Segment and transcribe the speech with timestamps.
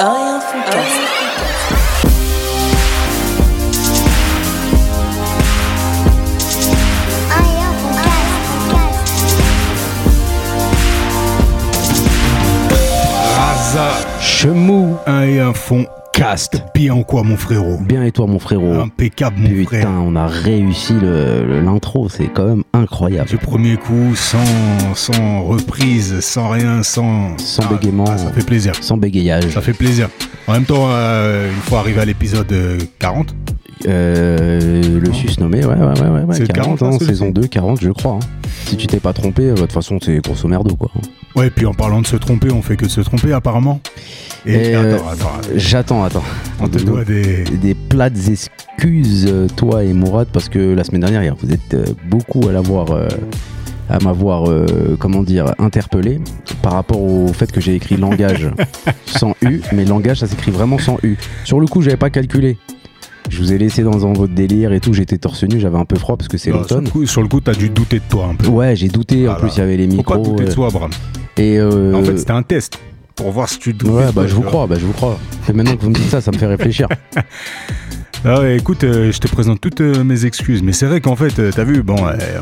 [0.00, 0.40] Rien.
[13.36, 16.62] Raza, Chemou un et un fond, cast.
[16.74, 19.88] Bien quoi, mon frérot Bien et toi mon frérot Impeccable, mon Putain, frère.
[19.90, 20.94] on a réussi
[21.64, 23.28] l'intro, c'est quand même incroyable.
[23.28, 24.38] Du premier coup, sans,
[24.94, 27.36] sans reprise, sans rien, sans.
[27.38, 28.04] Sans Ah, bégaiement.
[28.08, 28.72] ah, ça fait plaisir.
[28.80, 29.48] Sans bégayage.
[29.50, 30.08] Ça fait plaisir.
[30.46, 33.34] En même temps, euh, une fois arrivé à l'épisode euh, 40,
[33.86, 37.04] Euh, le sus nommé, ouais, ouais, ouais, ouais, ouais, C'est le 40, 40, hein, hein,
[37.06, 38.12] saison 2, 40, je crois.
[38.14, 38.26] hein.
[38.66, 40.90] Si tu t'es pas trompé, euh, de toute façon, c'est grosso merdo, quoi.
[41.36, 43.80] Ouais, puis en parlant de se tromper, on fait que de se tromper apparemment.
[44.46, 45.48] Et, Et, euh, attends, attends, attends.
[45.56, 46.24] J'attends, attends.
[46.60, 47.44] on te doit des.
[47.44, 51.84] Des plates excuses, euh, toi et Mourad, parce que la semaine dernière, vous êtes euh,
[52.08, 52.90] beaucoup à l'avoir.
[52.92, 53.08] euh,
[53.90, 56.18] à m'avoir, euh, comment dire, interpellé
[56.62, 58.50] par rapport au fait que j'ai écrit langage
[59.06, 61.18] sans U, mais langage ça s'écrit vraiment sans U.
[61.44, 62.56] Sur le coup, j'avais pas calculé.
[63.30, 65.84] Je vous ai laissé dans, dans votre délire et tout, j'étais torse nu, j'avais un
[65.84, 66.88] peu froid parce que c'est sur, l'automne.
[67.06, 68.48] sur le coup, t'as dû douter de toi un peu.
[68.48, 70.32] Ouais, j'ai douté, en plus il y avait les Faut pas micros.
[70.32, 70.90] douter de euh, soi, Bram.
[71.36, 72.78] et euh, En fait, c'était un test
[73.16, 73.92] pour voir si tu doutais.
[73.92, 75.18] Ouais, bah toi, je vous crois, bah je vous crois.
[75.48, 76.88] Et maintenant que vous me dites ça, ça me fait réfléchir.
[78.26, 81.14] Ah ouais, écoute, euh, je te présente toutes euh, mes excuses, mais c'est vrai qu'en
[81.14, 81.96] fait, euh, t'as vu, bon,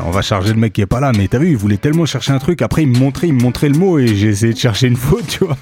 [0.05, 2.05] on va charger le mec qui est pas là, mais t'as vu, il voulait tellement
[2.05, 4.53] chercher un truc, après il me montrait, il me montrait le mot et j'ai essayé
[4.53, 5.57] de chercher une faute, tu vois.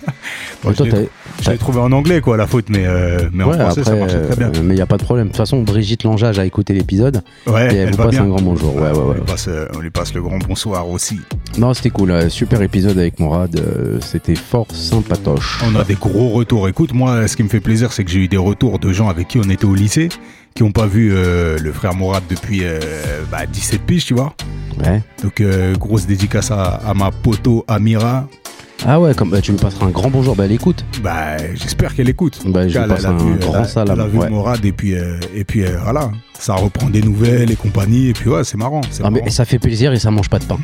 [0.63, 0.85] Bon, toi,
[1.41, 2.85] je l'ai- trouvé en anglais, quoi, la faute, mais,
[3.33, 4.51] mais en Ouais, français, ça après, marchait très bien.
[4.63, 5.25] mais il n'y a pas de problème.
[5.25, 8.23] De toute façon, Brigitte Langeage a écouté l'épisode Ouais, et elle, vous va passe bien.
[8.25, 8.75] un grand bonjour.
[8.75, 11.19] Ouais, ouais, On, lui passe, on lui passe le grand bonsoir aussi.
[11.57, 12.29] Non, c'était cool.
[12.29, 13.59] Super épisode avec Mourad.
[14.01, 15.59] C'était fort sympatoche.
[15.65, 16.67] On a des gros retours.
[16.69, 19.09] Écoute, moi, ce qui me fait plaisir, c'est que j'ai eu des retours de gens
[19.09, 20.09] avec qui on était au lycée,
[20.55, 22.79] qui n'ont pas vu euh, le frère Mourad depuis euh,
[23.31, 24.33] bah, 17 piges, tu vois.
[24.85, 25.01] Ouais.
[25.23, 28.27] Donc, euh, grosse dédicace à, à ma poteau Amira.
[28.85, 30.35] Ah ouais, comme, bah, tu lui passeras un grand bonjour.
[30.35, 30.83] Bah, elle écoute.
[31.03, 32.39] Bah, j'espère qu'elle écoute.
[32.47, 33.95] Bah, je passe un vu, grand elle a- salam.
[33.99, 34.29] Elle a vu ouais.
[34.29, 34.93] Mourad et puis,
[35.35, 38.07] et puis voilà, ça reprend des nouvelles et compagnie.
[38.09, 38.81] Et puis ouais, c'est marrant.
[39.03, 40.57] Ah, mais ça fait plaisir et ça mange pas de pain.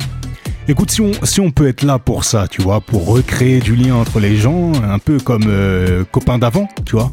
[0.70, 3.74] Écoute, si on, si on peut être là pour ça, tu vois, pour recréer du
[3.74, 7.12] lien entre les gens, un peu comme euh, copains d'avant, tu vois.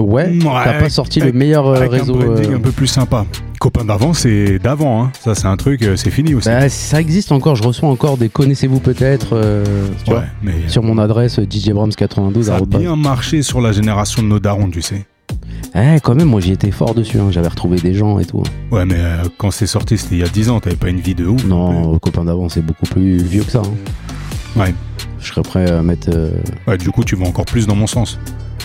[0.00, 2.14] Ouais, Ouais, t'as pas sorti avec- le meilleur euh, Avec réseau.
[2.20, 3.24] un branding euh, un peu plus sympa.
[3.60, 5.12] Copains d'avant, c'est d'avant, hein.
[5.24, 6.48] Ça, c'est un truc, euh, c'est fini aussi.
[6.48, 7.56] bah, ça existe encore.
[7.56, 9.64] Je reçois encore des connaissez-vous peut-être euh,
[10.08, 12.42] ouais, mais sur mon adresse euh, djbrams92.
[12.42, 15.06] ça a bien marché sur la génération de nos darons, tu sais.
[15.74, 17.18] Eh, quand même, moi j'y étais fort dessus.
[17.18, 17.28] hein.
[17.30, 18.42] J'avais retrouvé des gens et tout.
[18.70, 21.00] Ouais, mais euh, quand c'est sorti, c'était il y a 10 ans, t'avais pas une
[21.00, 21.44] vie de ouf.
[21.44, 23.62] Non, copain d'avant, c'est beaucoup plus vieux que ça.
[23.64, 24.60] hein.
[24.60, 24.74] Ouais.
[25.20, 26.08] Je serais prêt à mettre.
[26.14, 26.30] euh,
[26.68, 28.18] Ouais, du coup, tu vas encore plus dans mon sens.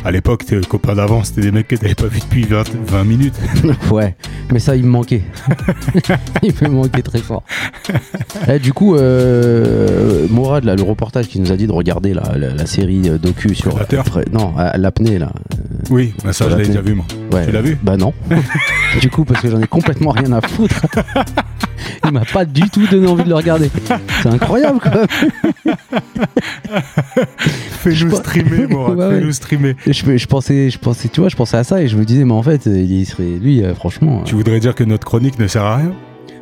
[0.04, 3.04] À l'époque, tes copains d'avant, c'était des mecs que t'avais pas vu depuis 20, 20
[3.04, 3.36] minutes.
[3.92, 4.16] ouais,
[4.52, 5.22] mais ça, il me manquait.
[6.44, 7.44] il me manquait très fort.
[8.48, 12.24] Eh, du coup, euh, Mourad, là, le reportage qui nous a dit de regarder la,
[12.36, 13.78] la- la série euh, docu sur.
[13.80, 15.32] Fre- non, l'apnée, là.
[15.92, 17.06] Oui, bah ça, je l'avais déjà vu, moi.
[17.32, 17.46] Ouais.
[17.46, 17.78] Tu l'as vu?
[17.84, 18.14] Bah non.
[19.02, 20.82] du coup, parce que j'en ai complètement rien à foutre.
[22.06, 23.70] il m'a pas du tout donné envie de le regarder.
[24.22, 24.92] C'est incroyable, quand
[25.66, 25.76] même.
[27.38, 29.20] Fais-nous streamer, Mourad, ouais.
[29.20, 29.76] fais-nous streamer.
[29.88, 32.24] Je, je pensais, je pensais, tu vois, je pensais à ça et je me disais,
[32.26, 34.22] mais en fait, il serait, lui, euh, franchement.
[34.24, 35.94] Tu voudrais dire que notre chronique ne sert à rien?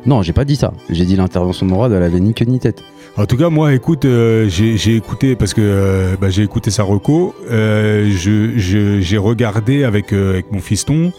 [0.06, 0.72] Non, j'ai pas dit ça.
[0.88, 2.82] J'ai dit l'intervention de Mourad, elle avait ni queue ni tête.
[3.16, 6.84] En tout cas, moi, écoute, euh, j'ai écouté, parce que euh, bah, j'ai écouté sa
[6.84, 11.12] reco, euh, je- je- j'ai regardé avec, avec mon fiston,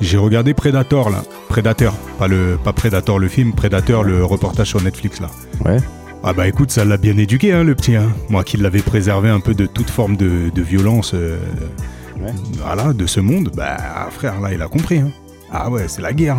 [0.00, 1.22] j'ai regardé Predator, là.
[1.48, 5.28] Predator, pas, le, pas Predator le film, Predator le reportage sur Netflix, là.
[5.64, 5.78] Ouais.
[6.22, 7.94] Ah bah écoute, ça l'a bien éduqué, hein, le petit.
[7.96, 8.10] Hein.
[8.28, 12.32] Moi qui l'avais préservé un peu de toute forme de, de violence, Ouais.
[12.60, 13.76] voilà, de ce monde, bah
[14.10, 14.98] frère, là, il a compris.
[14.98, 15.10] Hein.
[15.52, 16.36] Ah ouais, c'est la guerre.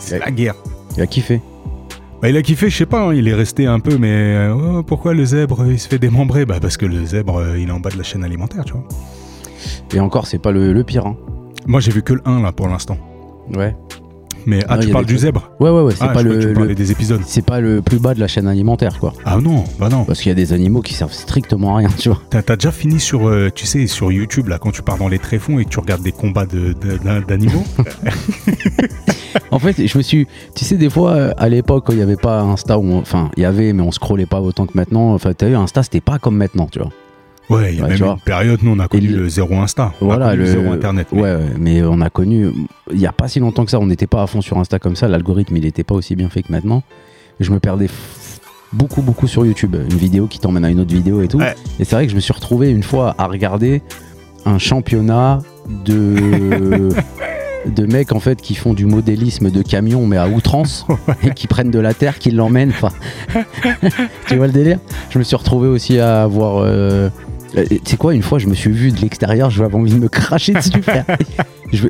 [0.00, 0.56] C'est la guerre.
[0.96, 1.40] Il a kiffé.
[2.20, 4.54] Bah, il a kiffé, je sais pas, hein, il est resté un peu, mais euh,
[4.54, 6.44] oh, pourquoi le zèbre il se fait démembrer?
[6.44, 8.74] Bah parce que le zèbre euh, il est en bas de la chaîne alimentaire, tu
[8.74, 8.84] vois.
[9.94, 11.06] Et encore, c'est pas le, le pire.
[11.06, 11.16] Hein.
[11.66, 12.98] Moi j'ai vu que le 1 là pour l'instant.
[13.54, 13.74] Ouais.
[14.46, 15.92] Mais ah, tu parles du zèbre Ouais, ouais, ouais.
[15.92, 17.20] C'est Ah, pas crois que le, le- des épisodes.
[17.26, 19.12] c'est pas le plus bas de la chaîne alimentaire, quoi.
[19.24, 20.04] Ah non, bah non.
[20.04, 22.20] Parce qu'il y a des animaux qui servent strictement à rien, tu vois.
[22.30, 25.18] T'as déjà fini sur, euh, tu sais, sur YouTube là quand tu pars dans les
[25.18, 27.64] tréfonds et que tu regardes des combats de- de- d'an- d'animaux
[29.52, 30.26] En fait, je me suis.
[30.54, 33.46] Tu sais, des fois, euh, à l'époque, il n'y avait pas Insta, enfin, il y
[33.46, 35.12] avait, mais on scrollait pas autant que maintenant.
[35.14, 36.90] Enfin, t'as vu, Insta, c'était pas comme maintenant, tu vois.
[37.50, 39.92] Ouais, il y a Ouais, même une période, nous on a connu le- zéro Insta.
[40.00, 41.08] On a Voilà, connu le zéro Internet.
[41.12, 42.50] mais- Ouais, mais on a connu.
[42.92, 44.78] Il n'y a pas si longtemps que ça, on n'était pas à fond sur Insta
[44.78, 45.08] comme ça.
[45.08, 46.82] L'algorithme, il n'était pas aussi bien fait que maintenant.
[47.40, 47.88] Je me perdais
[48.72, 49.74] beaucoup, beaucoup sur YouTube.
[49.74, 51.38] Une vidéo qui t'emmène à une autre vidéo et tout.
[51.38, 51.54] Ouais.
[51.80, 53.82] Et c'est vrai que je me suis retrouvé une fois à regarder
[54.46, 55.40] un championnat
[55.84, 56.88] de.
[57.66, 60.86] de mecs en fait qui font du modélisme de camion mais à outrance
[61.22, 62.88] et qui prennent de la terre qui l'emmènent enfin
[64.28, 64.78] tu vois le délire?
[65.10, 67.10] Je me suis retrouvé aussi à voir Euh,
[67.54, 70.08] Tu sais quoi, une fois, je me suis vu de l'extérieur, j'avais envie de me
[70.08, 71.04] cracher dessus, frère.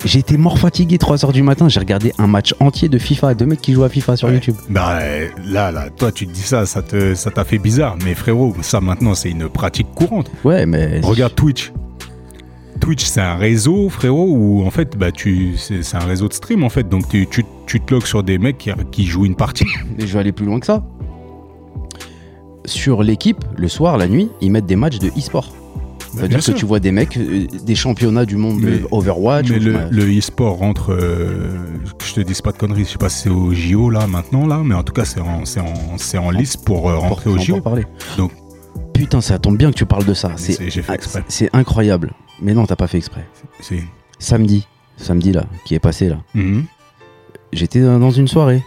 [0.05, 3.47] J'ai été mort fatigué, 3h du matin, j'ai regardé un match entier de FIFA, deux
[3.47, 4.35] mecs qui jouent à FIFA sur Ouais.
[4.35, 4.55] YouTube.
[4.69, 7.97] Bah euh, là, là, toi tu te dis ça, ça te, ça t'a fait bizarre.
[8.05, 10.31] Mais frérot, ça maintenant c'est une pratique courante.
[10.45, 11.01] Ouais, mais.
[11.03, 11.73] Regarde Twitch.
[12.79, 16.35] Twitch, c'est un réseau, frérot, où en fait, bah, tu, c'est, c'est un réseau de
[16.35, 16.87] stream en fait.
[16.87, 19.65] Donc tu, tu, tu te logs sur des mecs qui, qui jouent une partie.
[19.99, 20.83] Mais je vais aller plus loin que ça.
[22.65, 25.49] Sur l'équipe, le soir, la nuit, ils mettent des matchs de e-sport.
[25.51, 28.89] Bah, C'est-à-dire bien que tu vois des mecs, euh, des championnats du monde Mais- de
[28.91, 29.49] Overwatch.
[29.51, 31.57] Mais le, e-sport rentre, euh,
[32.05, 34.47] je te dise pas de conneries, je sais pas si c'est au JO là maintenant
[34.47, 37.31] là, mais en tout cas c'est en, c'est en, c'est en liste pour euh, rentrer
[37.31, 37.61] au en JO.
[37.61, 37.85] parler.
[38.17, 38.33] Donc-
[38.93, 40.33] Putain, ça tombe bien que tu parles de ça.
[40.37, 40.59] C'est
[40.89, 41.25] ah, exprès.
[41.29, 42.13] c'est incroyable.
[42.43, 43.25] Mais non, t'as pas fait exprès.
[43.61, 43.83] C'est-
[44.19, 44.67] Samedi,
[44.99, 46.65] samedi là, qui est passé là, Mhm.
[47.53, 48.63] j'étais dans une soirée.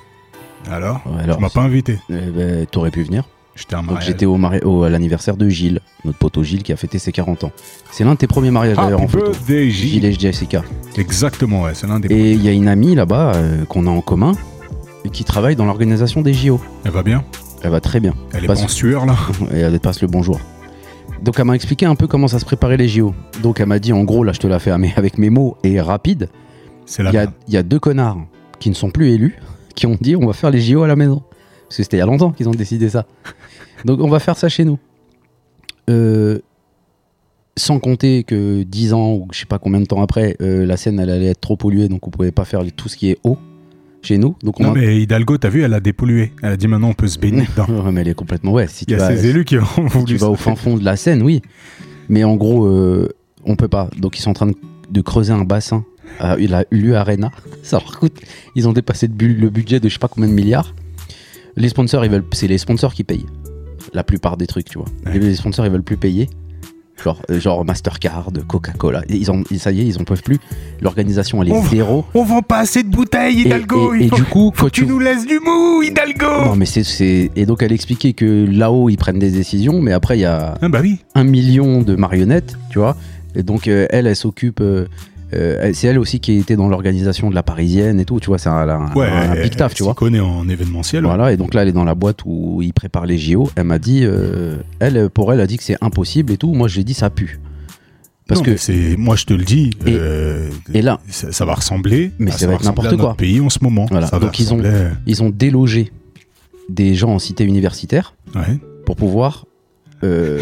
[0.72, 2.00] Alors, Ouais, alors, tu m'as pas invité.
[2.10, 3.26] ben, t'aurais pu venir.
[3.56, 6.76] J'étais Donc j'étais au, mari- au- à l'anniversaire de Gilles, notre poteau Gilles qui a
[6.76, 7.52] fêté ses 40 ans.
[7.92, 9.32] C'est l'un de tes premiers mariages d'ailleurs en photo.
[9.48, 9.70] J.
[9.72, 10.64] Gilles et Jessica.
[10.98, 12.12] Exactement, ouais, c'est l'un des.
[12.14, 14.32] Et il y a une amie là-bas euh, qu'on a en commun
[15.06, 16.60] et qui travaille dans l'organisation des JO.
[16.84, 17.24] Elle va bien?
[17.62, 18.14] Elle va très bien.
[18.34, 19.16] Elle est Passe- pas en sueur là
[19.54, 20.40] Et elle passe le bonjour.
[21.22, 23.14] Donc elle m'a expliqué un peu comment ça se préparait les JO.
[23.44, 25.58] Donc elle m'a dit en gros, là je te la fais mais avec mes mots
[25.64, 26.30] et rapide,
[27.00, 28.18] il y, a, il y a deux connards
[28.60, 29.38] qui ne sont plus élus
[29.76, 31.22] qui ont dit on va faire les JO à la maison.
[31.74, 33.08] Parce que c'était il y a longtemps qu'ils ont décidé ça.
[33.84, 34.78] Donc on va faire ça chez nous.
[35.90, 36.38] Euh,
[37.58, 40.78] sans compter que 10 ans ou je sais pas combien de temps après, euh, la
[40.78, 43.18] scène elle allait être trop polluée donc on pouvait pas faire tout ce qui est
[43.24, 43.38] eau
[44.04, 44.36] chez nous.
[44.44, 46.32] Donc on Non a- mais Hidalgo, t'as vu, elle a dépollué.
[46.44, 47.68] Elle a dit maintenant on peut se baigner dedans.
[47.92, 48.68] Mais elle est complètement ouais.
[48.68, 50.56] Si Il y a vas- ces élus qui ont si voulu tu vas au fin
[50.56, 51.42] fond de la Seine, oui.
[52.08, 53.10] Mais en gros, euh,
[53.46, 53.90] on peut pas.
[53.98, 54.56] Donc ils sont en train de,
[54.92, 55.84] de creuser un bassin
[56.20, 57.32] à la Ulu Arena.
[57.64, 58.20] Ça leur coûte.
[58.56, 60.76] Ils ont dépassé le budget de je sais pas combien de milliards.
[61.56, 62.26] Les sponsors, ils veulent.
[62.32, 63.26] C'est les sponsors qui payent.
[63.94, 64.88] La plupart des trucs, tu vois.
[65.06, 65.20] Ouais.
[65.20, 66.30] Les sponsors, ils veulent plus payer.
[67.04, 69.02] Genre, euh, genre Mastercard, Coca-Cola.
[69.10, 70.38] Ils ont, ça y est, ils en peuvent plus.
[70.80, 72.06] L'organisation, elle est On zéro.
[72.14, 73.94] On vend pas assez de bouteilles, Hidalgo.
[73.96, 76.46] et- il et faut, du coup, quand tu tu nous laisses du mou, Hidalgo.
[76.46, 79.92] non mais c'est c'est- et donc elle expliquait que là-haut ils prennent des décisions mais
[79.92, 81.00] après il y a Ah bah oui.
[81.16, 82.96] un million de marionnettes, tu vois.
[83.36, 84.62] Et donc euh, elle, elle s'occupe.
[84.62, 84.86] euh,
[85.36, 88.38] euh, c'est elle aussi qui était dans l'organisation de la parisienne et tout, tu vois.
[88.38, 89.94] C'est un, un- Ouais, un elle- big taf, elle tu vois.
[89.94, 91.04] connaît en événementiel.
[91.04, 93.50] Voilà, et donc là, elle est dans la boîte où ils préparent les JO.
[93.56, 96.54] Elle m'a dit, euh, elle, pour elle, elle a dit que c'est impossible et tout.
[96.54, 97.40] Moi, je lui ai dit, ça pue.
[98.28, 101.44] Parce Non, que, c'est, moi je te le dis, Et- euh, et là- ça, ça
[101.44, 102.12] va ressembler.
[102.20, 103.16] Mais à- ça va être ressembler n'importe quoi.
[103.18, 103.86] pays en ce moment.
[103.92, 104.62] Voilà, Ça donc ils ont-
[105.06, 105.92] ils ont délogé
[106.70, 109.46] des gens en cité universitaire ouais, pour pouvoir.
[110.04, 110.40] Euh,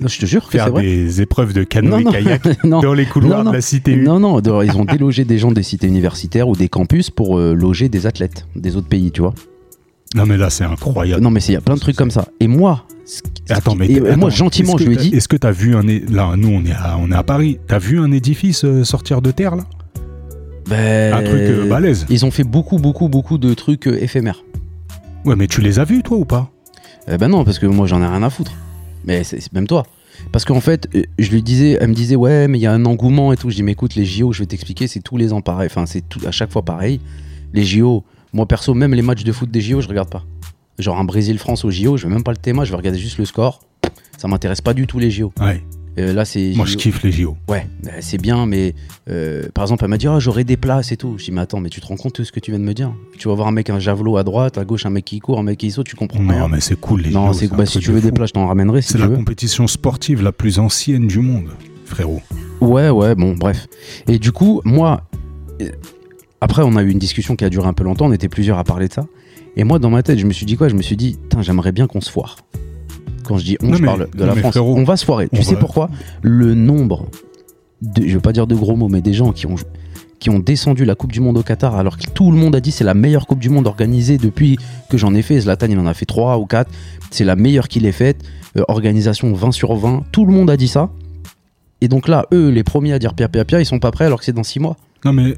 [0.00, 0.82] non, je te jure que c'est faire vrai.
[0.82, 3.50] des épreuves de Non, canoë non, kayak non, dans les couloirs Non, non.
[3.50, 3.92] de la cité.
[3.92, 4.02] U.
[4.02, 7.54] Non, non, ils ont délogé des gens des cités universitaires ou des campus pour euh,
[7.54, 9.34] loger des athlètes des autres pays, tu vois.
[10.14, 11.22] Non mais là c'est incroyable.
[11.22, 12.26] Non, mais il y a plein de trucs comme ça.
[12.40, 12.84] Et moi,
[13.48, 15.14] Attends, mais et, attends, moi, gentiment, je lui dit.
[15.14, 17.58] Est-ce que t'as vu un é- là nous on est à, on est à Paris.
[17.66, 19.64] T'as vu un édifice euh, sortir de terre là?
[20.68, 22.06] Ben, Un truc euh, balèze.
[22.08, 24.44] Ils ont fait beaucoup, beaucoup, beaucoup de trucs euh, éphémères.
[25.24, 26.50] Ouais mais tu les as vus toi ou pas?
[27.08, 28.52] Eh ben non, parce que moi, j'en ai rien à foutre.
[29.04, 29.84] Mais c'est même toi.
[30.30, 32.72] Parce qu'en fait, euh, je lui disais, elle me disait, ouais, mais il y a
[32.72, 33.50] un engouement et tout.
[33.50, 35.68] Je dis, mais écoute, les JO, je vais t'expliquer, c'est tous les ans pareil.
[35.70, 37.00] Enfin, c'est à chaque fois pareil.
[37.52, 40.24] Les JO, moi perso, même les matchs de foot des JO, je regarde pas.
[40.78, 43.18] Genre un Brésil-France aux JO, je vais même pas le thème, je vais regarder juste
[43.18, 43.60] le score.
[44.16, 45.32] Ça m'intéresse pas du tout les JO.
[45.40, 45.62] Ouais.
[45.98, 46.52] Euh, là, c'est.
[46.56, 47.36] Moi je kiffe les JO.
[47.48, 48.74] Ouais, bah, c'est bien, mais
[49.10, 51.16] euh, par exemple, elle m'a dit Ah, j'aurai des places et tout.
[51.18, 52.64] Je dis Mais attends, mais tu te rends compte de ce que tu viens de
[52.64, 52.92] me dire?
[53.18, 55.38] Tu vas voir un mec, un javelot à droite, à gauche, un mec qui court,
[55.38, 56.48] un mec qui saute, tu comprends Non rien.
[56.48, 57.32] mais c'est cool les non, JO.
[57.38, 59.16] c'est un bah, si tu veux des places, je t'en ramènerai si C'est la veux.
[59.16, 61.50] compétition sportive la plus ancienne du monde,
[61.84, 62.22] frérot.
[62.62, 63.66] Ouais, ouais, bon, bref.
[64.08, 65.02] Et du coup, moi,
[65.60, 65.68] euh,
[66.40, 68.56] après, on a eu une discussion qui a duré un peu longtemps, on était plusieurs
[68.58, 69.06] à parler de ça.
[69.56, 70.68] Et moi, dans ma tête, je me suis dit quoi?
[70.68, 72.36] Je me suis dit, j'aimerais bien qu'on se foire.
[73.32, 74.50] Quand je dis on, Non, je mais- parle de la France.
[74.52, 75.30] frérot, on va se foirer.
[75.32, 75.88] Tu sais pourquoi?
[76.20, 77.08] Le nombre,
[77.80, 79.54] de, je veux pas dire de gros mots, mais des gens qui ont,
[80.18, 82.60] qui ont descendu la Coupe du Monde au Qatar alors que tout le monde a
[82.60, 84.58] dit c'est la meilleure Coupe du Monde organisée depuis
[84.90, 85.40] que j'en ai fait.
[85.40, 86.70] Zlatan, il en a fait 3 ou 4.
[87.10, 88.22] C'est la meilleure qu'il ait faite.
[88.58, 90.04] Euh, organisation 20 sur 20.
[90.12, 90.90] Tout le monde a dit ça.
[91.80, 94.04] Et donc là, eux, les premiers à dire pia pia pia, ils sont pas prêts
[94.04, 94.76] alors que c'est dans 6 mois.
[95.04, 95.34] Non mais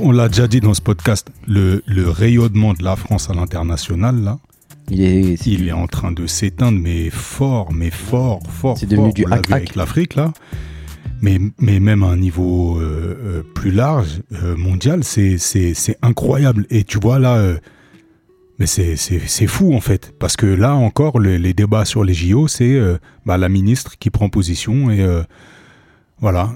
[0.00, 4.22] on l'a déjà dit dans ce podcast, le, le rayonnement de la France à l'international
[4.22, 4.38] là,
[4.90, 8.76] Il est, il est en train de s'éteindre mais fort, mais fort, fort.
[8.78, 9.14] C'est devenu fort.
[9.14, 10.32] du On vu avec l'Afrique là.
[11.22, 15.36] Mais, mais même à un niveau euh, euh, plus large, euh, mondial, c'est,
[16.02, 16.66] incroyable.
[16.68, 17.58] Et tu vois là, euh,
[18.58, 18.96] mais c'est,
[19.46, 20.12] fou en fait.
[20.18, 22.76] Parce que là encore, le- les débats sur les JO, c'est
[23.24, 25.06] bah, la ministre qui prend position et
[26.20, 26.52] voilà,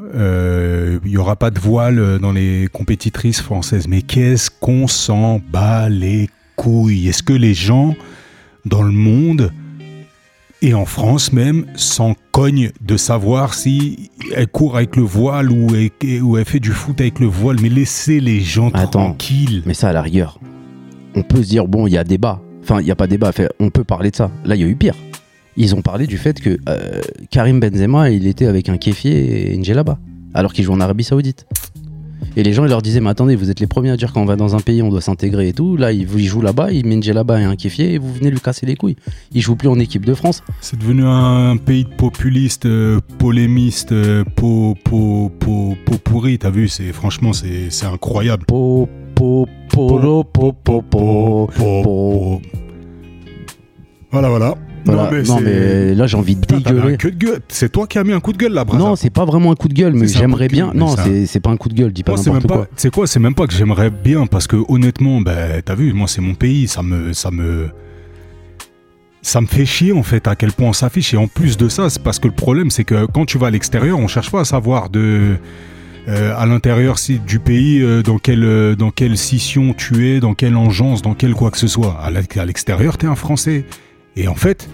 [1.05, 3.87] il n'y aura pas de voile dans les compétitrices françaises.
[3.89, 7.95] Mais qu'est-ce qu'on s'en bat les couilles Est-ce que les gens
[8.65, 9.53] dans le monde
[10.63, 15.69] et en France même, s'en cogne de savoir si elle court avec le voile ou
[15.75, 17.59] elle, ou elle fait du foot avec le voile?
[17.63, 19.05] Mais laissez les gens Attends.
[19.05, 19.63] tranquilles.
[19.67, 20.41] Mais ça, à la rigueur,
[21.15, 22.41] on peut se dire, bon, il y a débat.
[22.63, 24.31] Enfin, il n'y a pas débat, on peut parler de ça.
[24.45, 24.95] Là, il y a eu pire.
[25.59, 29.55] Ils ont parlé du fait que euh, Karim Benzema, il était avec un kéfier et
[29.55, 29.99] une djellaba,
[30.35, 31.47] alors qu'il joue en Arabie Saoudite.
[32.37, 34.21] Et les gens, ils leur disaient, mais attendez, vous êtes les premiers à dire quand
[34.21, 35.77] on va dans un pays, on doit s'intégrer et tout.
[35.77, 38.31] Là, il, il joue là-bas, il met une djellaba et un kéfier et vous venez
[38.31, 38.97] lui casser les couilles.
[39.33, 40.43] Il joue plus en équipe de France.
[40.61, 46.39] C'est devenu un pays de populistes, euh, polémistes, euh, po, po, po, po pourri.
[46.39, 48.45] T'as vu, c'est franchement, c'est c'est incroyable.
[48.47, 52.43] Po, po, polo, po, po, po, Po, po.
[54.11, 54.55] Voilà, voilà.
[54.87, 55.23] Voilà.
[55.23, 56.97] Non, mais, c'est- là, j'ai envie de Putain, t'avais un dégueuler.
[56.99, 57.41] coup de gueule.
[57.49, 58.85] C'est toi qui as mis un coup de gueule là, Braza.
[58.85, 60.69] Non, c'est pas vraiment un coup de gueule, mais C'est j'aimerais bien.
[60.69, 62.69] gueule, Non, c'est c'est pas un coup de gueule, dis pas Moi, c'est n'importe quoi.
[62.77, 66.07] Sais quoi C'est même pas que j'aimerais bien parce que honnêtement, ben, t'as vu, moi
[66.09, 67.69] c'est mon pays, ça me, ça me,
[69.23, 71.13] ça me fait chier en fait à quel point on s'affiche.
[71.15, 73.49] Et en plus de ça, c'est parce que le problème, c'est que quand tu vas
[73.49, 75.37] à l'extérieur, on cherche pas à savoir de.
[76.09, 80.21] euh, à l'intérieur si, du pays, euh, dans, quelle, euh, dans quelle scission tu es,
[80.21, 81.99] dans quelle engeance, dans quel quoi que ce soit.
[82.01, 82.11] À
[82.45, 83.65] l'extérieur, t'es un Français.
[84.17, 84.69] Et en fait,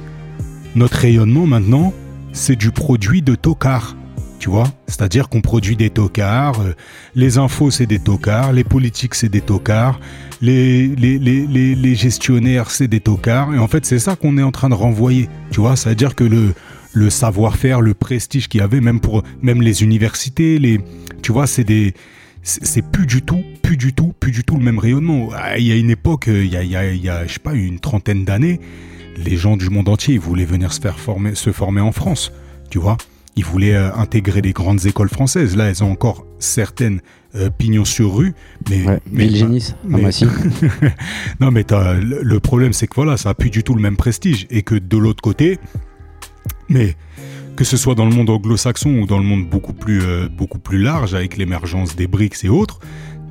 [0.74, 1.92] notre rayonnement maintenant,
[2.32, 3.96] c'est du produit de tocard.
[4.38, 6.74] Tu vois C'est-à-dire qu'on produit des tocards, euh,
[7.14, 10.00] les infos c'est des tocards, les politiques c'est des tocards,
[10.40, 13.54] les, gestionnaires c'est des tocards.
[13.54, 15.28] Et en fait, c'est ça qu'on est en train de renvoyer.
[15.52, 19.84] Tu vois C'est-à-dire que le, savoir-faire, le prestige qu'il y avait, même pour même les
[19.84, 20.80] universités, les,
[21.22, 21.94] tu vois, c'est des.
[22.44, 25.28] C'est plus du tout, plus du tout, plus du tout le même rayonnement.
[25.32, 27.24] Ah, Il y a une époque, euh, il y a, il y il y a,
[27.24, 28.58] je sais pas, une trentaine d'années,
[29.16, 32.32] les gens du monde entier ils voulaient venir se faire former, se former en France,
[32.70, 32.96] tu vois.
[33.34, 35.56] Ils voulaient euh, intégrer les grandes écoles françaises.
[35.56, 37.00] Là, elles ont encore certaines
[37.34, 38.34] euh, pignons sur rue,
[38.68, 39.46] mais, Ouais, mais à
[39.84, 40.26] mais- Massy.
[41.40, 41.64] non, mais
[42.00, 44.46] le problème, c'est que voilà, ça a plus du tout le même prestige.
[44.50, 45.58] Et que de l'autre côté,
[46.68, 46.94] mais
[47.56, 50.58] que ce soit dans le monde anglo-saxon ou dans le monde beaucoup plus, euh, beaucoup
[50.58, 52.80] plus large, avec l'émergence des BRICS et autres,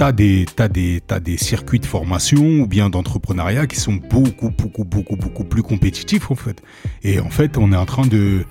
[0.01, 4.49] t'as des, t'as des, t'as des circuits de formation ou bien d'entrepreneuriat qui sont beaucoup,
[4.49, 6.59] beaucoup, beaucoup, beaucoup plus compétitifs, en fait.
[7.03, 8.43] Et en fait, on est en train de.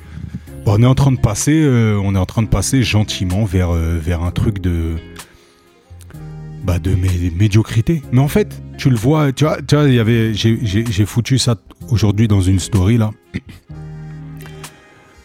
[0.64, 3.70] on est en train de passer, euh, on est en train de passer gentiment vers,
[3.70, 4.94] euh, vers un truc de,
[6.62, 8.00] bah de mé- médiocrité.
[8.12, 11.36] Mais en fait, tu le vois, tu vois, tu vois, il y avait, j'ai- foutu
[11.38, 11.56] ça
[11.90, 13.10] aujourd'hui dans une story là.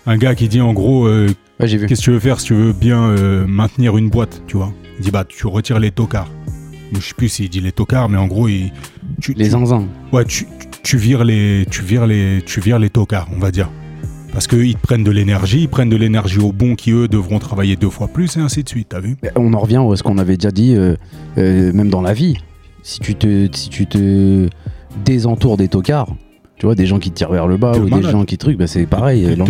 [0.07, 1.27] Un gars qui dit en gros, euh,
[1.59, 3.15] Ouais, qu'est-ce que tu veux faire si tu veux bien
[3.45, 4.73] maintenir une boîte, tu vois?
[4.99, 6.31] Il dit bah tu retires les tocards.
[6.93, 8.71] Je sais plus s'il dit les tocards, mais en gros, il,
[9.19, 9.87] tu, Les zinzins.
[10.13, 10.47] Ouais, tu,
[10.83, 13.69] tu vires les, tu vires les, tu vires les tocards, on va dire.
[14.31, 17.75] Parce qu'ils prennent de l'énergie, ils prennent de l'énergie aux bons qui eux devront travailler
[17.75, 18.89] deux fois plus et ainsi de suite.
[18.89, 19.15] T'as vu?
[19.35, 20.95] On en revient à ce qu'on avait déjà dit, euh,
[21.37, 22.37] euh, même dans la vie.
[22.83, 24.49] Si tu te, si tu te
[25.05, 26.13] désentoures des tocards,
[26.57, 28.37] tu vois, des gens qui te tirent vers le bas De ou des gens qui
[28.37, 29.41] truquent, bah, c'est pareil De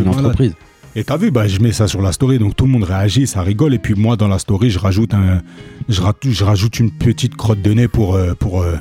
[0.98, 3.28] Et t'as vu, bah, je mets ça sur la story, donc tout le monde réagit,
[3.28, 3.74] ça rigole.
[3.74, 5.42] Et puis moi, dans la story, je rajoute, un,
[5.90, 8.78] je rajoute, je rajoute une petite crotte de nez pour, euh, pour euh,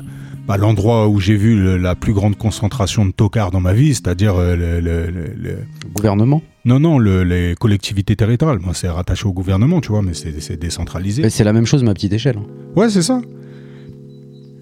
[0.47, 3.93] bah, l'endroit où j'ai vu le- la plus grande concentration de tocards dans ma vie,
[3.95, 5.57] c'est-à-dire euh, le, le- le-
[5.93, 6.41] Gouvernement?
[6.63, 8.59] non, non, le- les collectivités territoriales.
[8.59, 11.29] Moi, c'est rattaché au gouvernement, tu vois, mais c'est décentralisé.
[11.29, 12.37] C'est la même chose, mais à petite échelle.
[12.37, 12.45] hein.
[12.77, 13.21] Ouais, c'est ça.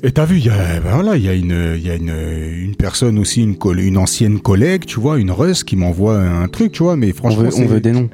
[0.05, 1.95] Et t'as vu, il y a, ben voilà, il y a, une, il y a
[1.95, 2.13] une,
[2.61, 6.83] une personne aussi, une, ancienne collègue, tu vois, une Russ qui m'envoie un truc, tu
[6.83, 8.09] vois, mais On franchement, veut, on veut des noms.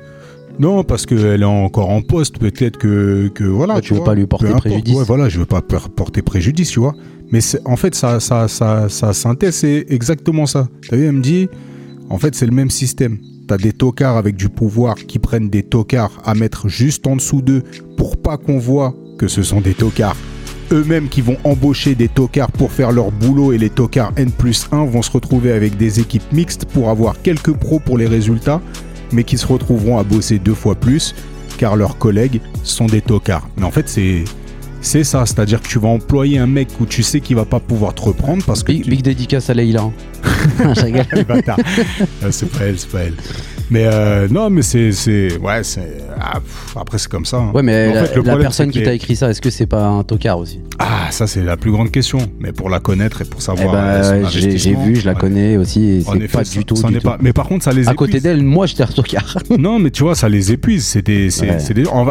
[0.60, 3.76] Non, parce qu'elle est encore en poste, peut-être que, que voilà.
[3.76, 4.96] Ouais, tu veux vois, pas lui porter préjudice.
[4.96, 6.94] Ouais, voilà, je veux pas porter préjudice, tu vois.
[7.32, 10.68] Mais en fait, sa, sa, sa, sa synthèse, c'est exactement ça.
[10.90, 11.50] T'as vu, elle me dit,
[12.12, 13.18] en fait, c'est le même système.
[13.48, 17.42] T'as des tocards avec du pouvoir qui prennent des tocards à mettre juste en dessous
[17.42, 17.64] d'eux
[17.98, 20.18] pour pas qu'on voit que ce sont des tocards.
[20.72, 24.68] Eux-mêmes qui vont embaucher des tocards pour faire leur boulot et les tocards N plus
[24.72, 28.62] 1 vont se retrouver avec des équipes mixtes pour avoir quelques pros pour les résultats,
[29.12, 31.16] mais qui se retrouveront à bosser deux fois plus
[31.58, 33.48] car leurs collègues sont des tocards.
[33.58, 34.24] Mais en fait, c'est
[34.82, 37.60] c'est ça, c'est-à-dire que tu vas employer un mec où tu sais qu'il va pas
[37.60, 39.82] pouvoir te reprendre parce que Big, tu- big dédicace à Leïla.
[39.82, 39.94] hein.
[42.24, 43.14] Euh, c'est pas elle, c'est pas elle.
[43.72, 46.40] Mais euh, non, mais c'est c'est ouais, c'est ah,
[46.76, 47.38] après c'est comme ça.
[47.38, 47.52] hein.
[47.54, 49.68] Ouais, mais En la, fait, la problème, personne qui t'a écrit ça, est-ce que c'est
[49.68, 50.60] pas un tocard aussi?
[50.80, 52.20] Ah, ça c'est la plus grande question.
[52.40, 56.04] Mais pour la connaître et pour Eh savoir ouais, j'ai vu, je la connais aussi,
[56.08, 56.76] c'est effet, pas ça- du tout.
[56.76, 57.02] ça du tout.
[57.02, 57.96] pas- Mais par contre, ça les À épuise.
[57.96, 59.38] côté d'elle, moi, j'étais un tocard.
[59.60, 60.86] Non, mais tu vois, ça les épuise.
[60.86, 61.58] C'est des, Ouais.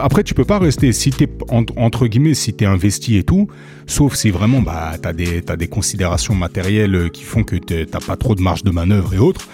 [0.01, 0.93] Après, tu peux pas rester.
[0.93, 3.49] Si t'es en- entre guillemets, si t'es investi et tout,
[3.87, 8.01] sauf si vraiment, bah, t'as des, t'as des considérations matérielles euh, qui font que t'as
[8.01, 9.49] pas trop de marge de manœuvre et autres.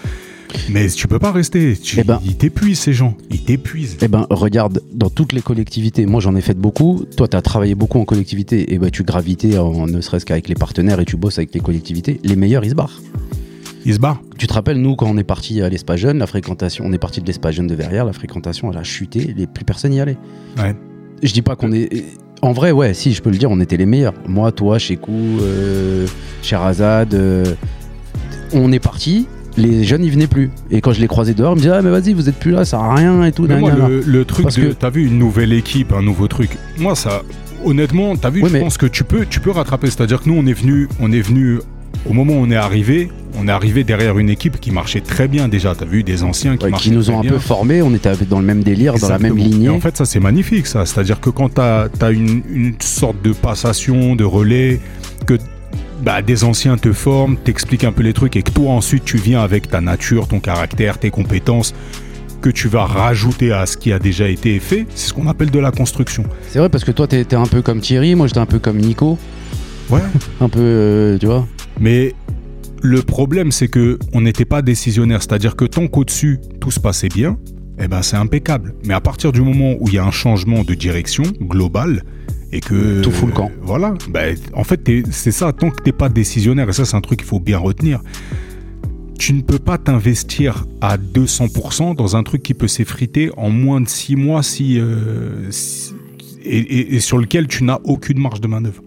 [0.69, 1.75] Mais tu peux pas rester.
[1.75, 3.15] Tu, Eh ben- ils t'épuisent ces gens.
[3.29, 3.97] Ils t'épuisent.
[4.01, 7.05] Eh ben, regarde, dans toutes les collectivités, moi j'en ai fait beaucoup.
[7.17, 10.47] Toi, tu as travaillé beaucoup en collectivité, et ben tu gravitais en ne serait-ce qu'avec
[10.47, 12.19] les partenaires et tu bosses avec les collectivités.
[12.23, 13.01] Les meilleurs, ils se barrent.
[13.85, 14.21] il se barre.
[14.37, 16.97] Tu te rappelles, nous, quand on est parti à l'Espace Jeune, la fréquentation, on est
[16.97, 20.01] parti de l'Espace Jeune de Verrières, la fréquentation, elle a chuté, les, plus personne n'y
[20.01, 20.17] allait.
[20.57, 20.75] Ouais.
[21.23, 22.03] Je dis pas qu'on est.
[22.41, 24.13] En vrai, ouais, si, je peux le dire, on était les meilleurs.
[24.27, 26.05] Moi, toi, Chekou, euh,
[26.41, 27.55] Sherazade, euh,
[28.53, 29.27] on est parti.
[29.57, 30.49] Les jeunes, ils venaient plus.
[30.69, 32.51] Et quand je les croisais dehors, ils me disaient Ah, mais vas-y, vous êtes plus
[32.51, 33.45] là, ça à rien et tout.
[33.47, 34.63] Mais moi, le, le truc Parce de.
[34.67, 36.51] que- T'as vu une nouvelle équipe, un nouveau truc.
[36.77, 37.21] Moi, ça.
[37.63, 39.87] Honnêtement, t'as vu, je mais- pense que tu peux, tu peux rattraper.
[39.87, 41.59] C'est-à-dire que nous, on est venu, on est venu.
[42.07, 43.09] Au moment où on est arrivé,
[43.39, 45.73] on est arrivé derrière une équipe qui marchait très bien déjà.
[45.73, 48.11] T'as vu des anciens qui Ouais, marchaient qui nous ont un peu formés, on était
[48.29, 49.65] dans le même délire, dans la même lignée.
[49.67, 50.85] Et en fait, ça, c'est magnifique, ça.
[50.85, 54.79] C'est-à-dire que quand tu as, une, une sorte de passation, de relais,
[55.25, 55.39] que
[56.03, 59.17] bah, des anciens te forment, t'expliquent un peu les trucs, et que toi, ensuite, tu
[59.17, 61.73] viens avec ta nature, ton caractère, tes compétences,
[62.41, 65.49] que tu vas rajouter à ce qui a déjà été fait, c'est ce qu'on appelle
[65.49, 66.23] de la construction.
[66.49, 68.77] C'est vrai, parce que toi, t'étais un peu comme Thierry, moi, j'étais un peu comme
[68.77, 69.17] Nico.
[69.89, 70.01] Ouais.
[70.41, 71.47] Un peu, euh, tu vois.
[71.79, 72.13] Mais
[72.81, 75.21] le problème, c'est que on n'était pas décisionnaire.
[75.21, 77.37] C'est-à-dire que tant qu'au-dessus, tout se passait bien,
[77.79, 78.73] eh ben, c'est impeccable.
[78.85, 82.03] Mais à partir du moment où il y a un changement de direction global
[82.55, 83.01] et que.
[83.01, 83.49] Tout fout le camp.
[83.53, 83.93] euh, voilà.
[84.09, 84.81] Ben, en fait,
[85.11, 85.51] c'est ça.
[85.53, 88.01] Tant que t'es pas décisionnaire, et ça, c'est un truc qu'il faut bien retenir.
[89.17, 93.79] Tu ne peux pas t'investir à 200% dans un truc qui peut s'effriter en moins
[93.81, 95.93] de 6 mois si, euh, si-
[96.43, 98.81] et, et- et sur lequel tu n'as aucune marge de manœuvre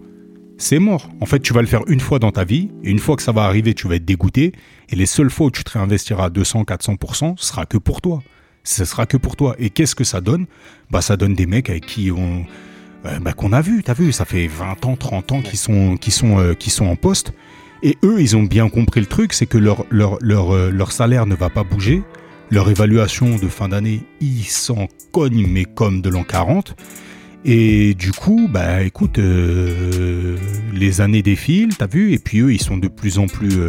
[0.61, 1.09] c'est mort.
[1.21, 3.23] En fait, tu vas le faire une fois dans ta vie, et une fois que
[3.23, 4.51] ça va arriver, tu vas être dégoûté,
[4.89, 8.01] et les seules fois où tu te réinvestiras à 200, 400%, ce sera que pour
[8.01, 8.25] toi.
[8.65, 9.55] Ce sera que pour toi.
[9.61, 10.47] Et qu'est-ce que ça donne?
[10.91, 12.45] Bah, ça donne des mecs avec qui on,
[13.07, 15.97] euh, bah, qu'on a vu, t'as vu, ça fait 20 ans, 30 ans qu'ils sont,
[15.97, 17.33] qui sont, euh, sont en poste,
[17.83, 20.91] et eux, ils ont bien compris le truc, c'est que leur, leur, leur, euh, leur
[20.91, 22.03] salaire ne va pas bouger,
[22.51, 26.75] leur évaluation de fin d'année, ils s'en cognent, mais comme de l'an 40.
[27.45, 32.79] Et du coup, bah écoute, les années défilent, t'as vu, et puis eux, ils sont
[32.79, 33.61] de plus en plus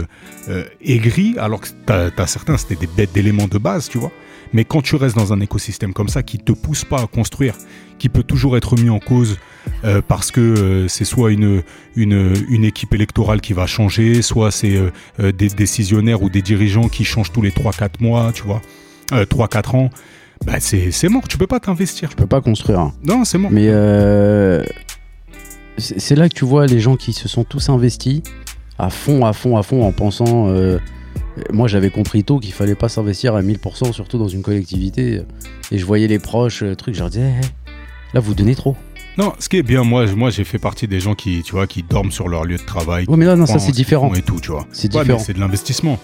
[0.82, 4.12] aigris, alors que t'as as certains, c'était des bêtes d'éléments de base, tu vois.
[4.54, 7.56] Mais quand tu restes dans un écosystème comme ça, qui te pousse pas à construire,
[7.98, 9.38] qui peut toujours être mis en cause
[9.84, 11.62] euh, parce que euh, c'est soit une,
[11.96, 16.88] une, une équipe électorale qui va changer, soit c'est euh, des décisionnaires ou des dirigeants
[16.88, 18.62] qui changent tous les 3-4 mois, tu vois,
[19.14, 19.90] euh, 3-4 ans,
[20.46, 22.10] bah c'est mort, tu peux pas t'investir.
[22.10, 22.92] Tu peux pas construire.
[23.04, 23.52] Non, c'est mort.
[23.52, 23.68] Mais
[25.78, 28.22] c'est là que tu vois les gens qui se sont tous investis
[28.78, 30.48] à fond, à fond, à fond, en pensant.
[31.52, 35.22] Moi, j'avais compris tôt qu'il fallait pas s'investir à 1000%, surtout dans une collectivité.
[35.72, 37.70] Et je voyais les proches, euh, trucs, je leur disais, Eh, eh,
[38.14, 38.76] là, vous donnez trop.
[39.18, 41.68] Non, ce qui est bien, moi, moi j'ai fait partie des gens qui, tu vois,
[41.68, 43.06] qui dorment sur leur lieu de travail.
[43.08, 44.14] Ouais, mais là, non, ça, c'est différent.
[44.14, 44.66] Et tout, tu vois.
[44.72, 45.20] C'est Ouais, différent.
[45.20, 46.00] c'est de l'investissement.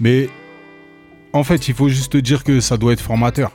[0.00, 0.28] Mais
[1.32, 3.52] en fait, il faut juste te dire que ça doit être formateur.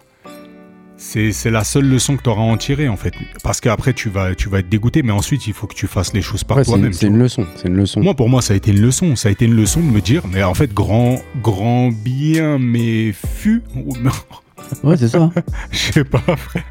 [0.95, 3.13] C'est la seule leçon que tu auras à en tirer, en fait.
[3.43, 6.13] Parce qu'après, tu vas, tu vas être dégoûté, mais ensuite, il faut que tu fasses
[6.13, 6.93] les choses par Ouais, toi-même.
[6.93, 7.45] c'est une leçon.
[7.57, 7.99] C'est une leçon.
[8.01, 9.15] Moi, pour moi, ça a été une leçon.
[9.15, 13.11] Ça a été une leçon de me dire, mais en fait, grand, grand bien, mais
[13.11, 13.63] fut.
[13.75, 13.93] ou-
[14.83, 15.29] Ouais, c'est ça.
[15.71, 16.63] Je sais pas, frère.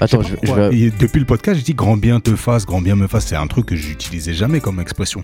[0.00, 0.76] Attends, Je vais.
[0.76, 3.26] Et depuis le podcast, je dis grand bien te fasse, grand bien me fasse.
[3.26, 5.22] C'est un truc que j'utilisais jamais comme expression.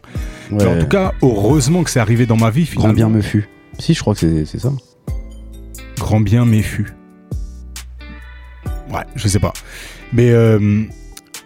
[0.50, 2.68] Mais en tout cas, heureusement que c'est arrivé dans ma vie.
[2.72, 3.16] grand bien finalement.
[3.16, 3.48] me fut.
[3.80, 4.72] Si, je crois que c'est ça.
[5.98, 6.86] Grand bien m'effut.
[8.92, 9.52] Ouais, je sais pas.
[10.12, 10.82] Mais euh,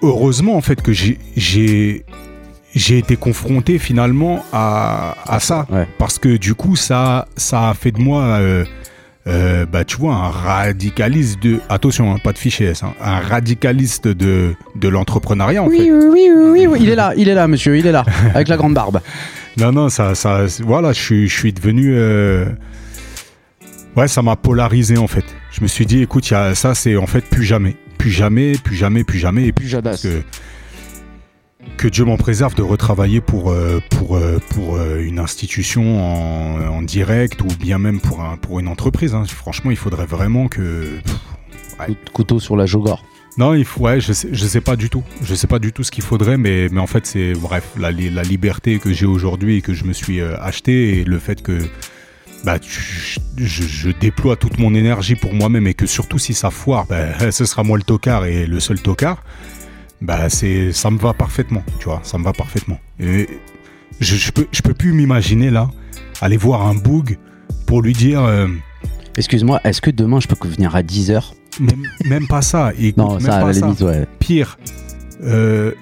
[0.02, 2.04] heureusement, en fait, que j'ai- j'ai
[2.98, 5.66] été confronté finalement à, à ça.
[5.70, 5.86] Ouais.
[5.98, 8.64] Parce que du coup, ça, ça a fait de moi, euh,
[9.26, 11.60] euh, bah, tu vois, un radicaliste de.
[11.68, 15.76] Attention, hein, pas de fichier S, hein, un radicaliste de, de l'entrepreneuriat, en fait.
[15.78, 18.04] Oui, oui, oui, oui, oui, il est là, il est là, monsieur, il est là,
[18.34, 19.00] avec la grande barbe.
[19.56, 21.92] Non, non, ça, ça, voilà, je suis, je suis devenu.
[21.96, 22.44] euh,
[23.96, 25.24] Ouais, ça m'a polarisé en fait.
[25.50, 28.52] Je me suis dit, écoute, y a, ça, c'est en fait plus jamais, plus jamais,
[28.52, 30.02] plus jamais, plus jamais, et plus jadass.
[30.02, 30.22] que
[31.76, 36.60] que Dieu m'en préserve de retravailler pour euh, pour euh, pour euh, une institution en,
[36.78, 39.14] en direct ou bien même pour un pour une entreprise.
[39.14, 39.24] hein.
[39.26, 40.88] Franchement, il faudrait vraiment que
[41.78, 43.04] Coup- Couteau sur la jogor.
[43.36, 45.04] non, il faut, ouais, je sais, je sais pas du tout.
[45.22, 47.92] Je sais pas du tout ce qu'il faudrait, mais, mais en fait, c'est, bref, la,
[47.92, 51.58] la liberté que j'ai aujourd'hui et que je me suis acheté et le fait que,
[52.44, 56.50] bah, tu- je, je déploie toute mon énergie pour moi-même et que surtout si ça
[56.50, 59.22] foire, bah, ce sera moi le tocard et le seul tocard,
[60.00, 62.78] bah, c'est, ça me va parfaitement, tu vois, ça me va parfaitement.
[63.00, 63.28] Et
[64.00, 65.70] je, je peux, je peux plus m'imaginer là,
[66.20, 67.18] aller voir un boug
[67.66, 68.46] pour lui dire, euh,
[69.16, 72.72] Excuse-moi, est-ce que demain je peux venir à 10h même, même pas ça.
[72.78, 73.60] Écoute, Non, même ça, à pas la ça.
[73.66, 74.06] limite, ouais.
[74.20, 74.58] Pire,
[75.24, 75.72] euh,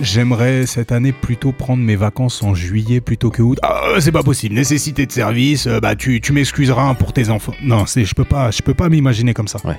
[0.00, 3.58] j'aimerais cette année plutôt prendre mes vacances en juillet plutôt que août.
[3.62, 4.54] Ah, c'est pas possible.
[4.54, 5.66] Nécessité de service.
[5.66, 7.54] euh, bah, tu, tu m'excuseras pour tes enfants.
[7.62, 9.58] Non, c'est, je peux pas, je peux pas m'imaginer comme ça.
[9.64, 9.76] Ouais.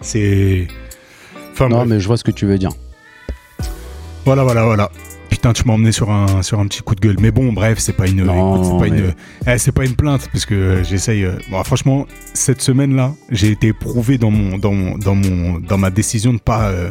[0.00, 0.66] C'est.
[1.52, 1.88] Enfin, Non, bref.
[1.88, 2.70] mais je vois ce que tu veux dire.
[4.24, 4.90] voilà, voilà, voilà.
[5.30, 7.16] Putain, tu m'as emmené sur un, sur un petit coup de gueule.
[7.20, 9.14] Mais bon, bref, c'est pas une, Non, écoute, c'est pas, mais- une,
[9.46, 11.24] eh, c'est pas une plainte, parce que euh, j'essaye.
[11.24, 15.76] euh, bon, franchement, cette semaine-là, j'ai été éprouvé dans mon, dans mon, dans mon, dans
[15.78, 16.90] ma décision de pas, euh,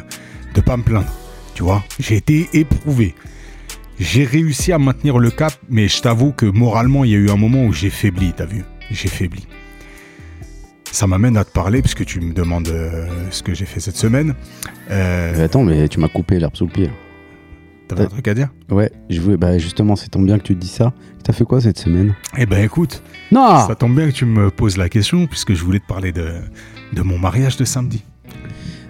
[0.56, 1.08] de pas me plaindre.
[1.56, 3.16] Tu vois, j'ai été éprouvé.
[4.00, 7.30] J'ai réussi à maintenir le cap, mais je t'avoue que moralement, il y a eu
[7.30, 9.46] un moment où j'ai faibli, t'as vu J'ai faibli.
[10.92, 13.96] Ça m'amène à te parler, puisque tu me demandes euh, ce que j'ai fait cette
[13.98, 14.36] semaine.
[14.92, 16.90] Euh, Mais attends, mais tu m'as coupé l'herbe sous le pied.
[17.88, 18.50] T'avais un truc à dire?
[18.70, 20.94] Ouais, je voulais, bah justement, c'est tombe bien que tu te dis ça.
[21.24, 22.16] T'as fait quoi cette semaine?
[22.38, 25.64] Eh ben écoute, Non ça tombe bien que tu me poses la question, puisque je
[25.64, 26.32] voulais te parler de,
[26.94, 28.04] de mon mariage de samedi.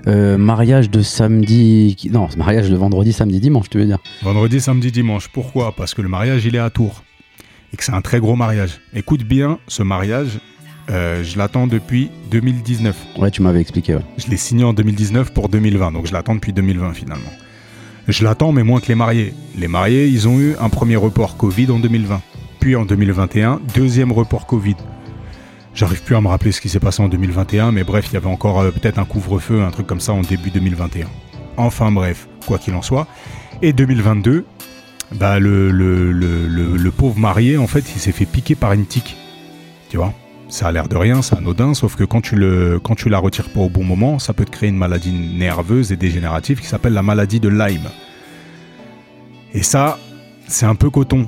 [0.08, 1.96] Euh, Mariage de samedi.
[2.12, 5.30] Non, mariage de vendredi, samedi, dimanche, tu veux dire Vendredi, samedi, dimanche.
[5.30, 5.74] Pourquoi?
[5.76, 7.04] Parce que le mariage, il est à Tours.
[7.74, 8.82] Et que c'est un très gros mariage.
[8.94, 10.40] Écoute bien, ce mariage,
[10.90, 12.96] euh, je l'attends depuis 2019.
[13.18, 14.02] Ouais, tu m'avais expliqué, ouais.
[14.18, 17.32] Je l'ai signé en 2019 pour 2020, donc je l'attends depuis 2020 finalement.
[18.08, 19.34] Je l'attends, mais moins que les mariés.
[19.58, 22.22] Les mariés, ils ont eu un premier report Covid en 2020.
[22.60, 24.76] Puis en 2021, deuxième report Covid.
[25.76, 28.18] J'arrive plus à me rappeler ce qui s'est passé en 2021, mais bref, il y
[28.18, 31.08] avait encore euh, peut-être un couvre-feu, un truc comme ça en début 2021.
[31.58, 33.08] Enfin bref, quoi qu'il en soit.
[33.64, 34.46] Et 2022,
[35.16, 38.86] bah, le, le, le, le- pauvre marié, en fait, il s'est fait piquer par une
[38.86, 39.18] tique.
[39.90, 40.14] Tu vois?
[40.48, 43.18] Ça a l'air de rien, c'est anodin, sauf que quand tu, le, quand tu la
[43.18, 46.68] retires pas au bon moment, ça peut te créer une maladie nerveuse et dégénérative qui
[46.68, 47.90] s'appelle la maladie de Lyme.
[49.56, 49.98] Et ça,
[50.48, 51.28] c'est un peu coton.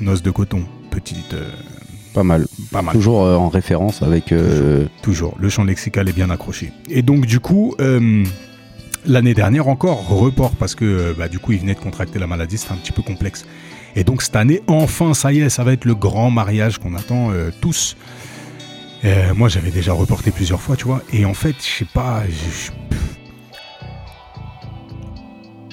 [0.00, 1.50] Noce de coton, petite, euh,
[2.12, 2.46] Pas mal.
[2.72, 2.94] pas mal.
[2.94, 4.32] Toujours euh, en référence avec.
[4.32, 6.72] euh, Toujours, le champ lexical est bien accroché.
[6.88, 8.24] Et donc du coup, euh,
[9.06, 12.58] l'année dernière encore, report, parce que bah, du coup il venait de contracter la maladie,
[12.58, 13.44] c'était un petit peu complexe.
[13.96, 16.94] Et donc cette année, enfin, ça y est, ça va être le grand mariage qu'on
[16.94, 17.96] attend tous.
[19.34, 22.22] Moi j'avais déjà reporté plusieurs fois, tu vois, et en fait, je sais pas...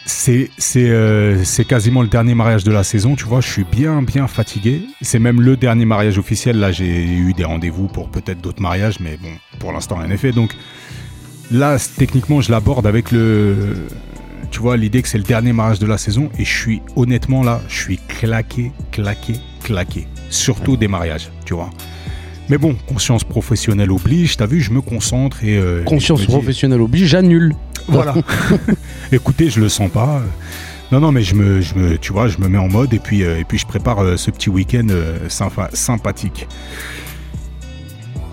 [0.10, 3.66] C'est c'est, euh, c'est quasiment le dernier mariage de la saison, tu vois, je suis
[3.66, 4.82] bien bien fatigué.
[5.02, 9.02] C'est même le dernier mariage officiel, là j'ai eu des rendez-vous pour peut-être d'autres mariages,
[9.02, 10.32] mais bon, pour l'instant rien n'est fait.
[10.32, 10.56] Donc
[11.52, 13.76] là, techniquement, je l'aborde avec le...
[14.50, 17.44] Tu vois, l'idée que c'est le dernier mariage de la saison, et je suis honnêtement
[17.44, 20.08] là, je suis claqué, claqué, claqué.
[20.30, 21.70] Surtout des mariages, tu vois.
[22.50, 25.58] Mais bon, conscience professionnelle oblige, t'as vu, je me concentre et...
[25.58, 27.54] euh, Conscience et dis- professionnelle oblige, j'annule.
[27.88, 28.14] voilà.
[29.12, 30.22] Écoutez, je le sens pas.
[30.92, 33.00] Non, non, mais je me, je me, tu vois, je me mets en mode et
[33.00, 36.48] puis, euh, et puis je prépare euh, ce petit week-end euh, sympa- sympathique.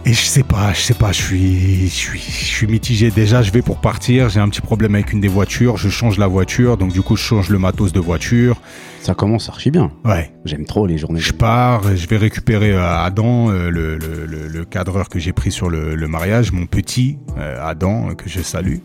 [0.07, 3.11] Et je sais pas, je sais pas, je suis, je suis, je suis mitigé.
[3.11, 4.29] Déjà, je vais pour partir.
[4.29, 5.79] J'ai un petit problème avec une des voitures.
[5.79, 8.61] Je change la voiture, donc du coup, je change le matos de voiture.
[9.01, 9.91] Ça commence archi bien.
[10.05, 10.31] Ouais.
[10.45, 11.21] J'aime trop les journées.
[11.21, 15.33] Je pars, je vais récupérer euh, Adam, euh, le, le- le- le cadreur que j'ai
[15.33, 18.79] pris sur le, le mariage, mon petit euh, Adam, que je salue.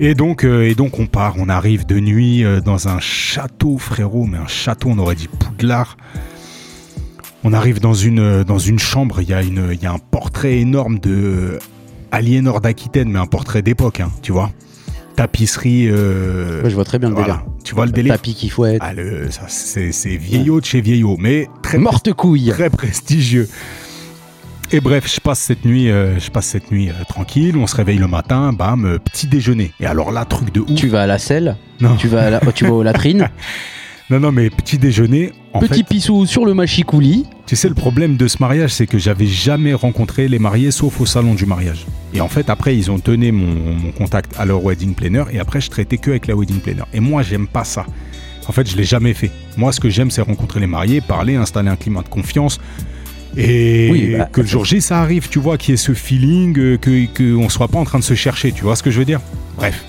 [0.00, 4.38] Et donc, et donc on part, on arrive de nuit dans un château, frérot, mais
[4.38, 5.96] un château, on aurait dit Poudlard.
[7.50, 9.98] On arrive dans une, dans une chambre, il y, a une- il y a un
[9.98, 11.58] portrait énorme de euh,
[12.12, 14.50] Aliénor d'Aquitaine, mais un portrait d'époque, hein, tu vois.
[15.16, 15.88] Tapisserie.
[15.88, 17.36] euh, Ouais, je vois très bien le voilà.
[17.36, 17.46] délire.
[17.64, 18.76] Tu vois le délire Tapis qui fouette.
[18.82, 22.50] ah, le- c'est vieillot de chez vieillot, mais très, Morte couille.
[22.50, 23.48] très prestigieux.
[24.70, 27.56] Et bref, je passe cette nuit, euh, je passe cette nuit euh, tranquille.
[27.56, 29.72] On se réveille le matin, bam, petit déjeuner.
[29.80, 30.74] Et alors là, truc de ouf.
[30.74, 31.96] Tu vas à la selle, Non.
[31.96, 33.30] tu vas, à la- tu vas aux latrines,
[34.10, 35.32] Non, non, mais petit déjeuner.
[35.52, 37.26] En petit fait, pissou sur le machikouli.
[37.46, 41.00] tu sais, le problème de ce mariage, c'est que j'avais jamais rencontré les mariés sauf
[41.00, 41.86] au salon du mariage.
[42.14, 45.24] Et en fait, après, ils ont donné mon, mon contact à leur wedding planner.
[45.32, 46.84] Et après, je traitais que avec la wedding planner.
[46.94, 47.84] Et moi, j'aime pas ça.
[48.46, 49.30] En fait, je l'ai jamais fait.
[49.58, 52.58] Moi, ce que j'aime, c'est rencontrer les mariés, parler, installer un climat de confiance.
[53.36, 55.92] Et Oui, bah, que le jour J, ça arrive, tu vois, qu'il y ait ce
[55.92, 58.90] feeling, euh, que qu'on soit pas en train de se chercher, tu vois ce que
[58.90, 59.20] je veux dire?
[59.56, 59.84] Bref.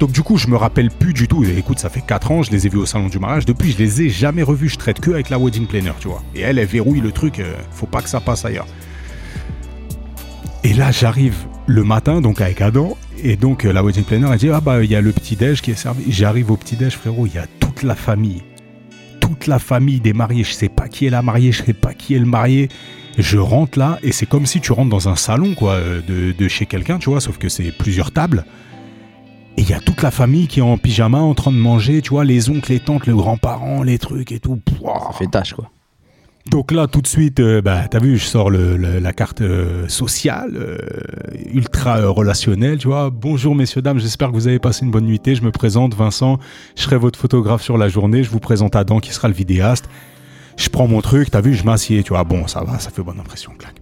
[0.00, 1.44] Donc du coup, je me rappelle plus du tout.
[1.44, 3.46] Écoute, ça fait 4 ans, je les ai vus au salon du mariage.
[3.46, 4.68] Depuis, je les ai jamais revus.
[4.68, 6.22] Je traite que avec la wedding planner, tu vois.
[6.34, 7.38] Et elle, elle verrouille le truc.
[7.38, 8.66] euh, faut pas que ça passe ailleurs.
[10.64, 12.96] Et là, j'arrive le matin, donc avec Adam.
[13.22, 15.62] Et donc, euh, la wedding planner, elle dit Ah bah, il y a le petit-déj
[15.62, 16.10] qui est servi.
[16.10, 17.26] J'arrive au petit-déj, frérot.
[17.26, 18.42] Il y a toute la famille.
[19.20, 20.44] Toute la famille des mariés.
[20.44, 22.68] Je sais pas qui est la mariée, je sais pas qui est le marié.
[23.16, 26.32] Je rentre là et c'est comme si tu rentres dans un salon quoi euh, de,
[26.36, 28.44] de chez quelqu'un, tu vois, sauf que c'est plusieurs tables.
[29.56, 32.02] Et il y a toute la famille qui est en pyjama en train de manger,
[32.02, 34.56] tu vois, les oncles, les tantes, les grands-parents, les trucs et tout.
[34.56, 35.08] Pouah.
[35.12, 35.70] Ça fait tâche, quoi.
[36.50, 39.40] Donc là, tout de suite, euh, bah, t'as vu, je sors le- le- la carte
[39.40, 40.76] euh, sociale, euh,
[41.54, 43.08] ultra relationnelle, tu vois.
[43.10, 45.34] Bonjour messieurs, dames, j'espère que vous avez passé une bonne nuitée.
[45.36, 46.38] Je me présente, Vincent,
[46.76, 48.22] je serai votre photographe sur la journée.
[48.24, 49.88] Je vous présente Adam qui sera le vidéaste.
[50.58, 52.24] Je prends mon truc, t'as vu, je m'assieds, tu vois.
[52.24, 53.74] Bon, ça va, ça fait bonne impression, clac.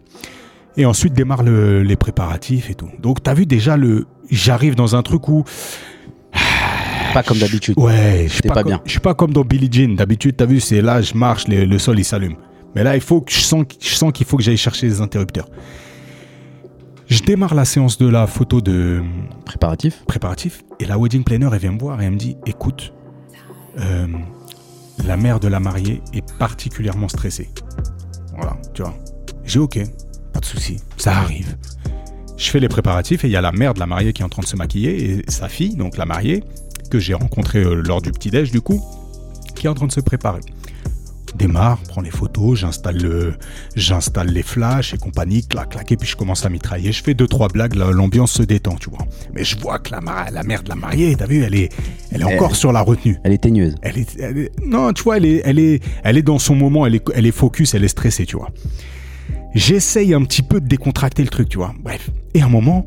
[0.76, 2.88] Et ensuite démarrent le- les préparatifs et tout.
[3.00, 5.44] Donc t'as vu déjà le, j'arrive dans un truc où
[7.12, 7.74] Pas comme d'habitude.
[7.78, 8.80] Ouais, je suis pas, bien.
[8.86, 9.94] Je suis pas comme dans Billie Jean.
[9.96, 12.36] D'habitude, t'as vu, c'est là, je marche, le, le sol il s'allume.
[12.74, 15.02] Mais là, il faut que je sens, je sens qu'il faut que j'aille chercher les
[15.02, 15.46] interrupteurs.
[17.06, 19.02] Je démarre la séance de la photo de
[19.44, 20.02] Préparatif.
[20.06, 22.94] préparatif et la wedding planner elle vient me voir et elle me dit écoute,
[23.78, 24.06] euh,
[25.06, 27.50] la mère de la mariée est particulièrement stressée.
[28.34, 28.94] Voilà, tu vois.
[29.44, 29.80] J'ai ok,
[30.32, 31.56] pas de souci, ça arrive.
[32.36, 34.24] Je fais les préparatifs et il y a la mère de la mariée qui est
[34.24, 36.42] en train de se maquiller et sa fille, donc la mariée,
[36.90, 38.82] que j'ai rencontrée euh, lors du petit-déj du coup,
[39.54, 40.40] qui est en train de se préparer.
[41.34, 43.34] Démarre, prends les photos, j'installe le,
[43.74, 46.92] j'installe les flashs et compagnie, clac, clac, et puis je commence à mitrailler.
[46.92, 49.06] Je fais deux, trois blagues, la- l'ambiance se détend, tu vois.
[49.32, 51.70] Mais je vois que la, la mère de la mariée, t'as vu, elle est,
[52.10, 53.16] elle est encore sur la retenue.
[53.24, 53.74] Elle est teigneuse.
[53.80, 56.54] Elle est, elle est- non, tu vois, elle est, elle est, elle est dans son
[56.54, 58.50] moment, elle est, elle est focus, elle est stressée, tu vois.
[59.54, 61.74] J'essaye un petit peu de décontracter le truc, tu vois.
[61.80, 62.10] Bref.
[62.34, 62.86] Et à un moment,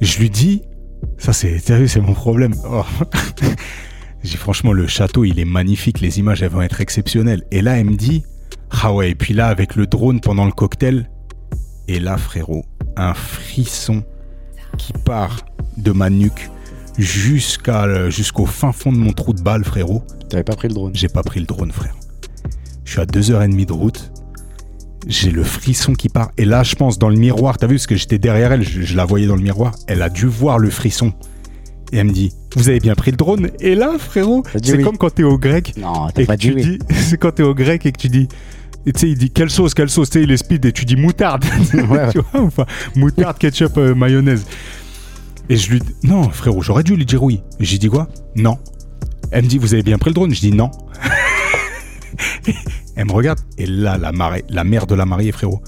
[0.00, 0.62] je lui dis,
[1.18, 2.54] ça c'est, vu, c'est mon problème.
[2.68, 2.84] Oh.
[4.22, 7.42] J'ai franchement, le château, il est magnifique, les images, elles vont être exceptionnelles.
[7.50, 8.24] Et là, elle me dit,
[8.70, 11.10] ah ouais, et puis là, avec le drone pendant le cocktail,
[11.88, 12.64] et là, frérot,
[12.96, 14.04] un frisson
[14.76, 15.44] qui part
[15.76, 16.50] de ma nuque
[16.98, 20.04] jusqu'à, jusqu'au fin fond de mon trou de balle, frérot.
[20.28, 20.92] T'avais pas pris le drone.
[20.94, 21.96] J'ai pas pris le drone, frère.
[22.84, 24.12] Je suis à 2h30 de route.
[25.06, 26.30] J'ai le frisson qui part.
[26.36, 28.82] Et là, je pense, dans le miroir, t'as vu, parce que j'étais derrière elle, je,
[28.82, 29.72] je la voyais dans le miroir.
[29.86, 31.12] Elle a dû voir le frisson.
[31.92, 33.50] Et elle me dit, vous avez bien pris le drone?
[33.60, 34.84] Et là, frérot, c'est oui.
[34.84, 35.74] comme quand t'es au grec.
[35.76, 36.78] Non, t'as pas dit oui.
[36.90, 38.28] c'est quand t'es au grec et que tu dis,
[38.86, 40.84] tu sais, il dit quelle sauce, quelle sauce, tu sais, il est speed et tu
[40.84, 41.44] dis moutarde.
[41.74, 42.08] Ouais.
[42.12, 44.46] tu vois, enfin, moutarde, ketchup, euh, mayonnaise.
[45.48, 47.42] Et je lui dis, non, frérot, j'aurais dû lui dire oui.
[47.58, 48.08] J'ai dit quoi?
[48.36, 48.58] Non.
[49.32, 50.32] Elle me dit, vous avez bien pris le drone?
[50.32, 50.70] Je dis non.
[53.00, 55.62] Elle me regarde, et là, la, marée, la mère de la mariée, frérot,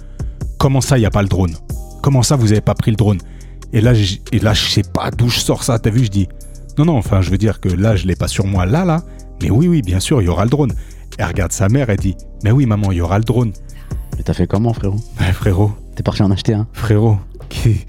[0.59, 1.55] comment ça, il n'y a pas le drone?
[2.03, 3.17] Comment ça, vous n'avez pas pris le drone?
[3.73, 3.95] Et là,
[4.33, 6.29] et là, je sais pas d'où je sors ça, t'as vu Je dis,
[6.77, 9.03] non, non, enfin, je veux dire que là, je l'ai pas sur moi, là, là.
[9.41, 10.75] Mais oui, oui, bien sûr, il y aura le drone.
[11.17, 13.53] Elle regarde sa mère, elle dit, mais oui, maman, il y aura le drone.
[14.19, 14.99] Mais t'as fait comment, frérot?
[15.19, 16.67] Ouais, frérot, T'es parti en acheter un.
[16.75, 17.17] frérot,
[17.49, 17.87] qui-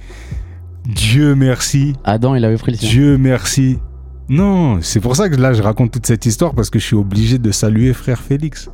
[0.85, 2.89] Dieu merci, Adam, il avait pris le sien.
[2.89, 3.77] Dieu merci.
[4.29, 6.95] Non, c'est pour ça que là, je raconte toute cette histoire parce que je suis
[6.95, 8.69] obligé de saluer frère Félix.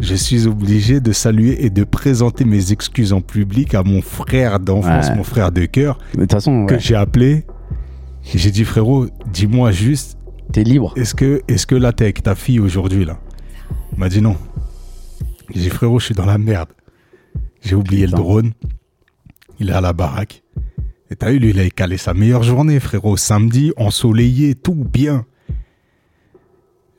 [0.00, 4.60] Je suis obligé de saluer et de présenter mes excuses en public à mon frère
[4.60, 5.16] d'enfance, Ouais.
[5.16, 7.44] mon frère de cœur, De toute façon, que ouais, j'ai appelé.
[8.22, 10.18] J'ai dit, frérot, dis-moi juste,
[10.52, 10.92] t'es libre.
[10.96, 13.18] est-ce que, est-ce que là, t'es avec ta fille aujourd'hui, là?
[13.92, 14.36] Il m'a dit non.
[15.52, 16.68] J'ai dit, frérot, je suis dans la merde.
[17.62, 18.52] J'ai oublié le drone.
[19.58, 20.42] Il est à la baraque.
[21.10, 23.16] Et t'as vu, lui, il a calé sa meilleure journée, frérot.
[23.16, 25.24] Samedi, ensoleillé, tout bien.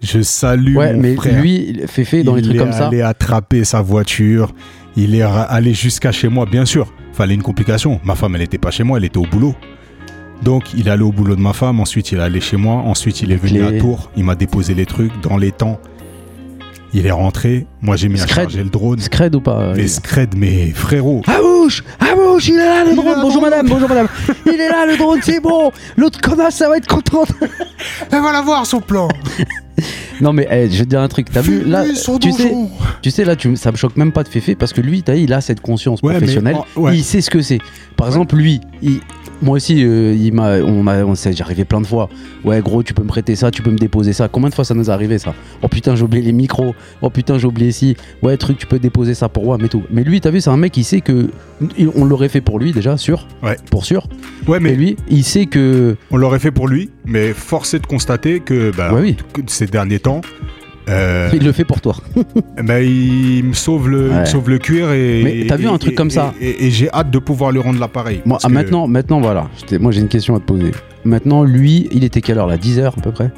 [0.02, 1.42] Je salue Ouais, mon mais frère.
[1.42, 2.88] lui, Féfé, dans les il trucs est comme ça.
[2.88, 4.54] allé attraper sa voiture.
[4.96, 6.94] Il est allé jusqu'à chez moi, bien sûr.
[7.14, 8.00] Fallait une complication.
[8.04, 9.56] Ma femme, elle n'était pas chez moi, elle était au boulot.
[10.42, 11.80] Donc, il est allé au boulot de ma femme.
[11.82, 12.76] Ensuite, il est allé chez moi.
[12.76, 14.10] Ensuite, il est venu à Tours.
[14.16, 15.80] Il m'a déposé les trucs dans les temps.
[16.94, 17.68] Il est rentré.
[17.82, 18.36] Moi, j'ai mis à Scred.
[18.50, 19.00] charger le drone.
[19.00, 21.22] Scred ou pas Mais euh, scred, mais frérot.
[21.28, 21.84] À bouche
[22.48, 24.08] Il est là le drone Bonjour madame, bonjour madame
[24.46, 27.32] Il est là le drone, c'est bon L'autre connasse, ça va être contente
[28.12, 29.08] Elle va l'avoir, son plan.
[30.22, 32.52] Non mais eh, je vais te dire un truc, t'as vu là, tu sais,
[33.02, 35.16] tu sais là, tu, ça me choque même pas de Féfé parce que lui, t'as
[35.16, 36.98] il a cette conscience Ouais, mais professionnelle, ouais.
[36.98, 37.60] il sait ce que c'est.
[37.96, 39.00] Par exemple, lui, il-
[39.42, 42.10] moi aussi, euh, il m'a, on a, on s'est arrivé plein de fois.
[42.44, 44.28] Ouais, gros, tu peux me prêter ça, tu peux me déposer ça.
[44.28, 45.34] Combien de fois ça nous est arrivé ça?
[45.62, 46.76] Oh putain, j'ai oublié les micros.
[47.02, 47.96] Oh putain, j'ai oublié ci.
[48.24, 49.84] Ouais, truc, tu peux déposer ça pour moi, mais tout.
[49.92, 51.30] Mais lui, t'as vu, c'est un mec, il sait que
[51.96, 53.28] on l'aurait fait pour lui déjà, sûr.
[53.44, 53.58] Ouais.
[53.72, 54.08] Pour sûr.
[54.48, 55.96] Ouais, Mais lui, il sait que.
[56.12, 56.90] on l'aurait fait pour lui.
[57.06, 59.18] Mais force est de constater que, bah, Ouais, oui.
[59.34, 60.22] que ces derniers temps,
[60.90, 61.96] euh, Il le fait pour toi.
[62.64, 64.26] bah, il me sauve le, il me Ouais.
[64.26, 65.22] sauve le cuir et.
[65.24, 67.80] Mais t'as vu un truc et- comme ça Et, j'ai hâte de pouvoir lui rendre
[67.80, 68.22] l'appareil.
[68.26, 69.50] Moi, ah, que- maintenant, maintenant, voilà.
[69.80, 70.72] Moi, j'ai une question à te poser.
[71.06, 72.58] Maintenant, lui, il était quelle heure là?
[72.58, 73.32] 10h à peu près?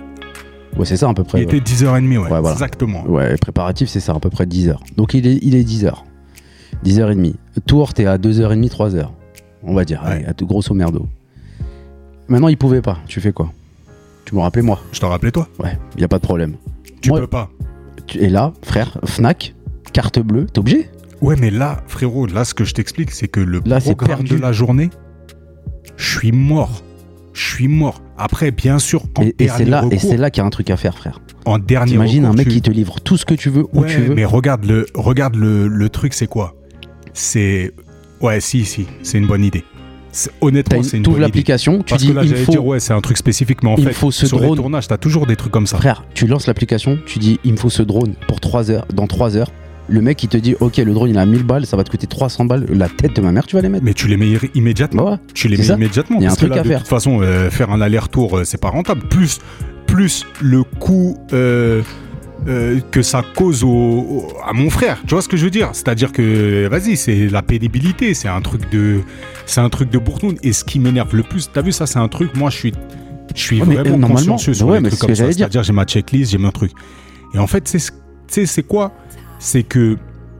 [0.77, 1.39] Ouais, c'est ça à peu près.
[1.39, 2.17] Il était 10h30, ouais.
[2.17, 2.51] Ouais, voilà.
[2.53, 3.03] Exactement.
[3.05, 4.75] Ouais, préparatif, c'est ça, à peu près 10h.
[4.97, 5.93] Donc, il est, il est 10h.
[6.85, 7.33] 10h30.
[7.65, 9.07] Tour, t'es à 2h30, 3h.
[9.63, 10.11] On va dire, Ouais.
[10.11, 11.05] allez, à tout grosso merdo.
[12.27, 12.97] Maintenant, il pouvait pas.
[13.07, 13.51] Tu fais quoi?
[14.25, 14.79] Tu me rappelais moi?
[14.91, 15.47] Je t'en rappelais, toi?
[15.59, 16.55] Ouais, y a pas de problème.
[17.01, 17.49] Tu Moi- peux pas.
[18.15, 19.53] Es là, frère, Fnac,
[19.93, 20.89] carte bleue, t'es obligé?
[21.21, 24.35] Ouais, mais là, frérot, là, ce que je t'explique, c'est que le Là, programme de
[24.37, 24.89] la journée,
[25.97, 26.81] je suis mort.
[27.33, 28.01] Je suis mort.
[28.17, 30.49] Après, bien sûr, en Et, et c'est là, et c'est là qu'il y a un
[30.49, 31.21] truc à faire, frère.
[31.45, 33.65] en dernier T'imagines un recours, mec tu- qui te livre tout ce que tu veux,
[33.73, 34.13] où Ouais, tu veux.
[34.15, 36.55] mais regarde le, regarde le, le truc, c'est quoi?
[37.13, 37.71] C'est.
[38.21, 39.63] Ouais, si, si, c'est une bonne idée.
[40.11, 41.21] C'est- Honnêtement, c'est une bonne idée.
[41.21, 42.51] l'application, tu Parce dis que là, il faut.
[42.51, 44.51] dire, ouais, c'est un truc spécifique, mais en il fait, faut ce sur drone.
[44.51, 45.77] les tournages, t'as toujours des trucs comme ça.
[45.77, 49.07] Frère, tu lances l'application, tu dis il me faut ce drone pour 3 heures, dans
[49.07, 49.51] 3 heures.
[49.91, 51.91] Le mec il te dit ok le drone il a 1000 balles, ça va te
[51.91, 53.83] coûter 300 balles, la tête de ma mère tu vas les mettre.
[53.83, 55.03] Mais tu les mets immédiatement.
[55.03, 55.17] Bah ouais.
[55.33, 55.75] Tu les mets ça.
[55.75, 56.17] immédiatement.
[56.19, 56.79] Il y a un truc là, à de faire.
[56.79, 59.01] toute façon, euh, faire un aller-retour, euh, c'est pas rentable.
[59.09, 59.39] Plus
[59.87, 61.81] plus le coup euh,
[62.47, 64.97] euh, que ça cause au, au- à mon frère.
[65.05, 65.69] Tu vois ce que je veux dire?
[65.73, 69.01] C'est-à-dire que, vas-y, c'est la pénibilité, c'est un truc de,
[69.45, 70.37] c'est un truc de bourtoune.
[70.41, 72.33] Et ce qui m'énerve le plus, t'as vu ça, c'est un truc.
[72.37, 72.71] Moi, je suis,
[73.35, 75.29] je suis Ouais, vraiment consciencieux sur ouais, les trucs comme ça.
[75.31, 76.71] C'est-à-dire, j'ai ma checklist, j'ai mon truc.
[77.33, 78.93] Et en fait, c'est, c'est quoi?
[79.43, 79.97] C'est que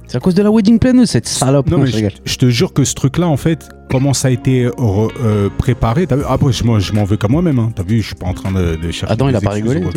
[0.08, 1.70] C'est à cause de la wedding planner, cette salope.
[1.72, 4.32] non, Non, mais je je, te jure que ce truc-là, en fait, comment ça a
[4.32, 6.24] été re- euh, préparé, t'as vu?
[6.30, 7.72] Après, je, m'en- je m'en veux qu'à moi-même, hein.
[7.76, 9.12] t'as vu, je suis pas en train de, de chercher.
[9.12, 9.90] Adam, il a pas rigolé ou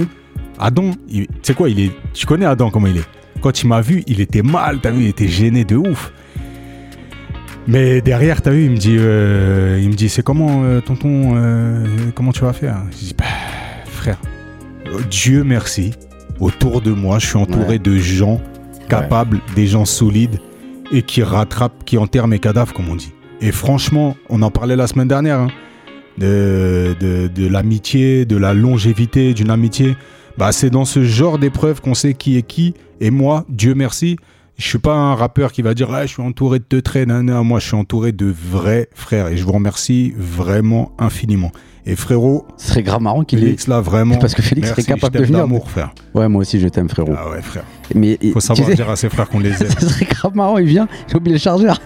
[0.59, 3.05] Adam, tu sais quoi, il est, tu connais Adam comment il est?
[3.43, 6.13] Quand il m'a vu, il était mal, t'as vu, il était gêné de ouf.
[7.67, 11.33] Mais derrière, t'as vu, il me dit, euh, il me dit, c'est comment, euh, tonton,
[11.37, 12.77] euh, comment tu vas faire?
[12.93, 13.25] Je dis, bah,
[13.87, 14.19] frère,
[15.11, 15.93] Dieu merci,
[16.41, 17.79] autour de moi, je suis entouré Ouais.
[17.79, 18.41] de gens
[19.01, 20.41] capables, des gens solides
[20.93, 23.13] et qui rattrapent, qui enterrent mes cadavres, comme on dit.
[23.41, 25.49] Et franchement, on en parlait la semaine dernière, hein,
[26.19, 29.97] de, de, de l'amitié, de la longévité d'une amitié.
[30.39, 32.75] Bah, c'est dans ce genre d'épreuve qu'on sait qui est qui.
[33.01, 34.17] Et moi, Dieu merci,
[34.57, 37.05] je suis pas un rappeur qui va dire ah, je suis entouré de.
[37.07, 39.29] Non, non, moi, je suis entouré de vrais frères.
[39.29, 41.51] Et je vous remercie vraiment infiniment.
[41.87, 43.43] Et frérot, Ce serait grave marrant qu'il ait.
[43.43, 44.17] Félix, là, vraiment.
[44.17, 45.41] Parce que Félix merci, serait capable je de venir.
[45.41, 45.93] d'amour, frère.
[46.15, 47.13] Ouais, moi aussi, je t'aime, frérot.
[47.15, 47.65] Ah ouais, frère.
[47.95, 49.71] Mais Faut tu savoir sais, dire à ses frères qu'on les aime.
[49.79, 51.79] ce serait grave marrant, il vient, j'ai oublié le chargeur.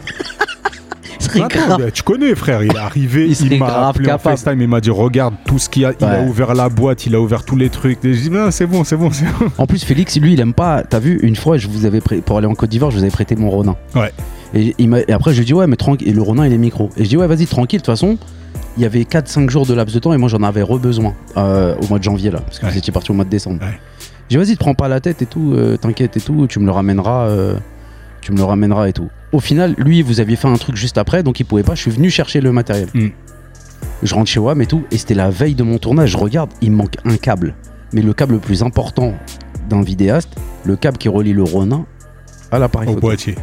[1.29, 1.83] Ce serait Attends, grave.
[1.87, 2.63] mais tu connais, frère.
[2.63, 4.37] Il est arrivé, Il m'a appelé en capable.
[4.37, 5.93] FaceTime, il m'a dit Regarde tout ce qu'il y a.
[6.01, 8.05] Il a ouvert la boîte, il a ouvert tous les trucs.
[8.05, 9.47] Et je dis Non, c'est bon, c'est bon, c'est bon.
[9.59, 10.83] En plus, Félix, lui, il aime pas.
[10.83, 13.11] T'as vu, une fois, je vous avais pour aller en Côte d'Ivoire, je vous avais
[13.13, 13.77] prêté mon Ronin.
[13.95, 14.13] Ouais.
[14.55, 16.09] Et, il m'a- et après, je lui dis, ouais, mais tranquille.
[16.09, 16.91] Et le Ronin, il est micro.
[16.97, 17.81] Et je dis, ouais, vas-y, tranquille.
[17.81, 18.17] De toute façon,
[18.77, 21.75] il y avait 4-5 jours de laps de temps et moi, j'en avais re-besoin euh,
[21.83, 22.41] au mois de janvier, là.
[22.41, 22.73] Parce que Ouais.
[22.73, 23.61] vous étiez parti au mois de décembre.
[23.63, 23.79] Ouais.
[24.31, 26.59] Je dis, vas-y, te prends pas la tête et tout, euh, t'inquiète et tout, tu
[26.61, 27.27] me le ramèneras.
[27.29, 27.55] euh,
[28.21, 29.09] tu me le ramèneras et tout.
[29.33, 31.75] Au final, lui, vous aviez fait un truc juste après, donc il pouvait pas.
[31.75, 32.89] Je suis venu chercher le matériel.
[32.95, 33.09] Mm.
[34.03, 36.11] Je rentre chez WAM et tout, et c'était la veille de mon tournage.
[36.11, 37.55] Je regarde, il me manque un câble.
[37.93, 39.15] Mais le câble le plus important
[39.69, 40.31] d'un vidéaste,
[40.65, 41.85] le câble qui relie le Ronin
[42.51, 43.07] à l'appareil Au photo.
[43.09, 43.35] boîtier.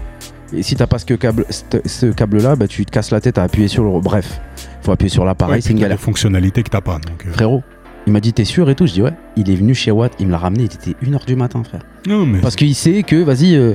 [0.53, 3.37] Et si t'as pas ce câble, ce- ce câble-là, bah, tu te casses la tête
[3.37, 3.99] à appuyer sur le.
[3.99, 4.39] Bref,
[4.81, 5.97] faut appuyer sur l'appareil, Ouais, c'est une galère.
[5.97, 6.99] des fonctionnalités que t'as pas.
[6.99, 7.63] Donc, euh, Frérot,
[8.07, 8.85] il m'a dit t'es sûr et tout?
[8.87, 9.13] Je dis ouais.
[9.35, 11.81] Il est venu chez Watt, il me l'a ramené, il était 1h du matin, frère.
[12.07, 12.39] Non, mais.
[12.39, 13.73] Parce qu'il sait que, vas-y, euh,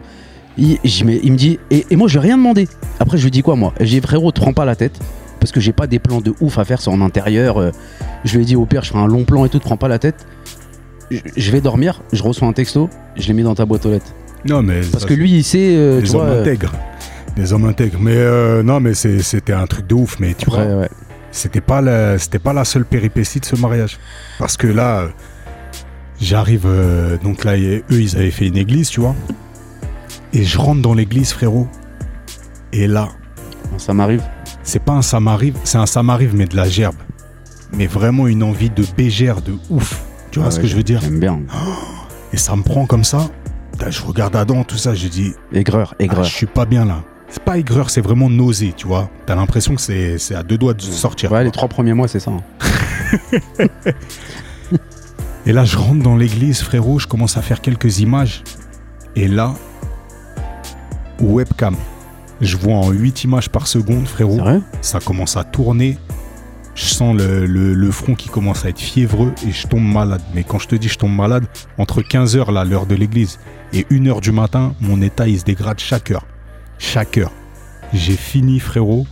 [0.59, 2.69] il, me dit, et, et moi je lui ai rien demandé.
[2.99, 3.73] Après je lui dis quoi moi?
[3.81, 4.99] Je lui ai dit frérot, te prends pas la tête,
[5.39, 7.59] parce que j'ai pas des plans de ouf à faire, c'est en intérieur.
[7.59, 7.71] euh,
[8.25, 9.77] je lui ai dit au pire, je ferai un long plan et tout, te prends
[9.79, 10.27] pas la tête.
[11.37, 14.13] Je, vais dormir, je reçois un texto, je l'ai mis dans ta boîte aux lettres.
[14.45, 14.81] Non, mais.
[14.93, 16.23] Parce ça, que lui, il sait, euh, Des vois.
[16.23, 16.73] hommes euh, intègres.
[17.35, 17.99] Des hommes intègres.
[18.01, 20.19] Mais euh, non, mais c'était un truc de ouf.
[20.21, 20.89] Mais tu vois, ouais.
[21.33, 23.99] c'était pas, la- c'était pas la seule péripétie de ce mariage.
[24.39, 25.09] Parce que là, euh,
[26.21, 26.63] j'arrive.
[26.67, 29.17] euh, donc là, eux, ils avaient fait une église, tu vois.
[30.33, 31.67] Et je rentre dans l'église, frérot.
[32.73, 33.09] Et là,
[33.79, 34.23] ça m'arrive.
[34.63, 36.95] c'est pas un ça m'arrive, c'est un ça m'arrive, mais de la gerbe.
[37.73, 40.03] Mais vraiment une envie de bégère de ouf.
[40.31, 41.41] Tu vois Ah ce ouais, que je veux dire J'aime bien.
[42.33, 43.29] Et ça me prend comme ça.
[43.89, 46.25] Je regarde Adam, tout ça, je dis, Aigreur, ah, aigreur.
[46.25, 47.03] je suis pas bien là.
[47.29, 49.09] C'est pas aigreur, c'est vraiment nausée, tu vois.
[49.27, 51.33] T'as l'impression que c'est c'est à deux doigts de sortir.
[51.33, 52.31] ouais, les trois premiers mois, c'est ça.
[52.33, 52.43] hein.
[55.47, 58.43] Et là, je rentre dans l'église, frérot, je commence à faire quelques images.
[59.17, 59.55] Et là,
[61.21, 61.77] webcam.
[62.41, 64.39] Je vois en 8 images par seconde, frérot.
[64.81, 65.99] Ça commence à tourner.
[66.75, 70.23] Je sens le, le- le front qui commence à être fiévreux et je tombe malade.
[70.35, 71.45] Mais quand je te dis je tombe malade,
[71.77, 73.39] entre 15h, là, l'heure de l'église,
[73.73, 76.25] et 1h du matin, mon état, il se dégrade chaque heure.
[76.79, 77.33] Chaque heure.
[77.93, 79.07] J'ai fini, frérot,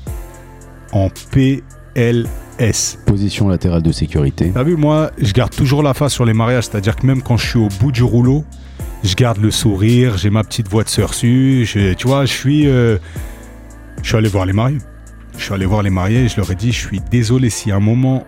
[0.93, 2.99] en PLS.
[3.07, 4.51] Position latérale de sécurité.
[4.55, 6.65] T'as vu, moi, je garde toujours la face sur les mariages.
[6.65, 8.45] C'est-à-dire que même quand je suis au bout du rouleau,
[9.05, 11.65] je garde le sourire, j'ai ma petite voix de sursu.
[11.67, 12.99] Je, tu vois, je suis, euh,
[14.03, 14.79] je suis allé voir les mariés.
[15.37, 17.71] Je suis allé voir les mariés et je leur ai dit, je suis désolé si
[17.71, 18.27] à un moment,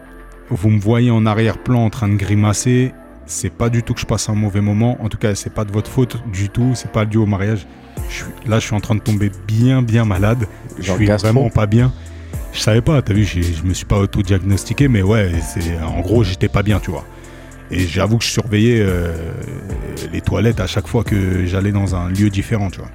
[0.50, 2.92] vous me voyez en arrière-plan en train de grimacer.
[3.26, 4.96] C'est pas du tout que je passe un mauvais moment.
[5.02, 6.72] En tout cas, c'est pas de votre faute du tout.
[6.74, 7.66] C'est pas dû au mariage.
[8.08, 10.46] Je suis, là, je suis en train de tomber bien, bien malade.
[10.78, 11.32] Je Genre suis gastro.
[11.32, 11.92] vraiment pas bien.
[12.52, 16.24] Je savais pas, t'as vu, je me suis pas auto-diagnostiqué, mais ouais, c'est en gros,
[16.24, 17.04] j'étais pas bien, tu vois.
[17.70, 19.14] Et j'avoue que je surveillais euh,
[20.12, 22.90] les toilettes à chaque fois que j'allais dans un lieu différent, tu vois.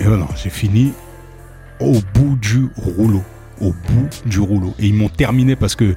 [0.00, 0.92] Et voilà, j'ai fini
[1.78, 3.22] au bout du rouleau.
[3.60, 4.74] Au bout du rouleau.
[4.78, 5.94] Et ils m'ont terminé parce que.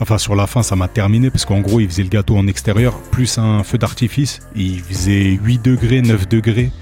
[0.00, 2.48] Enfin, sur la fin, ça m'a terminé parce qu'en gros, ils faisaient le gâteau en
[2.48, 4.40] extérieur, plus un feu d'artifice.
[4.56, 6.72] Il faisait 8 degrés, 9 degrés.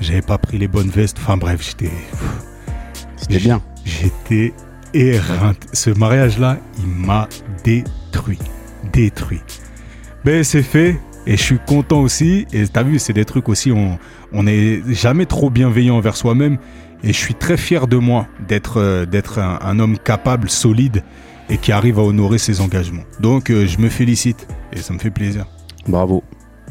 [0.00, 1.18] J'avais pas pris les bonnes vestes.
[1.18, 1.92] Enfin, bref, j'étais.
[3.16, 3.60] C'était bien.
[3.84, 4.54] J'étais
[4.94, 5.66] éreinté.
[5.72, 7.28] Ce mariage-là, il m'a
[7.64, 8.38] détruit.
[8.92, 9.40] Détruit.
[10.24, 10.98] Mais c'est fait.
[11.28, 12.46] Et je suis content aussi.
[12.52, 13.98] Et t'as vu, c'est des trucs aussi, on
[14.32, 16.58] on n'est jamais trop bienveillant envers soi-même.
[17.02, 21.02] Et je suis très fier de moi d'être euh, d'être un, un homme capable, solide.
[21.48, 23.04] et qui arrive à honorer ses engagements.
[23.20, 25.46] Donc euh, je me félicite et ça me fait plaisir.
[25.86, 26.24] Bravo.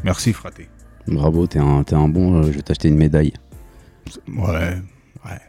[0.04, 0.68] Merci fraté.
[1.06, 2.34] Bravo, t'es un, bon.
[2.36, 3.32] euh, je vais t'acheter une médaille.
[4.28, 4.76] Ouais,
[5.24, 5.40] ouais.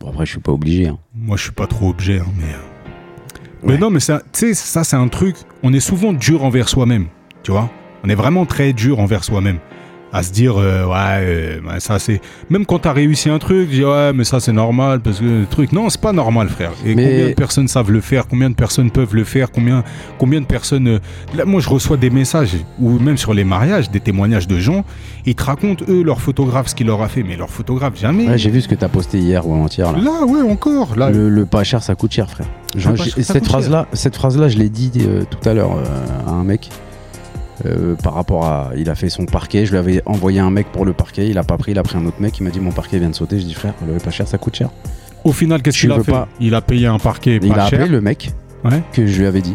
[0.00, 0.88] Bon, après, je suis pas obligé.
[0.88, 0.98] hein.
[1.14, 2.54] Moi je suis pas trop objet, hein, mais.
[3.64, 5.36] Mais non, mais ça, tu sais, ça c'est un truc.
[5.62, 7.06] On est souvent dur envers soi-même,
[7.42, 7.68] tu vois.
[8.04, 9.58] On est vraiment très dur envers soi-même.
[10.12, 12.20] À se dire, euh, ouais, euh, ouais, ça c'est.
[12.48, 15.46] Même quand t'as réussi un truc, dis, ouais, mais ça c'est normal, parce que le
[15.48, 15.70] truc.
[15.70, 16.72] Non, c'est pas normal, frère.
[16.84, 19.84] Et Mais- combien de personnes savent le faire Combien de personnes peuvent le faire Combien,
[20.18, 20.88] combien de personnes.
[20.88, 20.98] euh,
[21.36, 24.84] Là, moi, je reçois des messages, ou même sur les mariages, des témoignages de gens.
[25.26, 27.22] Ils te racontent, eux, leur photographe, ce qu'il leur a fait.
[27.22, 28.26] Mais leur photographe, jamais.
[28.26, 29.92] Ouais, j'ai vu ce que t'as posté hier ou avant-hier.
[29.92, 29.98] Là.
[30.00, 30.96] Là, ouais, encore.
[30.96, 32.48] Là, Le, le pas cher, ça coûte cher, frère.
[32.76, 36.30] Genre, pas cette phrase-là, cette phrase-là, je l'ai dit euh, tout à l'heure euh, à
[36.32, 36.70] un mec.
[37.66, 39.66] euh, par rapport à, il a fait son parquet.
[39.66, 41.28] Je lui avais envoyé un mec pour le parquet.
[41.28, 41.72] Il a pas pris.
[41.72, 42.38] Il a pris un autre mec.
[42.38, 43.38] Il m'a dit mon parquet vient de sauter.
[43.40, 44.70] Je dis frère, le pas cher, ça coûte cher.
[45.24, 47.40] Au final, qu'est-ce Tu qu'il a veux fait pas- Il a payé un parquet Et
[47.42, 47.80] il pas a cher.
[47.80, 48.32] appelé le mec
[48.64, 48.82] Ouais.
[48.92, 49.54] que je lui avais dit,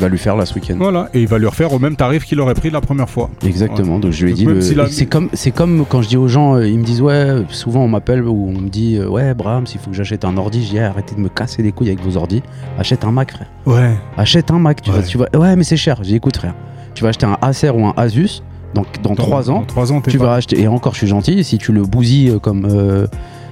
[0.00, 0.76] va lui faire là ce week-end.
[0.78, 3.30] Voilà, et il va lui refaire au même tarif qu'il aurait pris la première fois.
[3.44, 3.98] Exactement.
[3.98, 4.86] Donc je lui ai Donc dit, le-
[5.32, 8.22] c'est comme, quand je dis aux gens, euh, ils me disent ouais, souvent on m'appelle
[8.24, 10.64] ou on me dit euh, ouais Brahms, il faut que j'achète un ordi.
[10.64, 12.42] Je dis Ah, arrêtez de me casser les couilles avec vos ordis.
[12.78, 13.48] Achète un Mac, frère.
[13.66, 13.96] Ouais.
[14.16, 14.82] Achète un Mac.
[14.82, 14.96] Tu Ouais.
[14.96, 15.96] vas, tu vas, ouais, mais c'est cher.
[16.02, 16.54] J'ai dit écoute, frère,
[16.94, 18.42] tu vas acheter un Acer ou un Asus.
[18.74, 20.60] Donc dans 3 ans, Dans 3 ans, tu vas acheter.
[20.60, 21.42] Et encore, je suis gentil.
[21.44, 23.06] Si tu le bousilles euh, comme euh,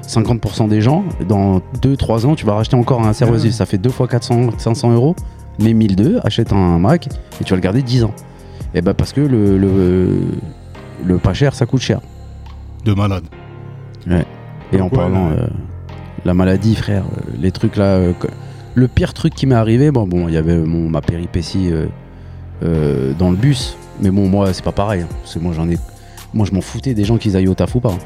[0.07, 3.37] 50% des gens, dans 2-3 ans, tu vas racheter encore un Acer ou Ouais.
[3.37, 3.53] Asus.
[3.53, 5.15] Ça fait deux fois 400, 500 euros.
[5.59, 7.09] Mais 1002, achète un Mac
[7.41, 8.15] et tu vas le garder 10 ans.
[8.75, 10.09] Et bah parce que le, le,
[11.05, 12.01] le pas cher, ça coûte cher.
[12.85, 13.25] de malade.
[14.73, 15.37] Et en ouais, parlant, ouais.
[15.39, 15.47] euh,
[16.25, 17.85] la maladie, frère, euh, les trucs là.
[17.97, 18.13] euh,
[18.75, 21.71] le pire truc qui m'est arrivé, bon, bon, il y avait mon, ma péripétie
[22.63, 23.77] euh, dans le bus.
[24.01, 25.03] Mais bon, moi, c'est pas pareil.
[25.03, 25.79] hein, parce que moi, j'en ai.
[26.33, 27.91] Moi, je m'en foutais des gens qui aillent au taf ou pas.
[27.93, 27.99] hein.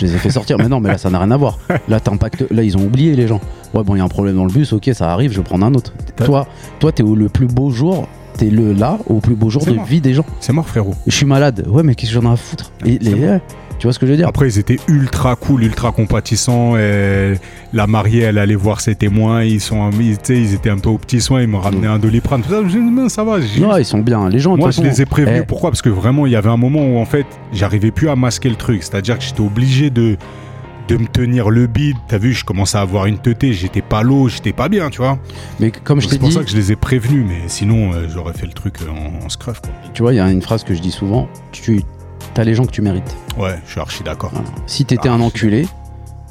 [0.00, 0.56] Je les ai fait sortir.
[0.58, 1.58] mais non, mais là, ça n'a rien à voir.
[1.88, 2.44] Là, t'impactes.
[2.50, 3.40] Là, ils ont oublié les gens.
[3.74, 4.72] Ouais, bon, il y a un problème dans le bus.
[4.72, 5.32] Ok, ça arrive.
[5.32, 5.92] Je vais prendre un autre.
[6.24, 6.46] Toi,
[6.78, 8.08] toi, t'es au le plus beau jour.
[8.38, 10.24] T'es le là au plus beau jour de vie des gens.
[10.40, 10.94] C'est mort, frérot.
[11.06, 11.66] Je suis malade.
[11.68, 12.72] Ouais, mais qu'est-ce que j'en ai à foutre?
[12.86, 13.38] Et les-
[13.80, 14.28] Tu vois ce que je veux dire?
[14.28, 16.76] Après, ils étaient ultra cool, ultra compatissants.
[16.76, 17.34] Et
[17.72, 19.42] la mariée, elle allait voir ses témoins.
[19.42, 21.40] Ils, sont, ils, ils étaient un peu aux petits soins.
[21.40, 22.42] Ils m'ont ramené un doliprane.
[22.42, 23.38] Tout ça, je Non, ça va.
[23.58, 24.28] Non, ils sont bien.
[24.28, 25.40] Les gens, Moi, je les ai prévenus.
[25.42, 25.70] eh, Pourquoi?
[25.70, 27.24] Parce que vraiment, il y avait un moment où, en fait,
[27.54, 28.82] j'arrivais plus à masquer le truc.
[28.82, 30.18] C'est-à-dire que j'étais obligé de,
[30.88, 31.96] de me tenir le bide.
[32.06, 33.54] T'as vu, je commençais à avoir une teutée.
[33.54, 35.18] J'étais pas l'eau, j'étais pas bien, tu vois.
[35.58, 37.24] Mais comme je C'est t'ai pour dit, ça que je les ai prévenus.
[37.26, 39.70] Mais sinon, euh, j'aurais fait le truc en, en scruff, quoi.
[39.94, 41.80] tu vois, il y a une phrase que je dis souvent tu
[42.44, 43.16] les gens que tu mérites.
[43.38, 44.30] Ouais, je suis archi d'accord.
[44.32, 44.48] Voilà.
[44.66, 45.66] Si t'étais Ah, un enculé,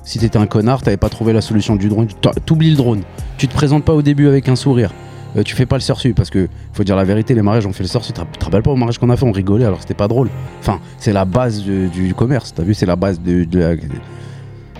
[0.03, 2.07] si t'étais un connard, t'avais pas trouvé la solution du drone,
[2.45, 3.01] t'oublies le drone.
[3.37, 4.91] Tu te présentes pas au début avec un sourire.
[5.37, 7.71] Euh, tu fais pas le sursu parce que faut dire la vérité, les mariages on
[7.73, 8.11] fait le sursu.
[8.13, 10.29] Tu te rappelles pas au mariage qu'on a fait, on rigolait alors c'était pas drôle.
[10.59, 12.53] Enfin, c'est la base de- du commerce.
[12.55, 13.75] T'as vu, c'est la base de, de la-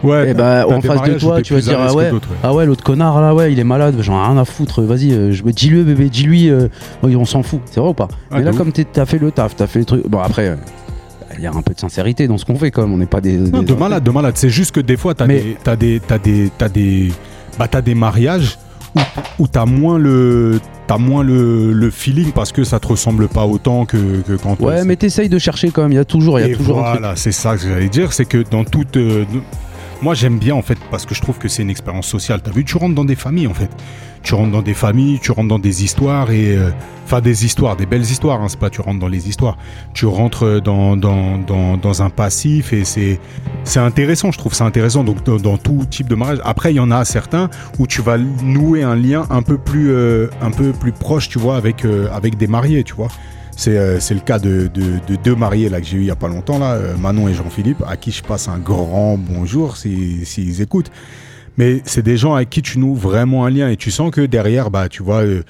[0.02, 2.10] Ouais, Eh t'as- ben, en face de toi, tu vas dire, ah ouais.
[2.42, 4.82] Ah ouais, l'autre connard là, ouais, il est malade, j'en ai rien à foutre.
[4.82, 6.70] Vas-y, euh, dis-le bébé, dis-lui, euh,
[7.04, 7.60] on s'en fout.
[7.66, 8.06] C'est vrai ou pas?
[8.32, 10.08] Ouais, Mais là, comme t'as fait le taf, t'as fait le truc.
[10.08, 10.58] Bon, après,
[11.40, 12.94] il y a un peu de sincérité dans ce qu'on fait quand même.
[12.94, 13.38] On n'est pas des.
[13.38, 14.34] Non, de malade, de malade.
[14.38, 17.12] C'est juste que des fois, t'as Mais- des, t'as des, t'as des, t'as des,
[17.58, 18.58] bah, t'as des mariages
[18.96, 19.00] où,
[19.44, 23.46] où t'as moins le, t'as moins le, le feeling parce que ça te ressemble pas
[23.46, 24.60] autant que, que quand.
[24.62, 25.92] Ouais, mais t'essayes de chercher quand même.
[25.92, 27.00] Il y a toujours, il y a toujours un truc.
[27.02, 28.98] voilà, c'est ça que j'allais dire, c'est que dans toute.
[28.98, 29.24] euh,
[30.02, 32.42] moi, j'aime bien en fait parce que je trouve que c'est une expérience sociale.
[32.42, 33.70] T'as vu, tu rentres dans des familles en fait.
[34.24, 36.56] Tu rentres dans des familles, tu rentres dans des histoires et.
[36.56, 36.72] euh,
[37.06, 39.58] Enfin, des histoires, des belles histoires, hein, c'est pas tu rentres dans les histoires.
[39.96, 43.20] Tu rentres dans, dans, dans, dans un passif et c'est
[43.64, 46.38] c'est intéressant, je trouve c'est intéressant donc dans, tout type de mariage.
[46.46, 49.90] Après, il y en a certains où tu vas nouer un lien un peu plus,
[49.90, 53.10] euh, un peu plus proche, tu vois, avec, euh, avec des mariés, tu vois.
[53.60, 56.06] C'est euh, c'est le cas de, de- de deux mariés là, que j'ai eu il
[56.06, 59.18] y a pas longtemps, là, euh, Manon et Jean-Philippe, à qui je passe un grand
[59.18, 60.92] bonjour s'ils s'ils écoutent.
[61.58, 64.22] Mais c'est des gens avec qui tu noues vraiment un lien et tu sens que
[64.22, 65.44] derrière, bah, tu vois, euh,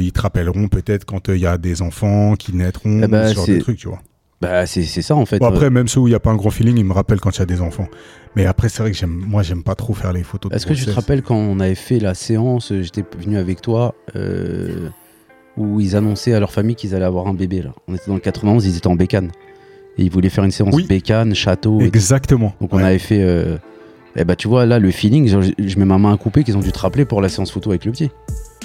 [0.00, 3.34] ils te rappelleront peut-être quand il y a des enfants qui naîtront, Eh ben, ce
[3.34, 4.00] genre de trucs, tu vois.
[4.40, 5.38] Bah, c'est ça en fait.
[5.38, 7.20] Bon, après, même ceux où il n'y a pas un gros feeling, ils me rappellent
[7.20, 7.86] quand il y a des enfants.
[8.34, 10.72] Mais après, c'est vrai que j'aime, moi, j'aime pas trop faire les photos Est-ce que
[10.72, 14.88] tu te rappelles quand on avait fait la séance, j'étais venu avec toi, euh,
[15.56, 17.72] où ils annonçaient à leur famille qu'ils allaient avoir un bébé là.
[17.88, 19.30] On était dans le 91, ils étaient en bécane.
[19.98, 20.86] Et ils voulaient faire une séance Oui.
[20.88, 21.80] bécane, château.
[21.80, 21.84] et.
[21.84, 22.54] Exactement.
[22.60, 22.84] Donc on Ouais.
[22.84, 23.20] avait fait.
[23.22, 23.58] euh,
[24.16, 26.56] eh bah tu vois là le feeling, je, je mets ma main à couper qu'ils
[26.56, 28.10] ont dû te rappeler pour la séance photo avec le petit.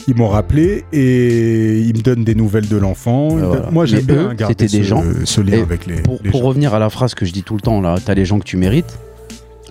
[0.10, 3.30] Ils m'ont rappelé et ils me donnent des nouvelles de l'enfant.
[3.30, 3.48] Voilà.
[3.62, 6.02] donnent- Moi, j'aime Mais bien garder c'était ce, des gens- ce lien Et avec les,
[6.02, 6.48] Pour, les pour gens.
[6.48, 8.46] revenir à la phrase que je dis tout le temps là, t'as les gens que
[8.46, 8.98] tu mérites.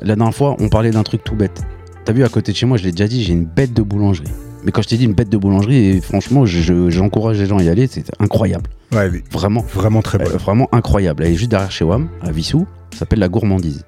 [0.03, 1.63] La dernière fois on parlait d'un truc tout bête.
[2.05, 3.83] T'as vu à côté de chez moi, je l'ai déjà dit, j'ai une bête de
[3.83, 4.29] boulangerie.
[4.67, 7.47] Mais quand je t'ai dit une bête de boulangerie, et franchement, je- je- j'encourage les
[7.47, 8.69] gens à y aller, c'est incroyable.
[8.93, 9.65] Ouais, Vraiment.
[9.73, 10.29] vraiment très bonne.
[10.37, 11.23] Vraiment incroyable.
[11.25, 12.67] Elle est juste derrière chez WAM, à Vissou.
[12.93, 13.85] Ça s'appelle la gourmandise.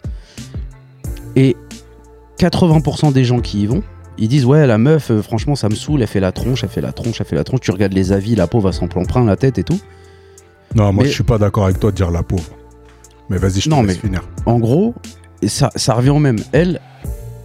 [1.37, 1.57] Et
[2.39, 3.83] 80% des gens qui y vont,
[4.21, 6.71] Ils disent ouais la meuf euh, franchement ça me saoule, elle fait la tronche, elle
[6.71, 7.61] fait la tronche, elle fait la tronche.
[7.61, 9.79] Tu regardes les avis, la pauvre elle s'en prend plein la tête et tout.
[10.75, 12.43] Non, moi Mais- je suis pas d'accord avec toi de dire la pauvre.
[13.31, 14.23] Mais vas-y, je te Non, laisse mais- finir.
[14.45, 14.97] En gros,
[15.47, 16.39] ça, ça revient au même.
[16.51, 16.81] Elle,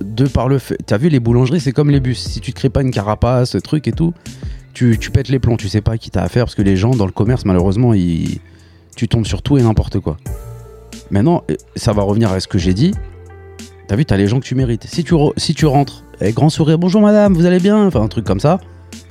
[0.02, 0.78] de par le fait.
[0.86, 2.20] T'as vu, les boulangeries, c'est comme les bus.
[2.20, 4.14] Si tu te crées pas une carapace, ce truc et tout,
[4.74, 5.58] tu, tu pètes les plombs.
[5.58, 8.40] Tu sais pas qui t'as affaire parce que les gens dans le commerce, malheureusement, ils,
[8.96, 10.18] tu tombes sur tout et n'importe quoi.
[11.12, 12.94] Maintenant, euh, ça va revenir à ce que j'ai dit.
[13.88, 14.86] T'as vu, t'as les gens que tu mérites.
[14.88, 18.08] Si tu, si tu rentres, avec grand sourire, bonjour madame, vous allez bien Enfin, un
[18.08, 18.60] truc comme ça.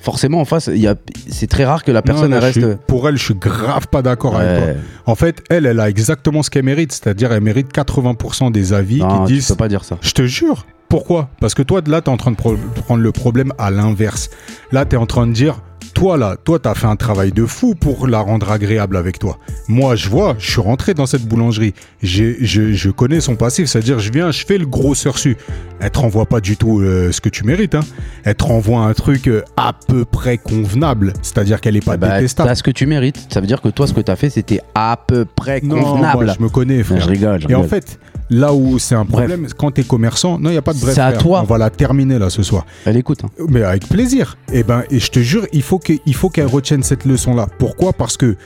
[0.03, 0.96] Forcément, en face, il y a-
[1.30, 2.59] c'est très rare que la personne Non, reste.
[2.59, 4.72] suis- pour elle, je suis grave pas d'accord avec toi.
[5.07, 6.92] En fait, elle, elle a exactement ce qu'elle mérite.
[6.92, 9.98] C'est-à-dire, elle mérite 80% des avis Non, qui tu disent peux pas dire ça.
[10.00, 10.66] Je te jure.
[10.88, 11.30] Pourquoi?
[11.40, 14.28] Parce que toi, là, tu es en train de pro- prendre le problème à l'inverse.
[14.72, 15.62] Là, tu es en train de dire,
[16.03, 19.20] toi, là, toi, tu as fait un travail de fou pour la rendre agréable avec
[19.20, 19.38] toi.
[19.68, 21.74] Moi, je vois, je suis rentré dans cette boulangerie.
[22.03, 23.66] Je, je connais son passif.
[23.68, 25.36] C'est-à-dire, je viens, je fais le gros sursu.
[25.78, 27.76] Elle te renvoie pas du tout euh, ce que tu mérites.
[27.76, 27.82] Hein.
[28.24, 31.12] Elle te renvoie un truc euh, à peu près convenable.
[31.22, 32.48] C'est-à-dire qu'elle est pas Bah, détestable.
[32.48, 33.28] t'as ce que tu mérites.
[33.32, 36.24] Ça veut dire que toi, ce que t'as fait, c'était à peu près Non, convenable.
[36.24, 37.00] moi, je me connais, Non, frère.
[37.03, 38.00] je rigole, je Et en fait,
[38.33, 39.26] là où c'est un Bref.
[39.28, 40.95] problème, quand t'es commerçant, non, il n'y a pas de bref.
[40.95, 41.41] C'est à toi.
[41.43, 42.64] On va la terminer là ce soir.
[42.87, 43.22] Elle écoute.
[43.24, 43.28] hein.
[43.49, 44.37] Mais avec plaisir.
[44.53, 47.47] Et ben, et je te jure, il faut qu'elle retienne cette leçon-là.
[47.59, 47.93] Pourquoi?
[47.93, 48.37] Parce que,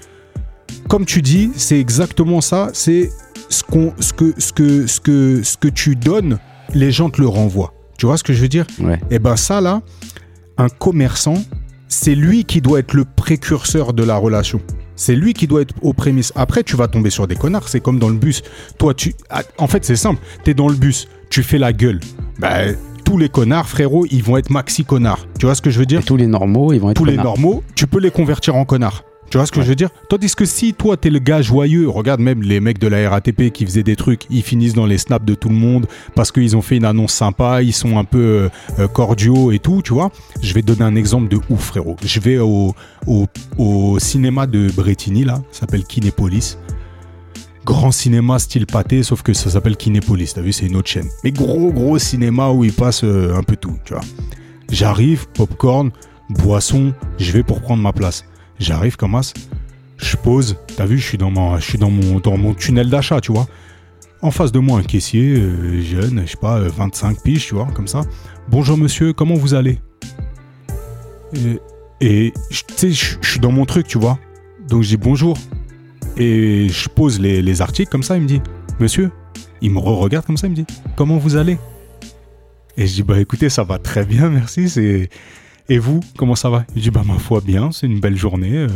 [0.89, 2.70] comme tu dis, c'est exactement ça.
[2.72, 3.11] C'est
[3.49, 6.39] ce qu'on, ce que, ce que, ce que, ce que tu donnes,
[6.74, 7.72] les gens te le renvoient.
[7.99, 8.66] Tu vois ce que je veux dire?
[8.80, 9.01] Ouais.
[9.11, 9.80] Et ben ça là,
[10.59, 11.37] un commerçant,
[11.89, 14.61] c'est lui qui doit être le précurseur de la relation.
[14.97, 16.32] C'est lui qui doit être aux prémices.
[16.34, 17.68] Après, tu vas tomber sur des connards.
[17.68, 18.42] C'est comme dans le bus.
[18.78, 19.14] Toi, tu.
[19.30, 20.20] ah, En fait, c'est simple.
[20.42, 21.07] T'es dans le bus.
[21.30, 22.01] Tu fais la gueule.
[22.38, 22.74] Ben,
[23.05, 25.26] tous les connards, frérot, ils vont être maxi connards.
[25.38, 26.01] Tu vois ce que je veux dire?
[26.01, 28.64] Et tous les normaux, ils vont être Tous les normaux, tu peux les convertir en
[28.64, 29.05] connards.
[29.28, 29.64] Tu vois ce que Ouais.
[29.64, 29.90] je veux dire?
[30.08, 33.50] Tandis que si toi t'es le gars joyeux, regarde même les mecs de la RATP
[33.50, 36.56] qui faisaient des trucs, ils finissent dans les snaps de tout le monde parce qu'ils
[36.56, 38.48] ont fait une annonce sympa, ils sont un peu euh,
[38.78, 40.12] euh, cordiaux et tout, tu vois.
[40.42, 41.96] Je vais te donner un exemple de ouf, frérot.
[42.04, 42.72] Je vais au,
[43.06, 43.26] au,
[43.58, 46.56] au cinéma de Bretigny, là, ça s'appelle Kinépolis.
[47.64, 51.08] Grand cinéma style pâté, sauf que ça s'appelle Kinépolis, t'as vu, c'est une autre chaîne.
[51.24, 54.02] Mais gros, gros cinéma où il passe euh, un peu tout, tu vois.
[54.70, 55.90] J'arrive, popcorn,
[56.30, 58.24] boisson, je vais pour prendre ma place.
[58.59, 59.34] J'arrive comme as,
[59.98, 63.46] je pose, t'as vu, je suis dans, mon, tunnel d'achat, tu vois.
[64.22, 67.54] En face de moi, un caissier, euh, jeune, je sais pas, euh, 25 piges, tu
[67.54, 68.02] vois, comme ça.
[68.48, 69.78] Bonjour monsieur, comment vous allez?
[71.34, 71.61] Et,
[72.00, 74.18] et tu sais, je suis dans mon truc, tu vois.
[74.68, 75.36] Donc je dis bonjour.
[76.16, 78.40] Et je pose les, les articles comme ça, il me dit,
[78.80, 79.11] monsieur,
[79.61, 81.59] il me re-regarde comme ça, il me dit, comment vous allez?
[82.78, 85.09] Et je dis, bah écoutez, ça va très bien, merci, c'est...
[85.68, 86.64] Et vous, comment ça va?
[86.76, 88.52] Il dit, bah ma foi, bien, c'est une belle journée.
[88.52, 88.68] euh,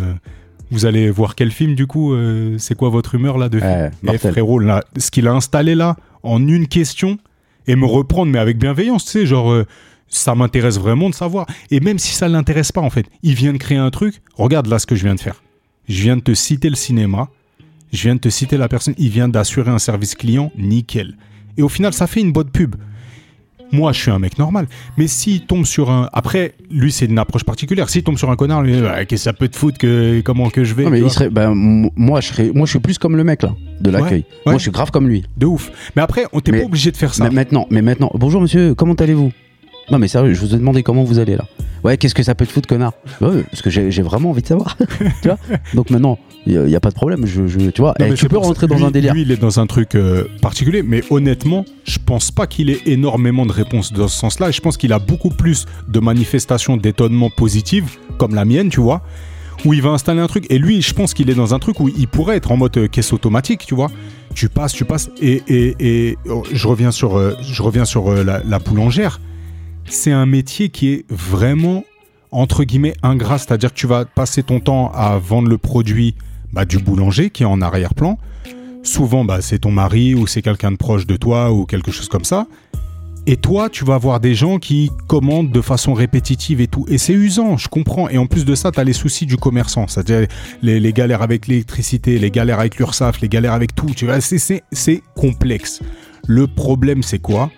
[0.72, 3.70] vous allez voir quel film du coup euh, C'est quoi votre humeur là de film?
[3.70, 4.32] Ouais, Et mortel.
[4.32, 7.18] frérot, là, ce qu'il a installé là, en une question,
[7.66, 9.66] et me reprendre, mais avec bienveillance, tu sais, genre, euh,
[10.08, 11.46] ça m'intéresse vraiment de savoir.
[11.70, 14.22] Et même si ça ne l'intéresse pas, en fait, il vient de créer un truc,
[14.34, 15.42] regarde là ce que je viens de faire.
[15.88, 17.28] Je viens de te citer le cinéma,
[17.92, 21.16] je viens de te citer la personne, il vient d'assurer un service client, nickel.
[21.56, 22.74] Et au final, ça fait une bonne pub.
[23.72, 24.66] Moi, je suis un mec normal.
[24.96, 26.08] Mais s'il tombe sur un.
[26.12, 27.88] Après, lui, c'est une approche particulière.
[27.88, 30.50] S'il tombe sur un connard, lui, bah, qu'est-ce que ça peut te foutre que comment
[30.50, 32.98] que je vais Non, mais il serait, ben, moi, je serais, moi, je suis plus
[32.98, 34.24] comme le mec là, de l'accueil.
[34.28, 34.36] ouais.
[34.46, 35.24] Moi, je suis grave comme lui.
[35.36, 35.70] De ouf.
[35.94, 37.24] Mais après, on Mais- pas obligé de faire ça.
[37.24, 39.30] Mais maintenant, mais maintenant, bonjour monsieur, comment allez-vous?
[39.90, 41.44] Non, mais sérieux, je vous ai demandé comment vous allez là.
[41.82, 42.92] Ouais, qu'est-ce que ça peut te foutre, connard?
[43.20, 44.76] Ouais, parce que j'ai j'ai vraiment envie de savoir.
[45.22, 45.38] tu vois?
[45.74, 47.26] Donc maintenant, il n'y a, pas de problème.
[47.26, 49.12] Je, je- tu vois, Non, eh, tu peux rentrer dans Lui- un délire.
[49.14, 52.80] Lui, il est dans un truc euh, particulier, mais honnêtement, je pense pas qu'il ait
[52.86, 54.50] énormément de réponses dans ce sens-là.
[54.50, 59.02] Je pense qu'il a beaucoup plus de manifestations d'étonnement positives, comme la mienne, tu vois,
[59.64, 60.46] où il va installer un truc.
[60.50, 62.76] Et lui, je pense qu'il est dans un truc où il pourrait être en mode
[62.78, 63.90] euh, caisse automatique, tu vois.
[64.34, 65.10] Tu passes, tu passes.
[65.20, 69.20] Et, et- et, oh, je reviens sur, euh, je reviens sur la, la boulangère.
[69.86, 71.84] C'est un métier qui est vraiment,
[72.32, 73.38] entre guillemets, ingrat.
[73.38, 76.14] C'est-à-dire que tu vas passer ton temps à vendre le produit
[76.52, 78.18] bah, du boulanger qui est en arrière-plan.
[78.82, 82.08] Souvent, bah, c'est ton mari ou c'est quelqu'un de proche de toi ou quelque chose
[82.08, 82.46] comme ça.
[83.26, 86.86] Et toi, tu vas avoir des gens qui commandent de façon répétitive et tout.
[86.88, 88.08] Et c'est usant, je comprends.
[88.08, 89.86] Et en plus de ça, tu as les soucis du commerçant.
[89.86, 90.26] C'est-à-dire
[90.62, 93.90] les, les galères avec l'électricité, les galères avec l'URSSAF, les galères avec tout.
[93.94, 95.80] Tu vois, c'est complexe.
[96.26, 97.50] Le problème, c'est quoi?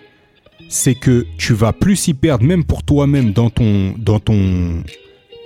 [0.69, 4.83] C'est que tu vas plus y perdre, même pour toi-même, dans ton, dans ton,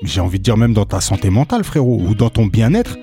[0.03, 2.97] j'ai envie de dire même dans ta santé mentale, frérot, ou dans ton bien-être,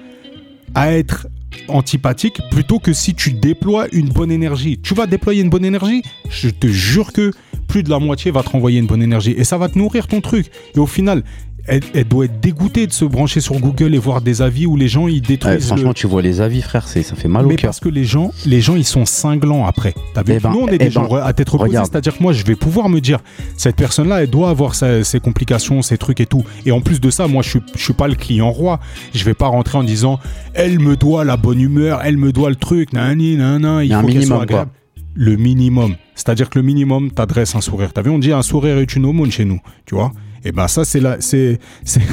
[0.75, 1.27] à être
[1.69, 4.79] antipathique plutôt que si tu déploies une bonne énergie.
[4.83, 7.33] Tu vas déployer une bonne énergie, je te jure que
[7.69, 10.07] plus de la moitié va te renvoyer une bonne énergie et ça va te nourrir
[10.07, 10.51] ton truc.
[10.75, 11.23] Et au final,
[11.67, 14.77] elle, elle doit être dégoûtée de se brancher sur Google et voir des avis où
[14.77, 15.55] les gens ils Ouais, détruisent.
[15.55, 17.69] le- franchement, tu vois les avis, frère, c'est ça fait mal au mais cœur.
[17.69, 19.95] parce que les gens, les gens, ils sont cinglants après.
[20.12, 22.17] T'as vu Eh ben, Nous, on est eh des ben, gens à tête reposée, c'est-à-dire
[22.17, 23.21] que moi, je vais pouvoir me dire,
[23.57, 26.45] cette personne-là, elle doit avoir sa- ses complications, ses trucs et tout.
[26.67, 28.79] Et en plus de ça, moi, je suis, je suis pas le client roi.
[29.15, 30.19] Je vais pas rentrer en disant,
[30.53, 34.07] elle me doit la bonne humeur, elle me doit le truc, nanani, nanana, il faut
[34.07, 34.71] qu'elle soit agréable.
[35.15, 35.95] Le minimum.
[36.17, 37.93] C'est-à-dire que le minimum t'adresse un sourire.
[37.93, 40.12] T'as vu, on dit un sourire est une aumône chez nous, tu vois
[40.45, 41.59] et ben ça c'est là c'est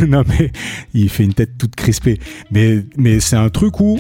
[0.08, 0.52] non mais
[0.94, 2.20] il fait une tête toute crispée
[2.52, 4.00] mais mais c'est un truc où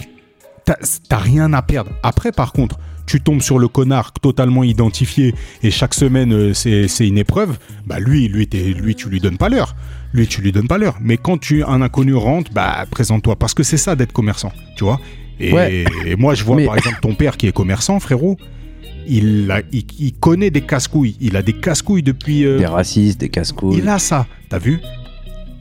[1.09, 1.89] t'as rien à perdre.
[2.03, 2.77] Après, par contre,
[3.07, 7.57] tu tombes sur le connard totalement identifié et chaque semaine euh, c'est une épreuve.
[7.87, 9.75] Bah lui, lui, lui, tu lui donnes pas l'heure.
[10.13, 10.97] Lui, tu lui donnes pas l'heure.
[11.01, 14.83] Mais quand tu un inconnu rentre, bah présente-toi parce que c'est ça d'être commerçant, tu
[14.83, 14.99] vois.
[15.39, 15.83] Et, Ouais.
[16.05, 18.37] et moi, je vois Mais- par exemple ton père qui est commerçant, frérot.
[19.07, 21.15] Il, a- il, il connaît des casse-couilles.
[21.19, 22.45] Il a des casse-couilles depuis.
[22.45, 23.77] euh, Des racistes, des casse-couilles.
[23.79, 24.79] il a ça, t'as vu?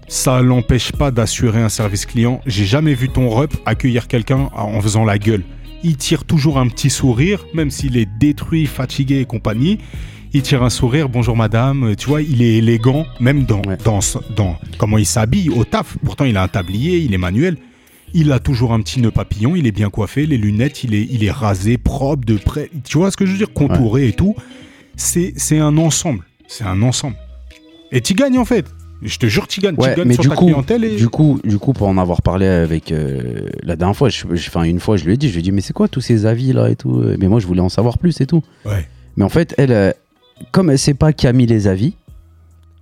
[0.09, 2.41] Ça l'empêche pas d'assurer un service client.
[2.47, 5.43] J'ai jamais vu ton rep accueillir quelqu'un en faisant la gueule.
[5.85, 9.79] Il tire toujours un petit sourire, même s'il est détruit, fatigué et compagnie.
[10.33, 11.95] Il tire un sourire, bonjour madame.
[11.97, 13.77] Tu vois, il est élégant, même dans, Ouais.
[13.85, 14.01] dans,
[14.37, 15.97] dans comment il s'habille au taf.
[16.05, 17.57] Pourtant, il a un tablier, il est manuel.
[18.13, 21.07] Il a toujours un petit nœud papillon, il est bien coiffé, les lunettes, il est,
[21.11, 22.71] il est rasé, propre, de près.
[22.85, 23.53] Tu vois ce que je veux dire?
[23.53, 24.35] Contouré et tout.
[24.97, 26.25] C'est un ensemble.
[26.49, 27.17] C'est un ensemble.
[27.93, 28.67] Et tu gagnes en fait.
[29.03, 29.77] Je te jure, tu gagnes.
[29.77, 30.85] Ouais, tu gagnes mais sur du ta coup, clientèle.
[30.85, 30.97] Et...
[30.97, 34.27] du coup, du coup, pour en avoir parlé avec euh, la dernière fois, je,
[34.65, 36.27] une fois, je lui ai dit, je lui ai dit, mais c'est quoi tous ces
[36.27, 37.03] avis là et tout?
[37.19, 38.43] Mais moi, je voulais en savoir plus et tout.
[38.67, 38.87] Ouais.
[39.17, 39.93] Mais en fait, elle, euh,
[40.53, 41.95] comme elle sait pas qui a mis les avis,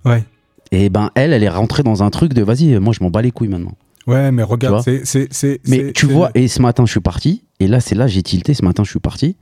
[0.05, 0.23] Ouais.
[0.71, 3.21] et ben elle, elle est rentrée dans un truc de, vas-y, moi, je m'en bats
[3.21, 3.77] les couilles maintenant.
[4.07, 5.05] Ouais, mais regarde, c'est.
[5.05, 8.07] c'est- c'est- Mais tu vois, et ce matin, je suis parti, et là, c'est là,
[8.07, 9.35] j'ai tilté, ce matin, je suis parti.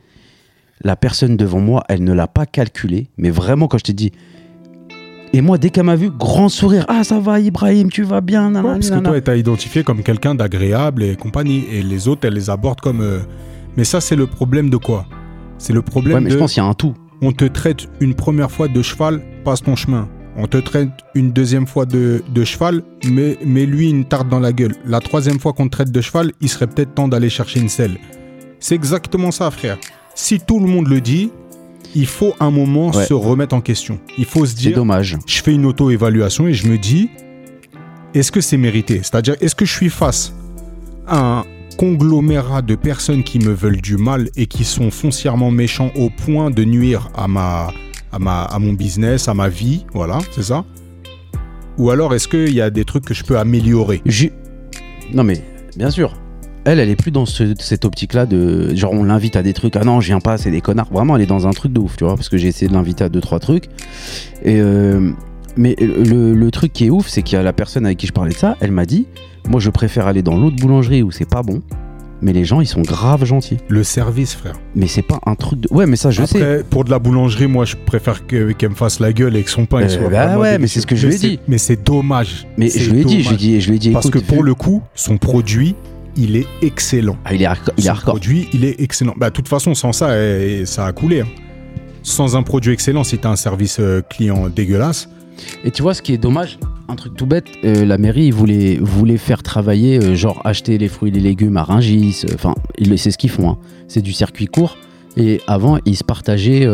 [0.82, 4.12] La personne devant moi, elle ne l'a pas calculé, mais vraiment, quand je t'ai dit.
[5.34, 6.86] Et moi, dès qu'elle m'a vu, grand sourire.
[6.88, 8.46] Ah, ça va, Ibrahim, tu vas bien.
[8.48, 11.66] Ouais, nanana, parce que toi, elle t'a identifié comme quelqu'un d'agréable et compagnie.
[11.72, 13.02] Et les autres, elle les aborde comme.
[13.02, 13.20] euh,
[13.76, 15.06] Mais ça, c'est le problème de quoi?
[15.60, 16.34] C'est le problème Ouais, mais de.
[16.36, 16.94] je pense qu'il y a un tout.
[17.22, 20.08] On te traite une première fois de cheval, passe ton chemin.
[20.40, 24.40] On te traite une deuxième fois de, de cheval, mais, mais lui une tarte dans
[24.40, 24.76] la gueule.
[24.86, 27.70] La troisième fois qu'on te traite de cheval, il serait peut-être temps d'aller chercher une
[27.70, 27.98] selle.
[28.60, 29.78] C'est exactement ça, frère.
[30.14, 31.32] Si tout le monde le dit,
[31.96, 33.06] il faut un moment Ouais.
[33.06, 34.00] se remettre en question.
[34.18, 35.18] Il faut se C'est dire, dommage.
[35.26, 37.10] je fais une auto-évaluation et je me dis,
[38.14, 39.00] est-ce que c'est mérité?
[39.04, 40.34] C'est-à-dire, est-ce que je suis face
[41.08, 41.46] à un
[41.78, 46.50] conglomérat de personnes qui me veulent du mal et qui sont foncièrement méchants au point
[46.52, 47.72] de nuire à ma,
[48.12, 50.64] à ma, mon business, à ma vie, voilà, c'est ça
[51.78, 54.02] Ou alors est-ce qu'il y a des trucs que je peux améliorer?
[55.14, 55.42] Non, mais
[55.78, 56.14] bien sûr.
[56.66, 59.76] Elle, elle est plus dans ce- cette optique-là de genre on l'invite à des trucs.
[59.78, 60.90] Ah non, je viens pas, c'est des connards.
[60.92, 62.16] Vraiment, elle est dans un truc de ouf, tu vois.
[62.16, 63.70] Parce que j'ai essayé de l'inviter à deux, trois trucs.
[64.46, 65.12] Euh,
[65.56, 68.06] mais le, le truc qui est ouf, c'est qu'il y a la personne avec qui
[68.08, 68.58] je parlais de ça.
[68.60, 69.08] Elle m'a dit
[69.48, 71.62] Moi, je préfère aller dans l'autre boulangerie où c'est pas bon.
[72.22, 73.58] Mais les gens, ils sont grave gentils.
[73.68, 74.56] Le service, frère.
[74.76, 75.68] Mais c'est pas un truc de.
[75.72, 76.42] Ouais, mais ça, je sais.
[76.42, 79.44] Après, pour de la boulangerie, moi, je préfère que- qu'elle me fasse la gueule et
[79.44, 81.18] que son pain il Euh, soit bah ouais, mais c'est ce que je lui ai
[81.20, 81.40] dit.
[81.48, 82.48] Mais c'est dommage.
[82.58, 84.20] Mais je lui ai dit, je lui ai dit, je lui ai dit Parce que
[84.20, 85.76] pour le coup, son produit,
[86.16, 87.18] il est excellent.
[87.24, 87.48] Ah, il est.
[87.78, 88.16] Il est hardcore.
[88.16, 89.14] produit, il est excellent.
[89.16, 91.22] Bah, de toute façon, sans ça, eh, ça a coulé.
[91.22, 91.28] hein.
[92.02, 95.10] Sans un produit excellent, si tu as un service euh, client dégueulasse,
[95.64, 96.58] Et tu vois, ce qui est dommage,
[96.90, 100.88] un truc tout bête, euh, la mairie voulait, voulait faire travailler, euh, genre acheter les
[100.88, 102.24] fruits et les légumes à Rungis.
[102.30, 102.56] euh, Enfin,
[102.98, 103.50] c'est ce qu'ils font.
[103.50, 103.58] hein.
[103.88, 104.78] C'est du circuit court.
[105.20, 106.68] Et avant, ils se partageaient,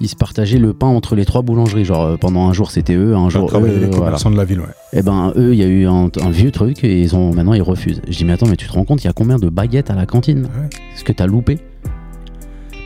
[0.00, 1.84] ils se partageaient le pain entre les trois boulangeries.
[1.84, 4.16] Genre pendant un jour c'était eux, un jour travaille eux, les voilà.
[4.16, 4.60] de la ville.
[4.60, 4.66] Ouais.
[4.94, 7.52] Et ben eux, il y a eu un, un vieux truc et ils ont maintenant
[7.52, 8.00] ils refusent.
[8.08, 9.90] Je dis mais attends, mais tu te rends compte, il y a combien de baguettes
[9.90, 10.44] à la cantine?
[10.44, 10.70] Ouais.
[10.94, 11.58] Est-ce que t'as loupé?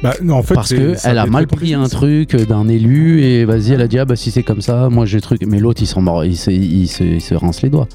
[0.03, 2.69] Bah, non, en fait, Parce c'est- que ça elle a mal pris un truc d'un
[2.69, 5.43] élu et vas-y, elle a dit ah bah si c'est comme ça, moi j'ai truc.
[5.47, 7.87] Mais l'autre il s'en mord, il se, il se, il se rince les doigts.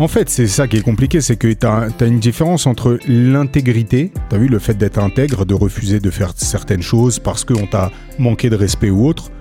[0.00, 4.12] En fait, c'est ça qui est compliqué, c'est que tu as, une différence entre l'intégrité,
[4.30, 7.66] tu as vu le fait d'être intègre, de refuser de faire certaines choses parce qu'on
[7.66, 7.90] t'a
[8.20, 9.32] manqué de respect ou autre,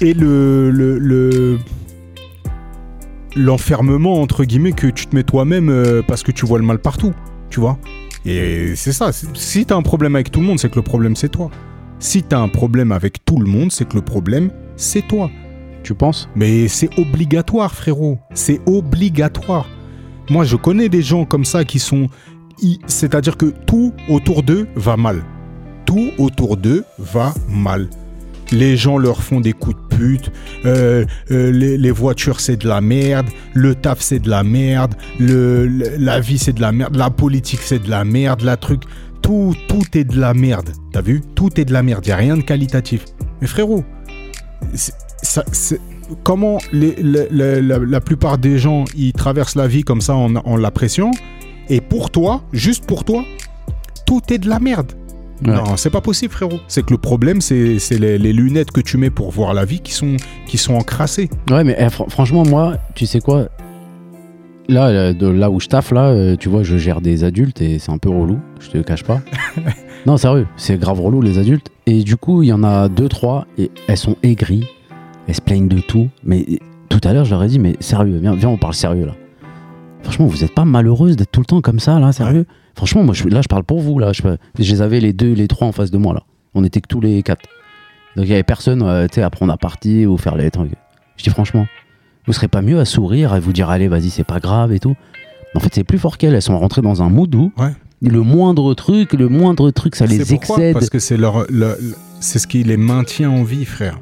[0.00, 1.58] et le, le, le-
[3.36, 6.80] l'enfermement entre guillemets que tu te mets toi-même euh, parce que tu vois le mal
[6.80, 7.12] partout,
[7.50, 7.78] tu vois.
[8.24, 9.10] Et c'est ça.
[9.12, 11.50] Si t'as un problème avec tout le monde, c'est que le problème c'est toi.
[11.98, 15.30] Si t'as un problème avec tout le monde, c'est que le problème c'est toi.
[15.82, 16.28] Tu penses?
[16.36, 18.18] Mais c'est obligatoire, frérot.
[18.34, 19.68] C'est obligatoire.
[20.30, 22.06] Moi, je connais des gens comme ça qui sont.
[22.86, 25.24] C'est-à-dire que tout autour d'eux va mal.
[25.84, 27.88] Tout autour d'eux va mal.
[28.52, 30.32] Les gens leur font des coups de pute.
[30.64, 33.26] euh, euh, les, voitures, c'est de la merde.
[33.54, 34.94] Le taf, c'est de la merde.
[35.18, 36.96] La vie, c'est de la merde.
[36.96, 38.42] La politique, c'est de la merde.
[38.42, 38.82] La truc.
[39.22, 40.70] Tout, tout est de la merde.
[40.92, 41.22] T'as vu?
[41.34, 42.04] Tout est de la merde.
[42.06, 43.04] Il a rien de qualitatif.
[43.40, 43.84] Mais frérot,
[46.24, 51.10] comment la, la plupart des gens ils traversent la vie comme ça en, en l'appréciant
[51.68, 53.24] et pour toi, juste pour toi,
[54.06, 54.92] tout est de la merde.
[55.44, 55.54] Ouais.
[55.54, 56.60] Non, c'est pas possible, frérot.
[56.68, 59.80] C'est que le problème, c'est les, les lunettes que tu mets pour voir la vie
[59.80, 60.16] qui sont,
[60.46, 61.28] qui sont encrassées.
[61.50, 63.48] Ouais, mais eh, fr- franchement, moi, tu sais quoi?
[64.68, 67.60] Là, euh, de là où je taffe, là, euh, tu vois, je gère des adultes
[67.60, 69.20] et c'est un peu relou, je te cache pas.
[70.06, 71.68] non, sérieux, c'est grave relou, les adultes.
[71.86, 74.64] Et du coup, il y en a deux, trois, et elles sont aigries,
[75.26, 76.08] elles se plaignent de tout.
[76.22, 76.46] Mais
[76.88, 79.14] tout à l'heure, je leur ai dit, mais sérieux, viens, viens on parle sérieux, là.
[80.04, 82.46] Franchement, vous êtes pas malheureuse d'être tout le temps comme ça, là, sérieux?
[82.74, 84.12] Franchement, moi, je, là, je parle pour vous, là.
[84.12, 84.22] Je,
[84.58, 86.22] je les avais les deux, les trois en face de moi, là.
[86.54, 87.42] On était que tous les quatre.
[88.16, 90.72] Donc, il y avait personne, euh, à prendre à partie ou faire les trucs.
[91.16, 91.66] Je dis, franchement,
[92.26, 94.78] vous serez pas mieux à sourire, à vous dire allez vas-y c'est pas grave et
[94.78, 94.94] tout.
[95.56, 97.72] En fait c'est plus fort qu'elles, elles sont rentrées dans un mood où Ouais.
[98.00, 100.72] le moindre truc, le moindre truc ça les excède.
[100.74, 103.98] Parce que c'est leur, le- le- c'est ce qui les maintient en vie, frère.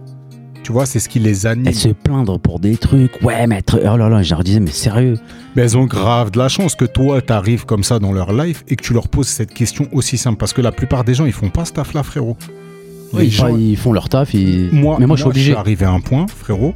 [0.62, 1.66] Tu vois, c'est ce qui les anime.
[1.66, 4.60] Elles se plaindre pour des trucs, ouais mais être- oh là là, je leur disais
[4.60, 5.14] mais sérieux.
[5.56, 8.62] Mais elles ont grave de la chance que toi, t'arrives comme ça dans leur life
[8.68, 10.36] et que tu leur poses cette question aussi simple.
[10.38, 12.36] Parce que la plupart des gens, ils font pas ce taf-là, frérot.
[13.14, 15.56] Les ils, gens- ils font leur taf, ils- moi, mais moi je suis obligé.
[15.56, 16.74] arrivé à un point, frérot,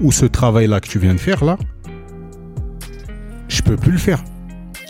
[0.00, 1.58] où ce travail-là que tu viens de faire, là,
[3.48, 4.22] je peux plus le faire.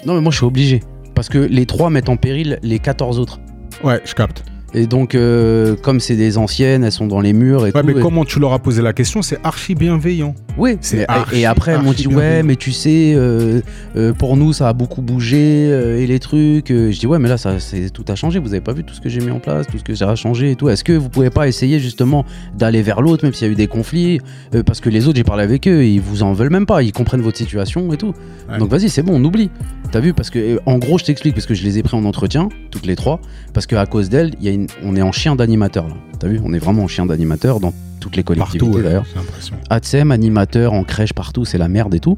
[0.05, 0.82] Non mais moi je suis obligé.
[1.14, 3.41] Parce que les trois mettent en péril les 14 autres.
[3.82, 4.45] Ouais, je capte.
[4.78, 7.86] Et donc euh, comme c'est des anciennes, elles sont dans les murs et Ouais, tout.
[7.86, 10.34] mais et- comment tu leur as posé la question, c'est archi bienveillant.
[10.58, 13.60] Oui, C'est archi, et après elles m'ont dit ouais mais tu sais euh,
[13.96, 15.68] euh, pour nous ça a beaucoup bougé
[16.00, 18.62] et les trucs je dis ouais mais là ça c'est tout a changé vous avez
[18.62, 20.52] pas vu tout ce que j'ai mis en place tout ce que j'ai a changé
[20.52, 22.24] et tout est-ce que vous pouvez pas essayer justement
[22.56, 24.20] d'aller vers l'autre même s'il y a eu des conflits
[24.64, 26.92] parce que les autres j'ai parlé avec eux ils vous en veulent même pas ils
[26.92, 28.14] comprennent votre situation et tout
[28.48, 28.58] Ouais.
[28.58, 29.50] donc vas-y c'est bon on oublie
[29.93, 32.05] t'as vu parce que en gros je t'explique parce que je les ai pris en
[32.05, 33.20] entretien toutes les trois
[33.55, 35.95] parce que à cause d'elles il y a une- on est en chien d'animateur là
[36.18, 39.05] t'as vu on est vraiment en chien d'animateur dans toutes les collectivités Partout, d'ailleurs.
[39.70, 42.16] ATSEM, animateur, en crèche partout, c'est la merde et tout.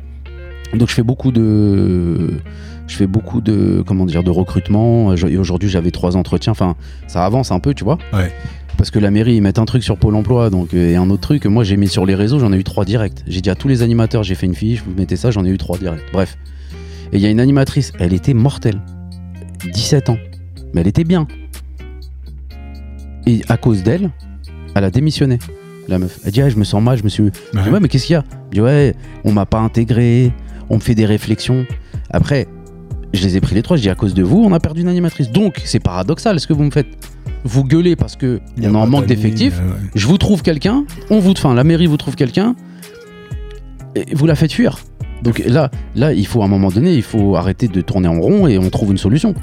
[0.74, 2.32] Donc je fais beaucoup de,
[2.86, 5.14] je fais beaucoup de, comment dire, de recrutement.
[5.14, 6.52] Et Aujourd'hui j'avais trois entretiens.
[6.52, 6.74] Enfin,
[7.06, 7.96] ça avance un peu, tu vois.
[8.12, 8.30] Ouais.
[8.76, 11.08] Parce que la mairie ils mettent un truc sur Pôle Emploi, donc euh, et un
[11.08, 11.46] autre truc.
[11.46, 13.22] Moi j'ai mis sur les réseaux, j'en ai eu trois directs.
[13.26, 15.48] J'ai dit à tous les animateurs, j'ai fait une fiche, vous mettez ça, j'en ai
[15.48, 16.02] eu trois directs.
[16.12, 16.36] Bref.
[17.12, 18.80] Et il y a une animatrice, elle était mortelle,
[19.72, 20.18] 17 ans,
[20.74, 21.26] mais elle était bien.
[23.26, 24.10] Et à cause d'elle,
[24.74, 25.38] elle a démissionné.
[25.88, 26.18] La meuf.
[26.24, 28.06] Elle dit ah, je me sens mal, je me suis je dis, ouais, mais qu'est-ce
[28.06, 28.24] qu'il y a?
[28.50, 28.94] Je dis, ouais,
[29.24, 30.32] on m'a pas intégré,
[30.68, 31.64] on me fait des réflexions.
[32.10, 32.46] Après,
[33.14, 34.82] je les ai pris les trois, je dis, à cause de vous, on a perdu
[34.82, 35.30] une animatrice.
[35.30, 36.88] Donc, c'est paradoxal ce que vous me faites.
[37.44, 39.58] Vous gueulez parce que Il y a on est en manque d'effectifs.
[39.62, 39.76] euh, ouais.
[39.94, 42.54] Je vous trouve quelqu'un, on vous, enfin, la mairie vous trouve quelqu'un,
[43.94, 44.78] et vous la faites fuir.
[45.22, 48.20] Donc là, là, il faut à un moment donné, il faut arrêter de tourner en
[48.20, 49.34] rond et on trouve une solution.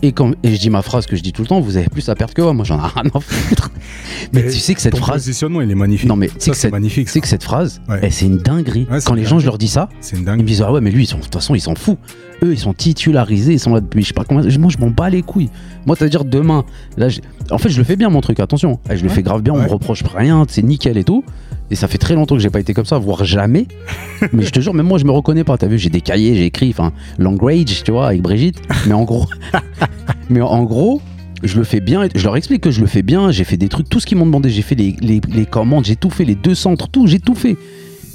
[0.00, 1.88] Et, quand, et je dis ma phrase que je dis tout le temps, vous avez
[1.88, 3.70] plus à perdre que moi, moi j'en ai rien à foutre.
[4.32, 6.08] Mais, Mais tu sais que cette Ton phrase, positionnement, il est magnifique.
[6.08, 7.08] non mais tu sais ça, que c'est cette, magnifique.
[7.10, 7.98] que cette phrase, Ouais.
[8.02, 8.86] eh, c'est une dinguerie.
[8.90, 10.70] Ouais, c'est Quand les gens, je leur dis ça, C'est une ils me disent ah
[10.72, 11.98] ouais mais lui ils sont de toute façon ils s'en foutent.
[12.44, 14.42] Eux ils sont titularisés, ils sont là depuis je sais pas combien.
[14.58, 15.50] Moi je m'en bats les couilles.
[15.86, 16.64] Moi c'est à dire demain
[16.96, 17.08] là
[17.50, 18.78] en fait je le fais bien mon truc attention.
[18.90, 19.14] Eh, je le Ouais.
[19.14, 19.64] fais grave bien, on Ouais.
[19.64, 21.24] me reproche rien, c'est nickel et tout.
[21.70, 23.66] Et ça fait très longtemps que j'ai pas été comme ça, voire jamais.
[24.32, 25.58] mais je te jure même moi je me reconnais pas.
[25.58, 28.60] T'as vu j'ai des cahiers, j'ai écrit enfin language tu vois avec Brigitte.
[28.86, 29.26] Mais en gros
[30.30, 31.00] mais en gros
[31.44, 33.68] je le fais bien, je leur explique que je le fais bien, j'ai fait des
[33.68, 36.24] trucs, tout ce qu'ils m'ont demandé, j'ai fait les, les- les commandes, j'ai tout fait,
[36.24, 37.56] les deux centres, tout, j'ai tout fait.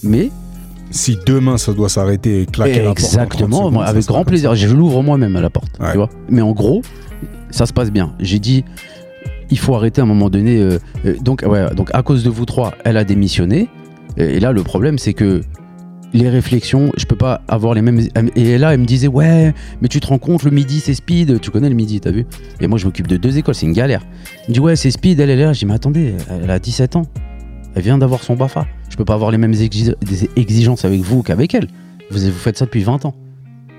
[0.04, 0.30] Mais
[0.94, 4.24] Si demain ça doit s'arrêter et claquer la porte en 30 Exactement, secondes, avec grand
[4.24, 4.54] plaisir.
[4.56, 5.92] Je l'ouvre moi-même à la porte, Ouais.
[5.92, 6.10] tu vois.
[6.30, 6.82] Mais en gros,
[7.50, 8.14] ça se passe bien.
[8.20, 8.64] J'ai dit,
[9.50, 10.60] il faut arrêter à un moment donné.
[10.60, 13.70] euh, euh, donc, ouais, donc à cause de vous trois, elle a démissionné.
[14.18, 15.42] Et, et là, le problème, c'est que
[16.14, 18.00] les réflexions, je peux pas avoir les mêmes.
[18.36, 21.40] Et là, elle me disait, ouais, mais tu te rends compte, le midi, c'est speed.
[21.42, 22.28] Tu connais le midi, t'as vu?
[22.62, 24.06] Et moi, je m'occupe de deux écoles, c'est une galère.
[24.44, 25.54] Elle me dit, ouais, c'est speed, elle, est là.
[25.54, 26.14] Je dis, mais attendez,
[26.44, 27.02] elle a 17 ans.
[27.76, 28.68] Elle vient d'avoir son BAFA.
[28.90, 29.64] Je peux pas avoir les mêmes des
[30.36, 31.68] exigences avec vous qu'avec elle.
[32.12, 33.16] Vous, vous faites ça depuis 20 ans.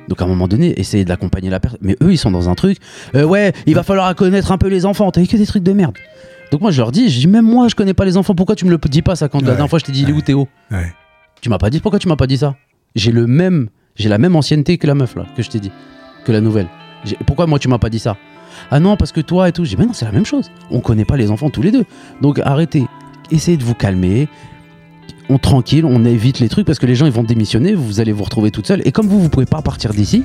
[0.08, 1.78] Donc à un moment donné, essayez d'accompagner la personne.
[1.82, 2.78] Mais eux, ils sont dans un truc.
[3.14, 5.10] euh, ouais, il va falloir connaître un peu les enfants.
[5.10, 5.94] T'as que des trucs de merde.
[6.50, 8.34] Donc moi, je leur dis, je dis même moi, je connais pas les enfants.
[8.34, 10.10] Pourquoi tu me le dis pas ça quand la dernière fois je t'ai dit, il
[10.10, 10.92] est où Théo Ouais.
[11.40, 12.56] Tu m'as pas dit pourquoi tu m'as pas dit ça?
[12.94, 15.70] J'ai le même, j'ai la même ancienneté que la meuf là que je t'ai dit,
[16.24, 16.68] que la nouvelle.
[17.26, 18.16] Pourquoi moi tu m'as pas dit ça?
[18.70, 19.64] Ah non parce que toi et tout.
[19.64, 20.50] J'ai dit mais non c'est la même chose.
[20.70, 21.84] On connaît pas les enfants tous les deux.
[22.22, 22.84] Donc arrêtez,
[23.30, 24.28] essayez de vous calmer.
[25.30, 28.12] On tranquille, on évite les trucs parce que les gens ils vont démissionner, vous allez
[28.12, 28.82] vous retrouver toute seule.
[28.84, 30.22] Et comme vous vous pouvez pas partir d'ici,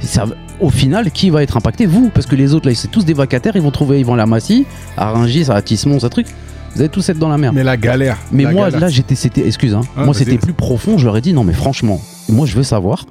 [0.00, 0.24] ça,
[0.60, 1.84] au final qui va être impacté?
[1.86, 4.14] Vous parce que les autres là c'est tous des vacataires, ils vont trouver, ils vont
[4.14, 4.64] à la Massy,
[4.96, 5.60] à Rungis, à
[6.00, 6.26] ça truc.
[6.74, 7.54] Vous allez tous être dans la merde.
[7.54, 8.18] Mais la galère.
[8.30, 8.80] Mais la moi, galère.
[8.80, 10.98] là, j'étais, c'était, excuse, hein, Ah, moi, c'était plus profond.
[10.98, 13.06] Je leur ai dit, non, mais franchement, moi, je veux savoir.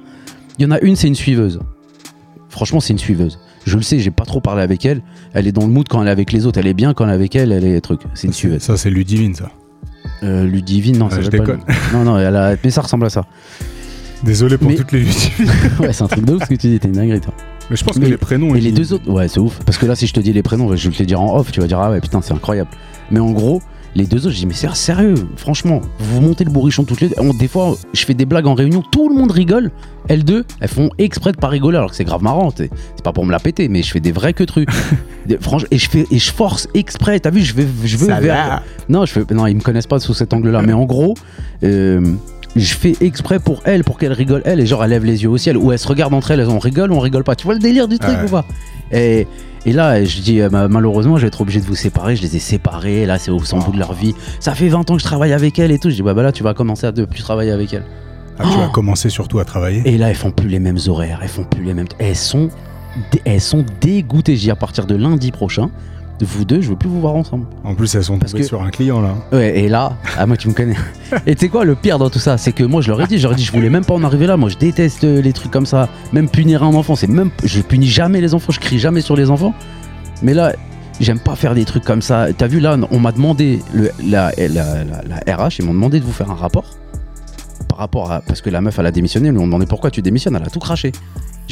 [0.58, 1.60] Il y en a une, c'est une suiveuse.
[2.48, 3.38] Franchement, c'est une suiveuse.
[3.68, 5.02] Je le sais, j'ai pas trop parlé avec elle.
[5.34, 6.58] Elle est dans le mood quand elle est avec les autres.
[6.58, 8.00] Elle est bien quand elle est avec elle, elle est truc.
[8.14, 8.62] C'est une Ça, suiveuse.
[8.62, 9.50] Ça, c'est Ludivine, ça.
[10.22, 11.44] Euh, Ludivine, non, Ouais, ça je pas.
[11.92, 12.56] Non, non, elle a...
[12.64, 13.24] mais ça ressemble à ça.
[14.24, 15.50] Désolé pour Mais- toutes les Ludivine.
[15.80, 17.34] ouais, c'est un truc de ouf ce que tu dis, t'es une dinguerie, toi.
[17.70, 18.52] Mais je pense Mais- que les prénoms.
[18.52, 19.58] Mais les deux autres, ouais, c'est ouf.
[19.64, 21.36] Parce que là, si je te dis les prénoms, je vais te les dire en
[21.38, 22.70] off, tu vas dire, ah ouais, putain, c'est incroyable.
[23.10, 23.60] Mais en gros,
[23.94, 27.08] les deux autres, je dis, mais c'est sérieux, franchement, vous montez le bourrichon toutes les
[27.08, 27.14] deux.
[27.18, 29.70] On- Des fois, je fais des blagues en réunion, tout le monde rigole.
[30.08, 32.50] Elles deux, elles font exprès de pas rigoler, alors que c'est grave marrant.
[32.56, 32.70] C'est
[33.02, 34.68] pas pour me la péter, mais je fais des vrais que trucs.
[35.40, 37.20] Franchement, et je fais et je force exprès.
[37.20, 38.34] T'as vu, je vais, je veux Ça vers.
[38.48, 38.62] va.
[38.88, 40.62] Non, je fais, non, ils me connaissent pas sous cet angle-là.
[40.62, 41.14] Mais en gros,
[41.64, 42.14] euh,
[42.56, 45.28] je fais exprès pour elle, pour qu'elle rigole elle, et genre elle lève les yeux
[45.28, 47.36] au ciel, ou elles se regardent entre elles, elles on rigole ou on rigole pas.
[47.36, 48.24] Tu vois le délire du truc Ouais.
[48.26, 48.46] ou pas?
[48.92, 49.26] Et,
[49.66, 52.16] et là, je dis euh, ma- malheureusement, je vais être obligé de vous séparer.
[52.16, 53.06] Je les ai séparés.
[53.06, 54.14] Là, c'est au sans bout de leur vie.
[54.40, 55.90] Ça fait 20 ans que je travaille avec elle et tout.
[55.90, 57.84] Je dis bah, bah là, tu vas commencer à ne plus travailler avec elle.
[58.38, 58.72] Ah, tu vas Oh.
[58.72, 59.82] commencer surtout à travailler?
[59.84, 61.18] Et là, elles font plus les mêmes horaires.
[61.22, 61.88] Elles font plus les mêmes.
[61.98, 62.48] Elles sont,
[63.24, 64.36] elles sont dégoûtées.
[64.36, 65.70] Je dis à partir de lundi prochain,
[66.24, 67.46] vous deux, je veux plus vous voir ensemble.
[67.64, 69.14] En plus, elles sont Parce tombées que- sur un client là.
[69.32, 70.76] Ouais, et là, ah moi tu me connais.
[71.26, 73.06] Et tu sais quoi, le pire dans tout ça, c'est que moi je leur ai
[73.06, 74.36] dit, je leur ai dit, je voulais même pas en arriver là.
[74.36, 75.88] Moi je déteste euh, les trucs comme ça.
[76.12, 79.16] Même punir un enfant, c'est même, je punis jamais les enfants, je crie jamais sur
[79.16, 79.54] les enfants.
[80.22, 80.52] Mais là,
[81.00, 82.26] j'aime pas faire des trucs comme ça.
[82.36, 86.00] T'as vu là, on m'a demandé, le, la, la, la- la RH, ils m'ont demandé
[86.00, 86.64] de vous faire un rapport.
[87.68, 88.20] Par rapport à.
[88.22, 90.50] Parce que la meuf, elle a démissionné, lui ont demandé pourquoi tu démissionnes, elle a
[90.50, 90.90] tout craché.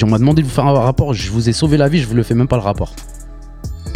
[0.02, 2.06] On m'a demandé de vous faire un rapport, je vous ai sauvé la vie, je
[2.06, 2.92] vous le fais même pas le rapport.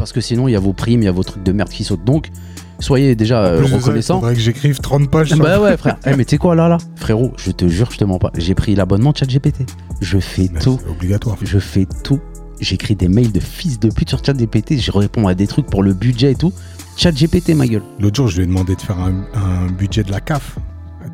[0.01, 1.68] Parce que sinon, il y a vos primes, il y a vos trucs de merde
[1.68, 2.05] qui sautent.
[2.07, 2.30] Donc,
[2.78, 5.34] soyez déjà euh, ça, il faudrait que j'écrive 30 pages.
[5.36, 5.98] Bah ouais frère.
[6.07, 6.78] Eh, mais tu sais quoi là là?
[6.96, 8.30] Frérot, je te jure, je te mens pas.
[8.38, 9.66] J'ai pris l'abonnement ChatGPT.
[10.01, 10.78] Je fais Mais tout.
[10.88, 11.36] Obligatoire.
[11.42, 12.18] Je fais tout.
[12.61, 14.78] J'écris des mails de fils de pute sur ChatGPT.
[14.80, 16.53] Je réponds à des trucs pour le budget et tout.
[16.96, 17.82] ChatGPT ma gueule.
[18.01, 20.57] L'autre jour, je lui ai demandé de faire un, un budget de la CAF.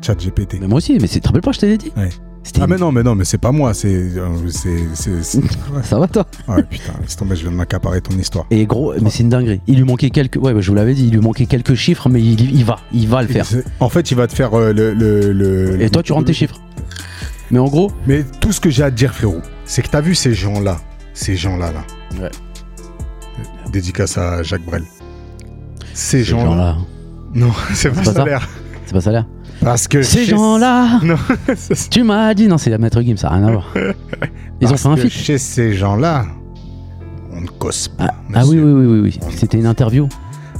[0.01, 0.57] Chat GPT.
[0.61, 1.91] Mais moi aussi, mais c'est- te rappelles pas, je te l'ai dit?
[1.97, 2.09] Ouais.
[2.59, 3.87] Ah mais non, mais non, mais c'est pas moi, c'est...
[4.17, 4.27] euh.
[5.83, 8.45] Ça va toi Ouais, putain, laisse tomber, je viens de m'accaparer ton histoire.
[8.51, 9.61] Et gros, mais c'est une dinguerie.
[9.67, 10.37] Il lui manquait quelques.
[10.37, 12.77] Ouais, bah, je vous l'avais dit, il lui manquait quelques chiffres, mais il, il va,
[12.93, 13.45] il va le faire.
[13.79, 16.33] En fait, il va te faire euh, le, le, le- Et toi, tu rentres tes
[16.33, 16.59] chiffres.
[17.51, 20.01] Mais en gros, Mais tout ce que j'ai à te dire, frérot, c'est que t'as
[20.01, 20.77] vu ces gens-là,
[21.13, 21.83] ces gens-là, là.
[22.21, 22.29] Ouais.
[23.71, 24.83] Dédicace à Jacques Brel.
[25.93, 26.45] Ces ces gens-là.
[26.45, 26.77] gens-là,
[27.35, 28.49] Non, c'est pas pas ça salaire.
[28.85, 29.25] c'est pas ça l'air.
[29.63, 30.99] Parce que Ces gens-là,
[31.89, 33.73] tu m'as dit, non, c'est la Maître Gims, ça n'a rien à voir.
[34.61, 35.11] Ils ont fait un que feat.
[35.11, 36.25] Chez ces gens-là,
[37.31, 38.05] on ne cause pas.
[38.09, 39.19] Ah, ah oui, oui, oui, oui, oui.
[39.31, 40.07] C'était une interview.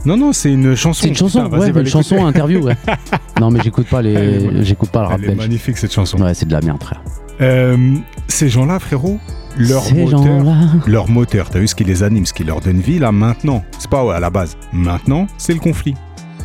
[0.06, 1.02] Non, non, c'est une chanson.
[1.02, 2.78] C'est une chanson, Putain, ouais, une chanson, interview, ouais.
[3.42, 6.22] non, mais j'écoute pas les, j'écoute pas le rap Elle est magnifique cette chanson.
[6.22, 7.02] Ouais, c'est de la merde, frère.
[7.42, 7.96] Euh,
[8.28, 9.20] ces gens-là, frérot,
[9.58, 10.44] leur Ces moteur,
[10.88, 13.64] leur moteur, t'as vu ce qui les anime, ce qui leur donne vie là maintenant.
[13.80, 14.56] C'est pas ouais, à la base.
[14.72, 15.96] Maintenant, c'est le conflit.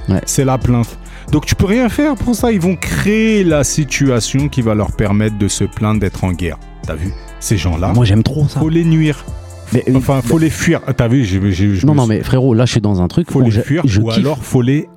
[0.08, 0.20] Ouais.
[0.26, 0.98] C'est la plainte.
[1.32, 2.52] Donc tu peux rien faire pour ça.
[2.52, 6.58] Ils vont créer la situation qui va leur permettre de se plaindre d'être en guerre.
[6.86, 7.10] T'as vu?
[7.40, 8.60] Ces gens-là, Moi, j'aime trop ça.
[8.60, 9.24] faut les nuire.
[9.72, 10.80] Mais, euh, Enfin, faut les fuir.
[10.86, 11.24] Ah, T'as vu?
[11.24, 11.38] Je
[11.86, 14.00] non, non, suis- mais frérot, là, je suis dans un truc faut les fuir je
[14.00, 14.18] ou kiffe.
[14.18, 14.88] alors faut les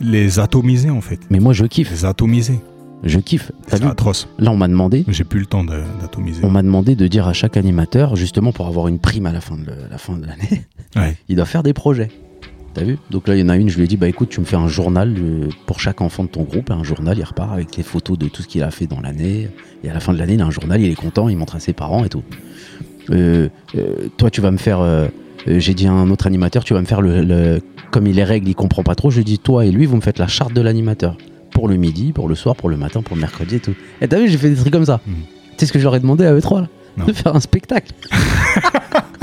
[0.00, 1.18] les atomiser en fait.
[1.30, 1.90] Mais moi, je kiffe.
[1.90, 2.60] Les atomiser.
[3.04, 3.50] Je kiffe.
[3.68, 4.28] C'est atroce.
[4.38, 5.04] Là, on m'a demandé.
[5.08, 6.40] J'ai plus le temps d'atomiser.
[6.44, 9.40] On m'a demandé de dire à chaque animateur, justement pour avoir une prime à la
[9.40, 10.64] fin de le- la fin de l'année,
[10.96, 11.16] Ouais.
[11.28, 12.08] il doit faire des projets.
[12.78, 14.28] T'as vu Donc là, il y en a une, je lui ai dit, bah écoute,
[14.28, 16.70] tu me fais un journal euh, pour chaque enfant de ton groupe.
[16.70, 19.48] Un journal, il repart avec les photos de tout ce qu'il a fait dans l'année.
[19.84, 21.56] Et à la fin de l'année, il a un journal, il est content, il montre
[21.56, 22.22] à ses parents et tout.
[23.10, 24.80] Euh, euh, toi, tu vas me faire.
[24.80, 25.08] euh,
[25.46, 27.60] J'ai dit à un autre animateur, tu vas me faire le, le-
[27.90, 29.10] Comme il les règles, il comprend pas trop.
[29.10, 31.16] Je lui dis, toi et lui, vous me faites la charte de l'animateur.
[31.52, 33.74] Pour le midi, pour le soir, pour le matin, pour le mercredi et tout.
[34.00, 35.00] Et t'as vu, j'ai fait des trucs comme ça.
[35.06, 35.14] Mhm.
[35.14, 35.24] Tu
[35.58, 37.06] sais ce que je leur ai demandé à eux trois là Non.
[37.06, 37.92] De faire un spectacle.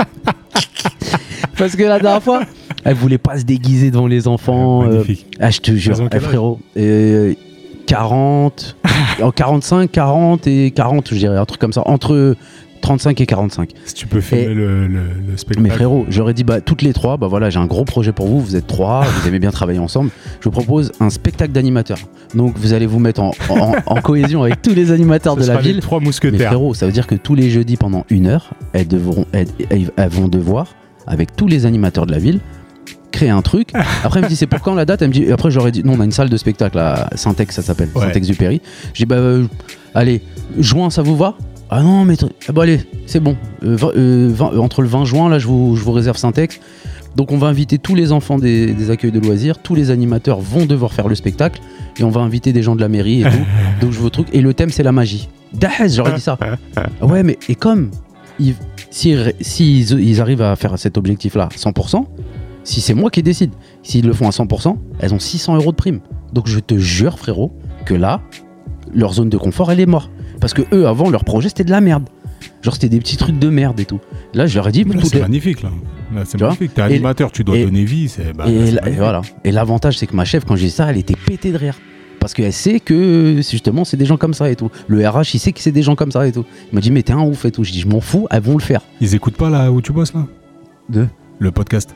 [1.58, 2.42] Parce que la dernière fois,
[2.86, 4.84] elle voulait pas se déguiser devant les enfants.
[4.84, 5.26] euh, Magnifique.
[5.40, 6.58] ah, je te jure, eh, frérot.
[6.76, 7.34] euh,
[7.86, 8.76] 40,
[9.22, 11.82] en 45, 40 et 40, je dirais, un truc comme ça.
[11.86, 12.34] Entre
[12.82, 13.70] 35 et 45.
[13.84, 15.60] Si tu peux filmer le, le, le spectacle.
[15.62, 18.26] Mais frérot, j'aurais dit, bah, toutes les trois, bah voilà, j'ai un gros projet pour
[18.26, 20.10] vous, vous êtes trois, vous aimez bien travailler ensemble.
[20.40, 21.98] Je vous propose un spectacle d'animateurs.
[22.34, 25.46] Donc vous allez vous mettre en, en- en cohésion avec tous les animateurs Ce de
[25.46, 25.80] la ville.
[25.80, 26.48] trois Mais mousquetaires.
[26.48, 29.90] frérot, ça veut dire que tous les jeudis pendant une heure, elles, devront, elles, elles-
[29.96, 30.74] elles vont devoir,
[31.06, 32.40] avec tous les animateurs de la ville,
[33.10, 33.68] créer un truc.
[34.04, 35.02] Après, elle me dit c'est pour quand la date?
[35.02, 37.54] Elle me dit, après, j'aurais dit non, on a une salle de spectacle à Syntex,
[37.54, 38.02] ça s'appelle, Ouais.
[38.02, 38.60] Syntex-Dupéry.
[38.94, 39.46] J'ai dit bah, euh,
[39.94, 40.22] allez,
[40.58, 41.34] juin, ça vous va?
[41.70, 42.14] Ah non, mais
[42.48, 43.36] ah bah, allez, c'est bon.
[43.64, 46.60] Euh, euh, entre le 20 juin, là, je vous, je vous réserve Syntex.
[47.16, 50.38] Donc, on va inviter tous les enfants des, des accueils de loisirs, tous les animateurs
[50.38, 51.60] vont devoir faire le spectacle,
[51.98, 53.44] et on va inviter des gens de la mairie et tout.
[53.80, 54.28] Donc, je veux truc.
[54.34, 55.28] Et le thème, c'est la magie.
[55.54, 56.38] Dahez, j'aurais dit ça.
[57.00, 57.90] Ouais, mais et comme
[58.38, 58.54] ils,
[58.90, 62.04] s'ils s'ils- ils arrivent à faire cet objectif-là 100%,
[62.66, 63.52] si c'est moi qui décide,
[63.82, 66.00] s'ils le font à 100%, elles ont 600 euros de prime.
[66.32, 67.52] Donc je te jure, frérot,
[67.84, 68.20] que là,
[68.92, 70.10] leur zone de confort, elle est morte.
[70.40, 72.08] Parce que eux, avant, leur projet, c'était de la merde.
[72.62, 74.00] Genre, c'était des petits trucs de merde et tout.
[74.34, 75.70] Là, je leur ai dit, c'est est- magnifique là.
[76.14, 76.74] Là, c'est magnifique.
[76.74, 78.08] T'es animateur, tu dois et- donner vie.
[78.08, 78.80] C'est bah, et, magnifique.
[78.98, 79.22] voilà.
[79.44, 81.76] Et l'avantage, c'est que ma chef, quand j'ai dit ça, elle était pétée de rire.
[82.20, 84.70] Parce qu'elle sait que justement, c'est des gens comme ça et tout.
[84.88, 86.44] Le RH, il sait que c'est des gens comme ça et tout.
[86.72, 87.62] Il m'a dit, mais t'es un ouf et tout.
[87.62, 88.80] Je dis, je m'en fous, elles vont le faire.
[89.00, 90.26] Ils écoutent pas là où tu bosses là?
[90.88, 91.06] De
[91.38, 91.94] Le podcast.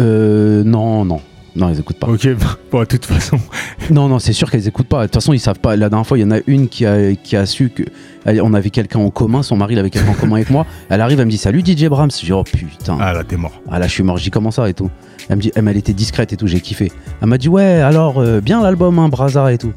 [0.00, 1.20] Euh, non, non.
[1.56, 2.06] Non, ils écoutent pas.
[2.06, 2.28] Ok,
[2.70, 3.38] bon, de toute façon.
[3.90, 4.98] Non, non, c'est sûr qu'elles écoutent pas.
[5.00, 5.74] De toute façon, ils savent pas.
[5.74, 7.82] La dernière fois, il y en a une qui a, qui a su que
[8.26, 9.42] elle- on avait quelqu'un en commun.
[9.42, 10.66] Son mari, il avait quelqu'un en commun avec moi.
[10.90, 12.10] Elle arrive, elle me dit Salut DJ Brahms.
[12.20, 12.98] Je dis Oh putain.
[13.00, 13.60] Ah là, t'es mort.
[13.70, 14.18] Ah là, je suis mort.
[14.18, 14.90] Je dis Comment ça et tout.
[15.30, 16.46] Elle me dit Elle, elle était discrète et tout.
[16.46, 16.92] J'ai kiffé.
[17.22, 19.72] Elle m'a dit Ouais, alors, euh, bien l'album, hein, Braza et tout.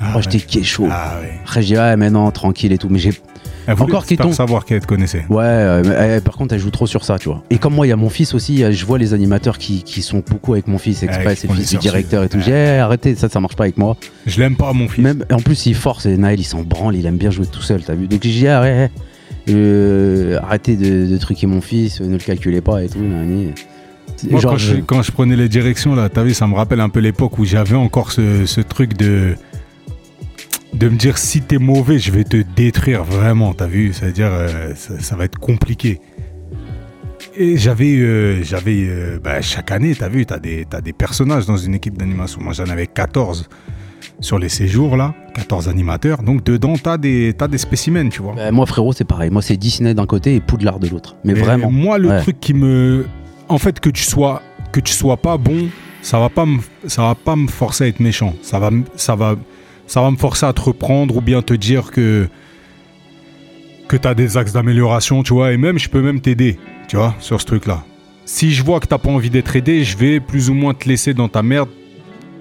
[0.00, 0.22] Ah, Moi, ouais.
[0.28, 0.88] j'étais chaud.
[0.90, 1.38] Ah ouais.
[1.44, 2.88] Après, je dis Ouais, mais non, tranquille et tout.
[2.90, 3.12] Mais j'ai.
[3.66, 4.32] Elle Encore Kéton.
[4.32, 5.24] savoir qu'elle te connaissait.
[5.28, 7.42] Ouais, euh, euh, par contre, elle joue trop sur ça, tu vois.
[7.50, 8.64] Et comme moi, il y a mon fils aussi.
[8.64, 11.36] euh, Je vois les animateurs qui, qui sont beaucoup avec mon fils exprès.
[11.36, 12.40] C'est le font fils du directeur et tout.
[12.40, 13.96] J'ai Eh, arrêtez, ça, ça marche pas avec moi.
[14.26, 15.04] Je l'aime pas, mon fils.
[15.04, 17.62] Même, en plus, il force et Naël, il s'en branle, il aime bien jouer tout
[17.62, 18.08] seul, t'as vu.
[18.08, 18.90] Donc j'ai dit, ouais,
[19.48, 22.98] euh, arrêtez de, de truquer mon fils, ne le calculez pas et tout.
[23.00, 23.50] nani.
[24.30, 26.54] Moi, Genre, quand, je, je- quand je prenais les directions, là, t'as vu, ça me
[26.54, 29.34] rappelle un peu l'époque où j'avais encore ce, ce truc de.
[30.72, 33.92] De me dire si t'es mauvais, je vais te détruire vraiment, t'as vu?
[33.92, 36.00] C'est-à-dire, euh, ça, ça va être compliqué.
[37.36, 37.96] Et j'avais.
[37.98, 41.74] euh, j'avais euh, bah, chaque année, t'as vu, t'as des, t'as des personnages dans une
[41.74, 42.40] équipe d'animation.
[42.42, 43.48] Moi, j'en avais 14
[44.20, 46.22] sur les séjours, là, 14 animateurs.
[46.22, 48.34] Donc, dedans, t'as des, t'as des spécimens, tu vois.
[48.34, 49.30] Bah, moi, frérot, c'est pareil.
[49.30, 51.16] Moi, c'est Disney d'un côté et Poudlard de l'autre.
[51.24, 51.70] Mais vraiment.
[51.70, 52.20] Moi, le Ouais.
[52.20, 53.06] truc qui me.
[53.48, 54.42] En fait, que tu sois,
[54.72, 55.68] que tu sois pas bon,
[56.02, 58.34] ça va pas me, ça va pas me forcer à être méchant.
[58.42, 59.36] Ça va, ça va,
[59.92, 62.26] ça va me forcer à te reprendre ou bien te dire que
[63.88, 65.52] que t'as des axes d'amélioration, tu vois.
[65.52, 67.84] Et même, je peux même t'aider, tu vois, sur ce truc-là.
[68.24, 70.88] Si je vois que t'as pas envie d'être aidé, je vais plus ou moins te
[70.88, 71.68] laisser dans ta merde.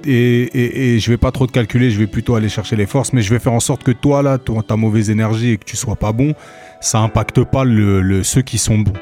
[0.06, 2.86] Et, et, et je vais pas trop te calculer, je vais plutôt aller chercher les
[2.86, 5.58] forces, mais je vais faire en sorte que toi, là, ton- ta mauvaise énergie et
[5.58, 6.34] que tu sois pas bon,
[6.80, 8.94] ça impacte pas le, le- ceux qui sont bons.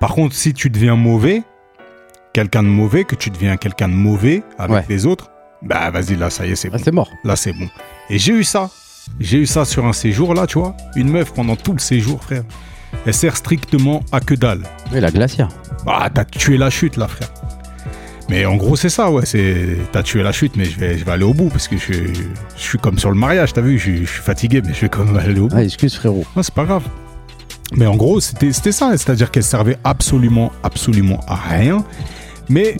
[0.00, 1.44] Par contre, si tu deviens mauvais,
[2.34, 4.84] quelqu'un de mauvais, que tu deviens quelqu'un de mauvais avec Ouais.
[4.88, 5.30] les autres,
[5.62, 6.82] bah vas-y, là, ça y est, c'est Ah, bon.
[6.84, 7.10] c'est mort.
[7.24, 7.68] Là, c'est bon.
[8.10, 8.70] Et j'ai eu ça.
[9.20, 10.76] J'ai eu ça sur un séjour, là, tu vois.
[10.94, 12.42] Une meuf pendant tout le séjour, frère.
[13.06, 14.62] Elle sert strictement à que dalle.
[14.92, 15.48] Oui, la glacière.
[15.84, 17.28] Bah, t'as tué la chute, là, frère.
[18.30, 19.24] Mais en gros, c'est ça, ouais.
[19.24, 21.78] C'est, t'as tué la chute, mais je vais, je vais aller au bout parce que
[21.78, 22.22] je, je
[22.62, 23.78] suis comme sur le mariage, t'as vu.
[23.78, 25.54] Je, je suis fatigué, mais je vais quand même aller au bout.
[25.56, 26.24] Ah, excuse, frérot.
[26.36, 26.82] Non, c'est pas grave.
[27.74, 28.90] Mais en gros, c'était c'était ça.
[28.98, 31.84] C'est-à-dire qu'elle servait absolument, absolument à rien.
[32.48, 32.76] Mais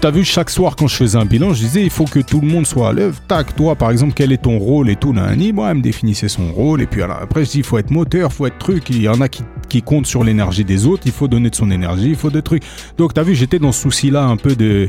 [0.00, 2.40] t'as vu, chaque soir, quand je faisais un bilan, je disais, il faut que tout
[2.40, 3.20] le monde soit à l'œuvre.
[3.28, 5.52] Tac, toi, par exemple, quel est ton rôle et tout, nani.
[5.52, 6.82] Moi, elle me définissait son rôle.
[6.82, 8.90] Et puis alors, après, je dis, il faut être moteur, il faut être truc.
[8.90, 11.02] Il y en a qui, qui comptent sur l'énergie des autres.
[11.06, 12.64] Il faut donner de son énergie, il faut des trucs.
[12.98, 14.88] Donc, t'as vu, j'étais dans ce souci-là un peu de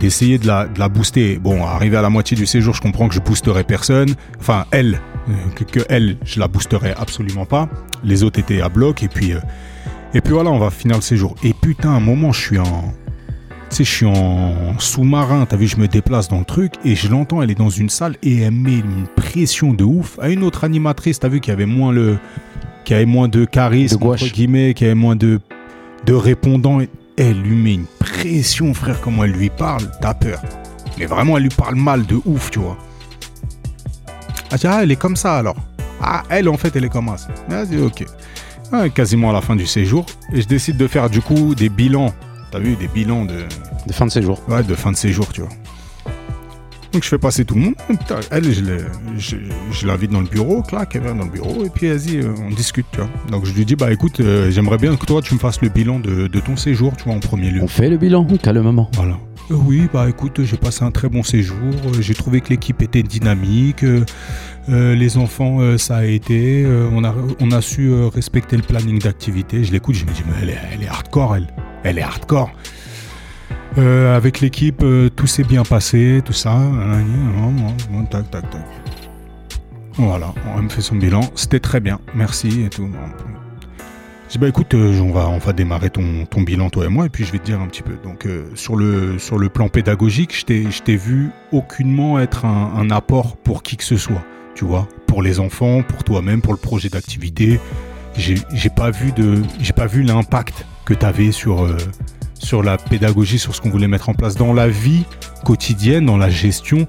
[0.00, 1.38] d'essayer de la, de la booster.
[1.38, 4.16] Bon, arrivé à la moitié du séjour, je comprends que je boosterai personne.
[4.40, 7.68] Enfin, elle, euh, que, que elle, je la boosterai absolument pas.
[8.02, 9.38] Les autres étaient à bloc et puis euh,
[10.14, 11.34] et puis voilà, on va finir le séjour.
[11.42, 12.94] Et putain, un moment, je suis en
[13.76, 17.08] sais, je suis en sous-marin, t'as vu, je me déplace dans le truc et je
[17.08, 20.42] l'entends, elle est dans une salle et elle met une pression de ouf à une
[20.42, 22.18] autre animatrice, t'as vu, qui avait moins le,
[22.84, 25.40] qui avait moins de charisme, De entre guillemets, qui avait moins de,
[26.06, 26.80] de répondants.
[27.16, 30.42] Elle lui met une pression, frère, comment elle lui parle, t'as peur.
[30.98, 32.76] Mais vraiment, elle lui parle mal de ouf, tu vois.
[34.50, 35.56] Ah, tiens, elle est comme ça alors.
[36.00, 37.28] Ah, elle, en fait, elle est comme ça.
[37.48, 38.04] Vas-y, ok.
[38.72, 40.06] Ouais, quasiment à la fin du séjour.
[40.32, 42.12] Et je décide de faire, du coup, des bilans.
[42.54, 43.34] T'as vu, des bilans de,
[43.88, 44.40] De fin de séjour.
[44.48, 45.50] Ouais, de fin de séjour, tu vois.
[46.92, 47.74] Donc je fais passer tout le monde.
[48.30, 48.84] Elle, je, l'ai-
[49.18, 49.34] je,
[49.72, 52.32] je l'invite dans le bureau, clac, elle vient dans le bureau, et puis vas-y, euh,
[52.40, 53.08] on discute, tu vois.
[53.28, 55.68] Donc je lui dis, bah écoute, euh, j'aimerais bien que toi, tu me fasses le
[55.68, 57.60] bilan de, de ton séjour, tu vois, en premier lieu.
[57.60, 58.88] On fait le bilan, calmement.
[58.94, 59.18] Voilà.
[59.50, 61.56] Euh, oui, bah écoute, j'ai passé un très bon séjour.
[61.86, 63.84] euh, J'ai trouvé que l'équipe était dynamique.
[63.84, 64.04] euh,
[64.70, 66.64] euh, les enfants, euh, ça a été.
[66.64, 69.62] euh, on, a, su euh, respecter le planning d'activité.
[69.64, 70.32] Je l'écoute, je me dis, mais
[70.72, 71.46] elle est, hardcore, elle.
[71.82, 72.50] Elle est hardcore.
[73.76, 76.52] Euh, avec l'équipe, euh, tout s'est bien passé, tout ça.
[76.52, 77.52] hein, hein,
[77.92, 78.44] hein, tac, tac.
[79.96, 81.20] Voilà, on me fait son bilan.
[81.34, 82.88] C'était très bien, merci et tout.
[84.26, 87.06] Je dis bah écoute, euh, on va on démarrer ton, ton bilan toi et moi
[87.06, 87.96] et puis je vais te dire un petit peu.
[88.02, 90.44] Donc euh, sur le sur le plan pédagogique, je
[90.82, 95.40] t'ai vu aucunement être un, apport pour qui que ce soit, tu vois, pour les
[95.40, 97.60] enfants, pour toi-même, pour le projet d'activité.
[98.16, 101.76] J'ai pas vu de j'ai pas vu l'impact que tu avais sur euh,
[102.34, 105.04] sur la pédagogie, sur ce qu'on voulait mettre en place dans la vie
[105.44, 106.86] quotidienne, dans la gestion.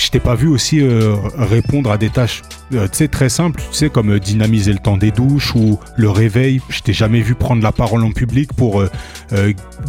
[0.00, 2.40] Je t'ai pas vu aussi euh, répondre à des tâches,
[2.72, 6.08] euh, tu très simples, tu sais, comme euh, dynamiser le temps des douches ou le
[6.08, 6.62] réveil.
[6.70, 8.82] Je t'ai jamais vu prendre la parole en public pour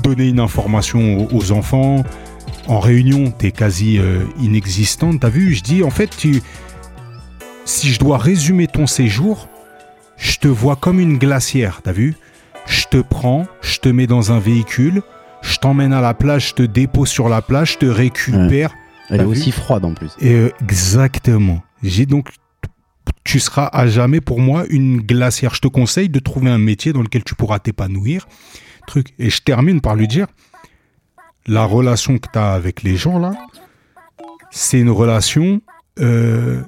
[0.03, 2.03] donner une information aux, enfants.
[2.67, 5.21] En réunion, t'es quasi euh, inexistante.
[5.21, 6.43] T'as vu Je dis, en fait, tu,
[7.63, 9.47] si je dois résumer ton séjour,
[10.17, 12.17] je te vois comme une glacière, t'as vu
[12.65, 15.03] Je te prends, je te mets dans un véhicule,
[15.41, 18.71] je t'emmène à la plage, je te dépose sur la plage, je te récupère.
[19.11, 20.11] Elle est vu aussi froide en plus.
[20.19, 21.61] Et, exactement.
[21.83, 22.29] J'ai donc,
[23.23, 25.53] tu seras à jamais pour moi une glacière.
[25.53, 28.27] Je te conseille de trouver un métier dans lequel tu pourras t'épanouir.
[28.87, 29.13] Truc.
[29.19, 30.27] Et je termine par lui dire,
[31.45, 33.33] la relation que tu as avec les gens là,
[34.49, 35.61] c'est une relation
[35.99, 36.61] euh,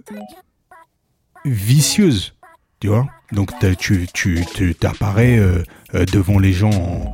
[1.46, 2.36] vicieuse,
[2.80, 3.08] tu vois?
[3.32, 5.64] Donc tu tu tu t'apparais euh,
[5.96, 7.12] euh, devant les gens en-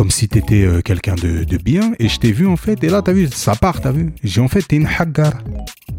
[0.00, 3.02] comme si t'étais euh, quelqu'un de, bien et je t'ai vu en fait et là
[3.02, 4.14] t'as vu ça part t'as vu.
[4.24, 5.34] J'ai en fait t'es une haggar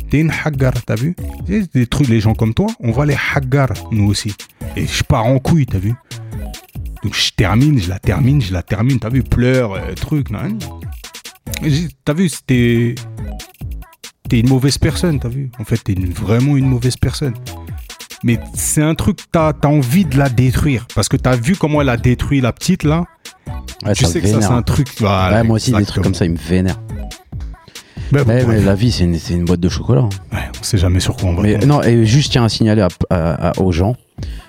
[0.09, 1.15] t'es une haggar t'as vu.
[1.45, 4.33] Des trucs les gens comme toi on va les haggar nous aussi.
[4.75, 5.93] Et je pars en couille t'as vu.
[7.03, 10.29] Donc je termine je la termine je la termine t'as vu pleure euh, truc
[11.63, 12.95] j'ai- t'as vu c'était
[14.27, 15.51] t'es une mauvaise personne t'as vu.
[15.59, 17.35] En fait t'es vraiment une mauvaise personne.
[18.23, 20.87] Mais c'est un truc t'as as envie de la détruire.
[20.95, 23.05] Parce que t'as vu comment elle a détruit la petite là
[23.85, 26.13] Ouais, tu sais que ça c'est un truc voilà, Ouais, moi aussi, des trucs comme
[26.13, 26.79] ça, ils me vénèrent.
[28.11, 30.01] Mais bon, Mais, mais la vie, c'est une, une boîte de chocolat.
[30.01, 30.09] hein.
[30.33, 32.49] Ouais, on sait jamais sur quoi on va Mais non, et juste, je tiens à
[32.49, 33.95] signaler à- à- à- aux gens,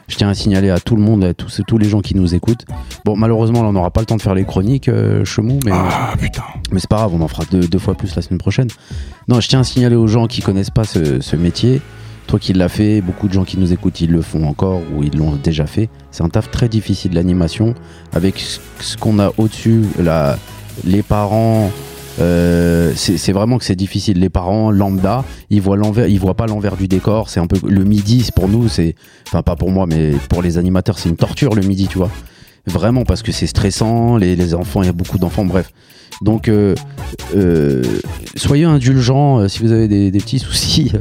[0.09, 2.34] je tiens à signaler à tout le monde, à tous, tous les gens qui nous
[2.34, 2.64] écoutent.
[3.05, 5.70] Bon, malheureusement, là, on n'aura pas le temps de faire les chroniques, euh, Chemou, mais,
[5.72, 6.42] ah putain
[6.72, 8.66] mais c'est pas grave, on en fera deux, deux fois plus la semaine prochaine.
[9.28, 11.80] Non, je tiens à signaler aux gens qui connaissent pas ce, ce métier.
[12.27, 15.03] Toi qui l'as fait, beaucoup de gens qui nous écoutent, ils le font encore ou
[15.03, 15.89] ils l'ont déjà fait.
[16.11, 17.75] C'est un taf très difficile, l'animation,
[18.12, 18.39] avec
[18.81, 20.39] ce- qu'on a au-dessus, la-
[20.85, 21.70] les parents.
[22.20, 24.18] euh, c'est vraiment que c'est difficile.
[24.20, 27.31] Les parents lambda, ils voient l'envers, ils voient pas l'envers du décor.
[27.31, 28.95] C'est un peu le midi, pour nous, c'est
[29.27, 32.11] enfin pas pour moi, mais pour les animateurs, c'est une torture le midi, tu vois.
[32.66, 34.16] Vraiment parce que c'est stressant.
[34.18, 35.70] Les, les enfants, il y a beaucoup d'enfants, bref.
[36.20, 36.74] Donc, euh,
[37.34, 37.82] euh,
[38.36, 40.92] soyez indulgents euh, si vous avez des, des petits soucis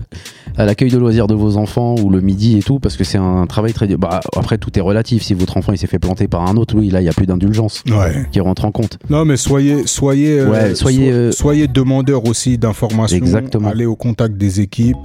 [0.58, 3.18] à l'accueil de loisirs de vos enfants ou le midi et tout, parce que c'est
[3.18, 3.88] un travail très.
[3.96, 5.24] Bah, après, tout est relatif.
[5.24, 7.14] Si votre enfant il s'est fait planter par un autre, oui, là, il n'y a
[7.14, 8.98] plus d'indulgence ouais qui rentre en compte.
[9.10, 13.70] non mais soyez soyez Ouais, soyez, so- soyez demandeurs aussi d'informations Exactement.
[13.70, 14.98] allez au contact des équipes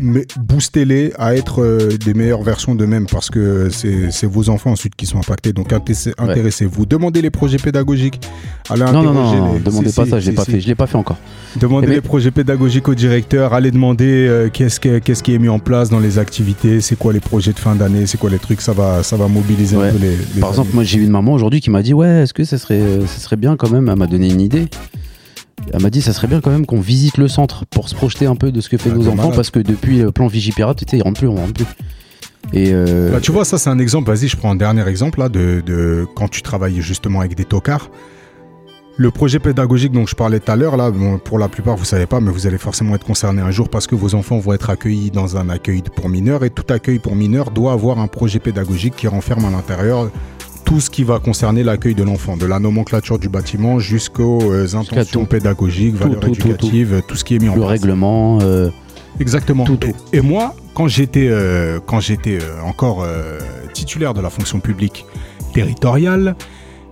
[0.00, 5.06] mais boostez-les à être des meilleures versions d'eux-mêmes parce que c'est vos enfants ensuite qui
[5.06, 8.20] sont impactés donc intéressez- intéressez-vous demandez les projets pédagogiques
[8.70, 10.44] allez Non, non, non, non, les- demandez si, pas si, ça, je l'ai si, pas
[10.44, 11.16] fait, je l'ai pas fait encore.
[11.56, 15.38] Demandez Mais- les projets pédagogiques au directeur, allez demander euh, qu'est-ce que- qu'est-ce qui est
[15.38, 18.30] mis en place dans les activités, c'est quoi les projets de fin d'année, c'est quoi
[18.30, 19.88] les trucs, ça va, ça va mobiliser Ouais.
[19.88, 20.16] un peu les.
[20.34, 22.44] les Par exemple, moi j'ai eu une maman aujourd'hui qui m'a dit Ouais, est-ce que
[22.44, 24.66] ça serait, euh, ça serait bien quand même Elle m'a donné une idée.
[25.72, 28.26] Elle m'a dit Ça serait bien quand même qu'on visite le centre pour se projeter
[28.26, 29.36] un peu de ce que fait Ah, nos enfants malade.
[29.36, 31.66] parce que depuis le plan Vigipirate, tu sais, ils rentrent plus, on rentre plus.
[32.52, 35.18] Et euh, Bah, tu vois, ça c'est un exemple, vas-y, je prends un dernier exemple
[35.18, 37.90] là, de, de quand tu travailles justement avec des tocards.
[39.00, 41.84] Le projet pédagogique dont je parlais tout à l'heure, là, bon, pour la plupart, vous
[41.84, 44.54] savez pas, mais vous allez forcément être concerné un jour parce que vos enfants vont
[44.54, 48.08] être accueillis dans un accueil pour mineurs et tout accueil pour mineurs doit avoir un
[48.08, 50.10] projet pédagogique qui renferme à l'intérieur
[50.64, 54.74] tout ce qui va concerner l'accueil de l'enfant, de la nomenclature du bâtiment jusqu'aux euh,
[54.74, 57.70] intentions pédagogiques, Tout, valeurs tout, éducatives, tout, ce qui est mis en le place.
[57.70, 58.68] règlement, euh,
[59.20, 59.64] Exactement.
[60.12, 63.06] Et, et moi, quand j'étais euh, quand j'étais encore
[63.72, 65.06] titulaire de la fonction publique
[65.54, 66.34] territoriale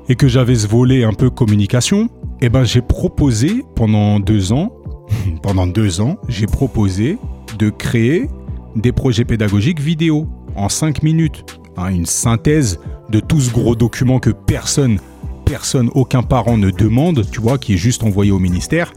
[0.08, 2.08] et que j'avais ce volet un peu communication,
[2.40, 4.72] eh ben j'ai proposé pendant deux ans,
[5.42, 7.18] pendant deux ans, j'ai proposé
[7.58, 8.28] de créer
[8.74, 11.44] des projets pédagogiques vidéo en cinq minutes,
[11.76, 12.78] hein, une synthèse
[13.10, 14.98] de tout ce gros document que personne,
[15.44, 18.92] personne, aucun parent ne demande, tu vois, qui est juste envoyé au ministère.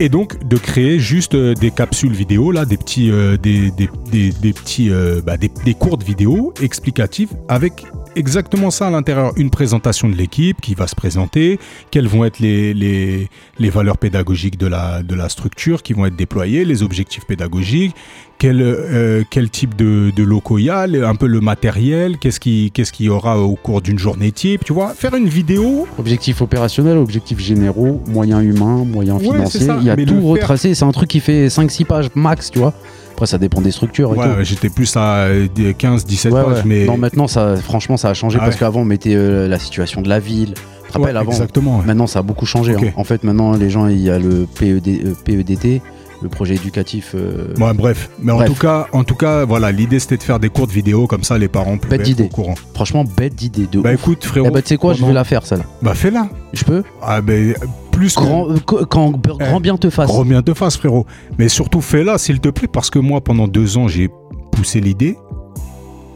[0.00, 3.88] Et donc de créer juste euh, des capsules vidéo là, des petits, euh, des, des,
[4.10, 7.84] des, des petits, euh, bah, des, des courtes vidéos explicatives avec
[8.16, 11.58] exactement ça à l'intérieur, une présentation de l'équipe qui va se présenter,
[11.90, 16.06] quelles vont être les, les, les valeurs pédagogiques de la, de la structure qui vont
[16.06, 17.94] être déployées, les objectifs pédagogiques,
[18.38, 22.40] quel, euh, quel type de, de locaux il y a, un peu le matériel, qu'est-ce
[22.40, 25.86] qui- qu'est-ce qu'il y aura au cours d'une journée type, tu vois, faire une vidéo
[25.98, 29.68] objectifs opérationnels, objectifs généraux, moyens humains, moyens Ouais, financiers.
[29.80, 30.74] Il y a mais tout retracé.
[30.74, 32.74] C'est un truc qui fait 5-6 pages max, tu vois.
[33.14, 34.18] Après, ça dépend des structures et.
[34.18, 36.62] Ouais, j'étais plus à 15-17 Ouais, pages, ouais.
[36.66, 36.84] mais...
[36.84, 40.02] Non, maintenant, ça, franchement, ça a changé Ah parce qu'avant, on mettait euh, la situation
[40.02, 40.54] de la ville.
[40.54, 41.82] Tu te rappelles Ouais, avant Exactement.
[41.86, 42.74] Maintenant, ça a beaucoup changé.
[42.74, 42.90] Hein.
[42.96, 45.80] En fait, maintenant, les gens, il y a le PED, euh, PEDT,
[46.22, 47.12] le projet éducatif.
[47.14, 48.10] euh, Ouais, bref.
[48.20, 48.50] Mais Bref.
[48.50, 51.22] en tout cas, en tout cas, voilà, l'idée c'était de faire des courtes vidéos comme
[51.22, 52.24] ça, les parents pouvaient Bête être d'idée.
[52.24, 52.54] au courant.
[52.74, 54.00] Franchement, bête d'idée de Bah ouf.
[54.00, 54.48] écoute, frérot.
[54.48, 55.64] Eh bah, tu sais quoi, je vais la faire, celle-là.
[55.82, 56.28] Bah fais-la.
[56.52, 56.82] Je peux?
[57.02, 57.54] Ah ben
[57.94, 60.08] plus grand, euh, qu- Quand grand bien te fasse.
[60.08, 61.06] Gros bien te fasse, frérot.
[61.38, 64.08] Mais surtout fais-la, s'il te plaît, parce que moi, pendant deux ans, j'ai
[64.52, 65.16] poussé l'idée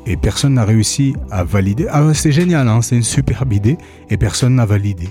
[0.06, 1.86] et personne n'a réussi à valider.
[1.90, 3.76] Ah, c'est génial, hein, c'est une superbe idée
[4.10, 5.09] et personne n'a validé.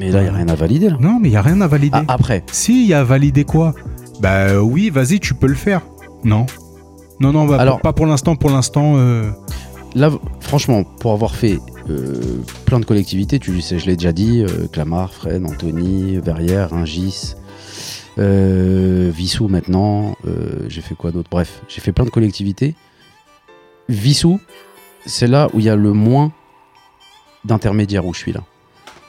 [0.00, 0.90] Mais là, il n'y a rien à valider.
[0.90, 0.96] Là.
[1.00, 1.98] Non, mais il y a rien à valider.
[2.08, 3.74] Ah, après, Si, il y a validé quoi?
[4.20, 5.80] Bah oui, vas-y, tu peux le faire.
[6.24, 6.46] Non.
[7.20, 8.36] Non, non, bah, Alors- pas pour l'instant.
[8.36, 9.30] Pour l'instant, euh,
[9.94, 10.10] Là,
[10.40, 11.58] franchement, pour avoir fait euh,
[12.64, 17.34] plein de collectivités, tu sais, je l'ai déjà dit, euh, Clamart, Fresnes, Antony, Verrières, Ringis,
[18.18, 21.28] euh, Vissou maintenant, euh, j'ai fait quoi d'autre?
[21.30, 22.74] Bref, j'ai fait plein de collectivités.
[23.88, 24.40] Vissou,
[25.04, 26.32] c'est là où il y a le moins
[27.44, 28.42] d'intermédiaires où je suis là.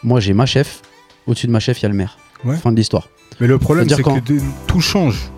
[0.03, 0.81] Moi, j'ai ma chef,
[1.25, 2.17] au-dessus de ma chef, il y a le maire.
[2.43, 2.55] Ouais.
[2.55, 3.09] Fin de l'histoire.
[3.39, 5.31] Mais le problème, c'est que tout change.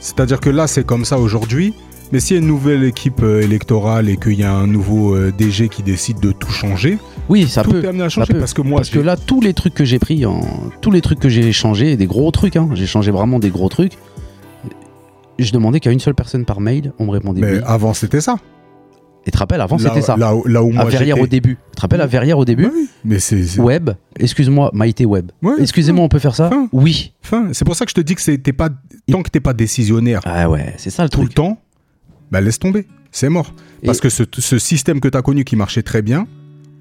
[0.00, 1.74] C'est-à-dire que là, c'est comme ça aujourd'hui.
[2.12, 5.14] Mais s'il y a une nouvelle équipe euh, électorale et qu'il y a un nouveau
[5.14, 7.84] euh, DG qui décide de tout changer, Oui, ça tout peut.
[7.84, 8.34] est amené à changer.
[8.34, 10.40] Parce que moi, Parce que là, tous les trucs que j'ai pris, en...
[10.80, 13.68] tous les trucs que j'ai changés, des gros trucs, hein, j'ai changé vraiment des gros
[13.68, 13.92] trucs.
[15.38, 17.60] Je demandais qu'à une seule personne par mail, on me répondait mais oui.
[17.64, 18.36] avant, c'était ça.
[19.22, 20.16] Et tu te rappelles, avant c'était ça.
[20.16, 21.56] Là, où- là où à moi Verrières j'étais- au début.
[21.70, 23.58] Tu te rappelles à Verrières au début Oui, mais c'est.
[23.60, 25.30] Web, excuse-moi, Maïté Web.
[25.42, 26.68] Ouais, Excusez-moi, on peut faire ça Fin.
[26.72, 27.12] Oui.
[27.22, 27.48] Fin.
[27.52, 28.70] C'est pour ça que je te dis que t'es pas
[29.10, 31.58] tant que t'es pas décisionnaire Ah ouais, c'est ça le tout le temps,
[32.30, 33.54] bah laisse tomber, c'est mort.
[33.82, 36.26] Et- Parce que ce, ce système que tu as connu qui marchait très bien,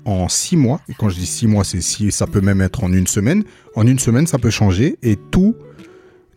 [0.05, 2.83] en six mois, et quand je dis six mois, c'est si ça peut même être
[2.83, 3.43] en une semaine,
[3.75, 5.55] en une semaine ça peut changer et tout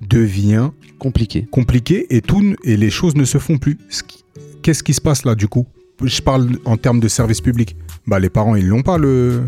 [0.01, 1.47] devient Compliqué.
[1.51, 3.79] compliqué et tout et les choses ne se font plus.
[4.63, 5.67] Qu'est-ce qui se passe là du coup?
[6.03, 7.77] Je parle en termes de service public.
[8.07, 9.43] Bah les parents ils l'ont pas le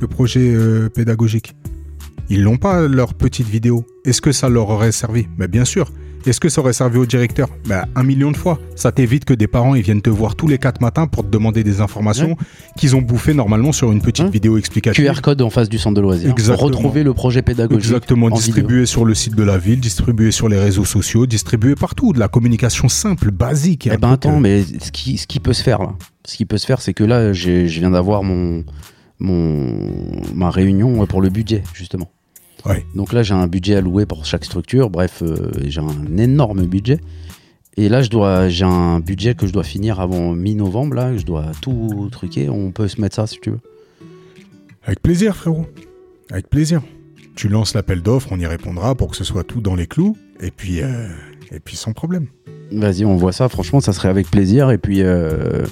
[0.00, 1.54] le projet euh, pédagogique.
[2.28, 3.84] Ils l'ont pas leur petite vidéo.
[4.04, 5.26] Est-ce que ça leur aurait servi?
[5.38, 5.92] Mais bien sûr.
[6.26, 7.48] Est-ce que ça aurait servi au directeur?
[7.66, 8.58] Bah, Un million de fois.
[8.76, 11.28] Ça t'évite que des parents ils viennent te voir tous les quatre matins pour te
[11.30, 12.36] demander des informations
[12.76, 14.30] qu'ils ont bouffées normalement sur une petite Ouais.
[14.30, 15.04] vidéo explicative.
[15.12, 16.30] QR code en face du centre de loisirs.
[16.30, 16.66] Exactement.
[16.66, 17.84] Retrouver le projet pédagogique.
[17.84, 21.74] Exactement, en distribué sur le site de la ville, distribué sur les réseaux sociaux, distribué
[21.74, 23.88] partout, de la communication simple, basique.
[23.90, 25.94] Eh ben attends, euh, mais ce qui, ce qui peut se faire là,
[26.26, 28.64] ce qui peut se faire, c'est que là, je viens d'avoir mon,
[29.18, 29.74] mon
[30.34, 32.10] ma réunion pour le budget justement.
[32.66, 32.84] Ouais.
[32.94, 34.90] Donc là, j'ai un budget alloué pour chaque structure.
[34.90, 37.00] Bref, euh, j'ai un énorme budget.
[37.76, 40.94] Et là, je dois, j'ai un budget que je dois finir avant mi-novembre.
[40.94, 42.50] Là, je dois tout truquer.
[42.50, 43.60] On peut se mettre ça si tu veux.
[44.84, 45.66] Avec plaisir, frérot.
[46.30, 46.82] Avec plaisir.
[47.36, 50.16] Tu lances l'appel d'offres, on y répondra pour que ce soit tout dans les clous.
[50.42, 51.08] Et puis, euh,
[51.52, 52.26] et puis sans problème.
[52.72, 53.48] Vas-y, on voit ça.
[53.48, 54.70] Franchement, ça serait avec plaisir.
[54.70, 55.66] Et puis, euh,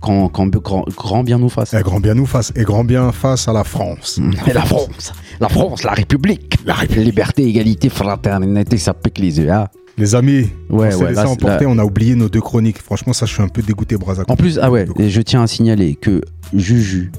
[0.00, 1.74] quand, quand- grand, grand bien nous fasse.
[1.74, 2.52] Et grand bien nous face.
[2.56, 4.20] Et grand bien face à la France.
[4.46, 7.04] Et la France, la France, la République, la République.
[7.06, 9.50] liberté, égalité, fraternité, ça pique les yeux.
[9.50, 9.66] hein.
[9.96, 11.08] Les amis, Ouais, on s'est ouais.
[11.10, 12.78] laissé là, c'est- emporter, là- on a oublié nos deux chroniques.
[12.78, 14.28] Franchement, ça, je suis un peu dégoûté, Brazac.
[14.30, 16.20] En plus, ah ouais, et je tiens à signaler que
[16.52, 17.12] Juju.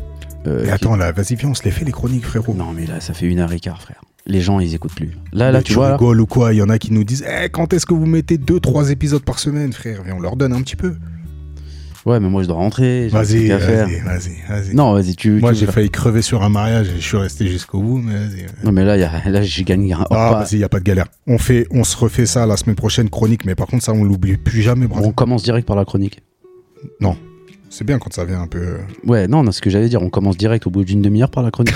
[0.48, 2.54] euh, Et qui- attends, là, vas-y, viens, on se les fait, les chroniques, frérot.
[2.54, 4.02] Non, mais là, ça fait une heure et quart, frère.
[4.28, 5.12] Les gens, ils écoutent plus.
[5.34, 5.94] Là, là, Mais tu vois.
[5.94, 6.52] rigoles ou quoi?
[6.54, 8.90] Il y en a qui nous disent Eh, quand est-ce que vous mettez deux, trois
[8.90, 10.96] épisodes par semaine, frère Viens, on leur donne un petit peu.
[12.08, 13.08] Ouais, mais moi, je dois rentrer.
[13.08, 14.76] Vas-y, vas-y, vas-y, vas-y.
[14.76, 15.40] Non, vas-y, tu.
[15.40, 18.14] Moi, tu- j'ai failli crever sur un mariage et je suis resté jusqu'au bout, mais
[18.14, 18.46] vas-y.
[18.64, 20.06] Non, mais là, il y a- là j'ai gagné un.
[20.12, 21.08] Ah, vas-y, y a pas de galère.
[21.28, 24.04] On fait, on se refait ça la semaine prochaine, chronique, mais par contre, ça, on
[24.04, 26.22] l'oublie plus jamais, on commence direct par la chronique.
[27.78, 28.60] C'est bien quand ça vient un peu.
[28.60, 31.30] euh, Ouais, non, non, ce que j'allais dire, on commence direct au bout d'une demi-heure
[31.30, 31.76] par la chronique.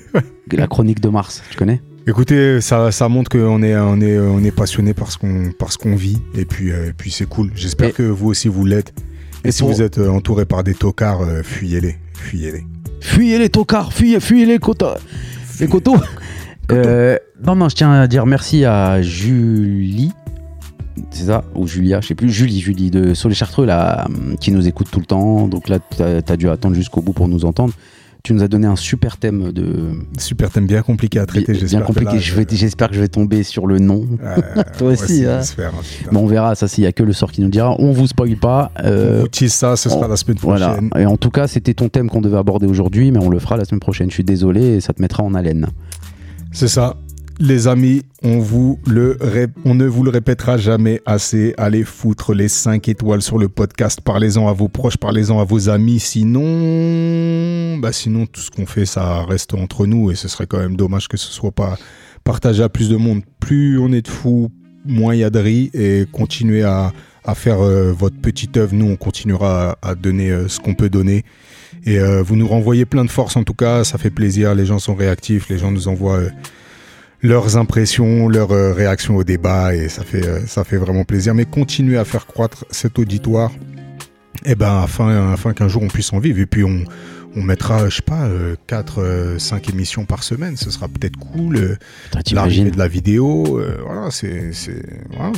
[0.52, 1.80] la chronique de Mars, tu connais?
[2.06, 5.72] Écoutez, ça, ça montre qu'on est, on est, on est passionné par ce qu'on, par
[5.72, 7.50] ce qu'on vit, et puis, euh, et puis c'est cool.
[7.54, 8.92] J'espère Et- que vous aussi vous l'êtes.
[9.42, 12.66] Et, Et si pour- vous êtes euh, entouré par des tocards, euh, fuyez-les, fuyez-les.
[13.00, 14.98] Fuyez les tocards, fuyez, fuyez les cotos.
[15.60, 15.96] Les cotos.
[16.72, 17.16] Euh,
[17.46, 20.12] non, non, je tiens à dire merci à Julie.
[21.10, 22.30] C'est ça Ou Julia, je sais plus.
[22.30, 25.48] Julie, Julie de Soleil-Chartreux, là, hum, qui nous écoute tout le temps.
[25.48, 27.72] Donc là, t'as as dû attendre jusqu'au bout pour nous entendre.
[28.24, 29.90] Tu nous as donné un super thème de.
[30.18, 31.82] Super thème bien compliqué à traiter, bien j'espère.
[31.82, 32.14] que compliqué.
[32.14, 34.06] là, Je vais- J'espère que je vais tomber sur le nom.
[34.22, 34.36] euh,
[34.78, 35.40] Toi aussi, hein.
[35.40, 36.10] hein, putain.
[36.10, 37.76] Bon, on verra, ça, s'il y a que le sort qui nous dira.
[37.78, 38.72] On vous spoil pas.
[38.84, 40.88] euh, On vous tease ça, ce sera on- la semaine prochaine.
[40.90, 41.00] Voilà.
[41.02, 43.56] Et en tout cas, c'était ton thème qu'on devait aborder aujourd'hui, mais on le fera
[43.56, 44.08] la semaine prochaine.
[44.10, 45.68] Je suis désolé, et ça te mettra en haleine.
[46.50, 46.96] C'est ça.
[47.40, 49.16] Les amis, on, vous le
[49.64, 51.54] on ne vous le répétera jamais assez.
[51.56, 54.00] Allez foutre les 5 étoiles sur le podcast.
[54.00, 56.00] Parlez-en à vos proches, parlez-en à vos amis.
[56.00, 60.58] Sinon, bah sinon tout ce qu'on fait, ça reste entre nous et ce serait quand
[60.58, 61.78] même dommage que ce soit pas
[62.24, 63.22] partagé à plus de monde.
[63.38, 64.50] Plus on est de fous,
[64.84, 66.92] moins il y a de riz et continuez à,
[67.36, 68.74] faire euh, votre petite œuvre.
[68.74, 71.24] Nous, on continuera à, donner euh, ce qu'on peut donner.
[71.84, 74.56] Et euh, vous nous renvoyez plein de force en tout cas, ça fait plaisir.
[74.56, 76.22] Les gens sont réactifs, les gens nous envoient
[77.22, 81.34] leurs impressions, leurs euh, réactions au débat et ça fait, euh, ça fait vraiment plaisir.
[81.34, 83.50] Mais continuez à faire croître cet auditoire
[84.44, 86.38] et ben, afin, afin qu'un jour on puisse en vivre.
[86.38, 86.84] Et puis on,
[87.36, 88.28] on mettra, je sais pas,
[88.68, 91.56] 4, 5 émissions par semaine, ce sera peut-être cool.
[91.56, 91.76] euh,
[92.32, 95.32] L'arrivée de la vidéo, euh, voilà, c'est c'est voilà,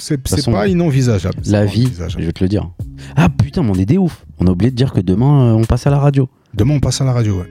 [0.53, 1.37] pas inenvisageable.
[1.47, 2.71] La vie, je vais te le dire.
[3.17, 4.25] Ah putain, mais on est des ouf.
[4.39, 6.29] On a oublié de dire que demain, euh, on passe à la radio.
[6.55, 7.41] Demain, on passe à la radio.
[7.41, 7.51] Ouais.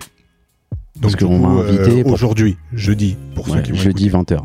[1.02, 3.78] Parce Donc, du qu'on m'a invité euh, pour- aujourd'hui, jeudi, pour ceux Ouais, qui vont
[3.78, 4.36] jeudi écouter.
[4.36, 4.42] 20h.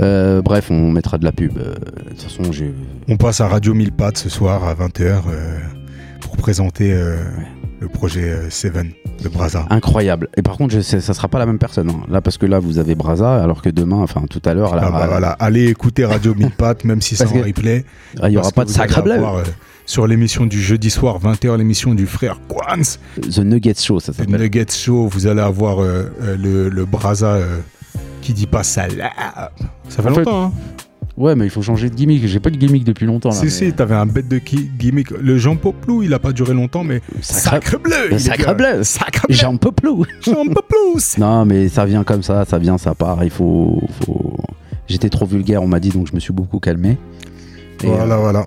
[0.00, 1.56] Euh, bref, on mettra de la pub.
[1.58, 1.74] Euh,
[2.04, 2.74] De toute façon, j'ai.
[3.08, 5.22] On passe à Radio 1000 pattes ce soir à 20h
[6.20, 6.92] pour présenter
[7.80, 8.90] le projet Seven
[9.22, 9.66] de Braza.
[9.70, 10.28] Incroyable.
[10.36, 11.88] Et par contre, je sais, ça sera pas la même personne.
[11.90, 12.00] hein.
[12.10, 14.76] Là, parce que là, vous avez Braza, alors que demain, enfin tout à l'heure, à
[14.76, 17.84] la- Ah bah voilà, allez écouter Radio 1000 pattes, même si c'est Parce en replay.
[18.20, 19.16] ah, il y aura parce pas de sacre bleu.
[19.86, 22.82] Sur l'émission du jeudi soir, 20h, l'émission du frère Quans,
[23.22, 24.40] The Nuggets Show, ça le s'appelle.
[24.40, 27.58] Nugget Show, vous allez avoir euh, euh, le, le Braza euh,
[28.20, 28.98] qui dit pas salade.
[29.88, 30.52] Ça fait En fait, longtemps, hein
[31.16, 32.26] Ouais, mais il faut changer de gimmick.
[32.26, 33.30] J'ai pas de gimmick depuis longtemps.
[33.30, 35.10] Là, Si, mais- si, t'avais un bête de qui- gimmick.
[35.12, 38.84] Le Jean Poplou, il a pas duré longtemps, mais Sacre- bleu sacre bleu.
[38.84, 40.04] Sacre bleu Jean Poplou.
[40.20, 43.24] Jean Poplou Non, mais ça vient comme ça, ça vient, ça part.
[43.24, 43.82] Il faut.
[44.04, 44.36] faut-
[44.88, 46.98] J'étais trop vulgaire, on m'a dit, donc je me suis beaucoup calmé.
[47.82, 48.46] Et, Voilà, voilà.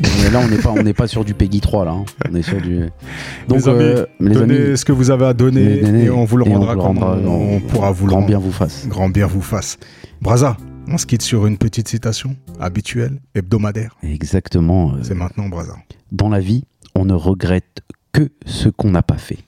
[0.00, 1.92] Mais là, on n'est pas, on n'est pas sur du Peggy 3, là.
[1.92, 2.04] hein.
[2.30, 2.80] On est sur du.
[3.48, 6.36] Donc, Les amis, euh, les Donnez ce que vous avez à donner et on vous
[6.36, 8.86] le on rendra le comme rendra, on, on- pourra vous le grand bien vous fasse.
[8.88, 9.78] Grand bien vous fasse.
[10.20, 10.56] Braza,
[10.88, 13.96] on se quitte sur une petite citation habituelle, hebdomadaire.
[14.02, 14.92] Exactement.
[14.94, 15.74] euh, C'est maintenant, Braza.
[16.12, 16.64] dans la vie,
[16.94, 17.80] on ne regrette
[18.12, 19.38] que ce qu'on n'a pas fait.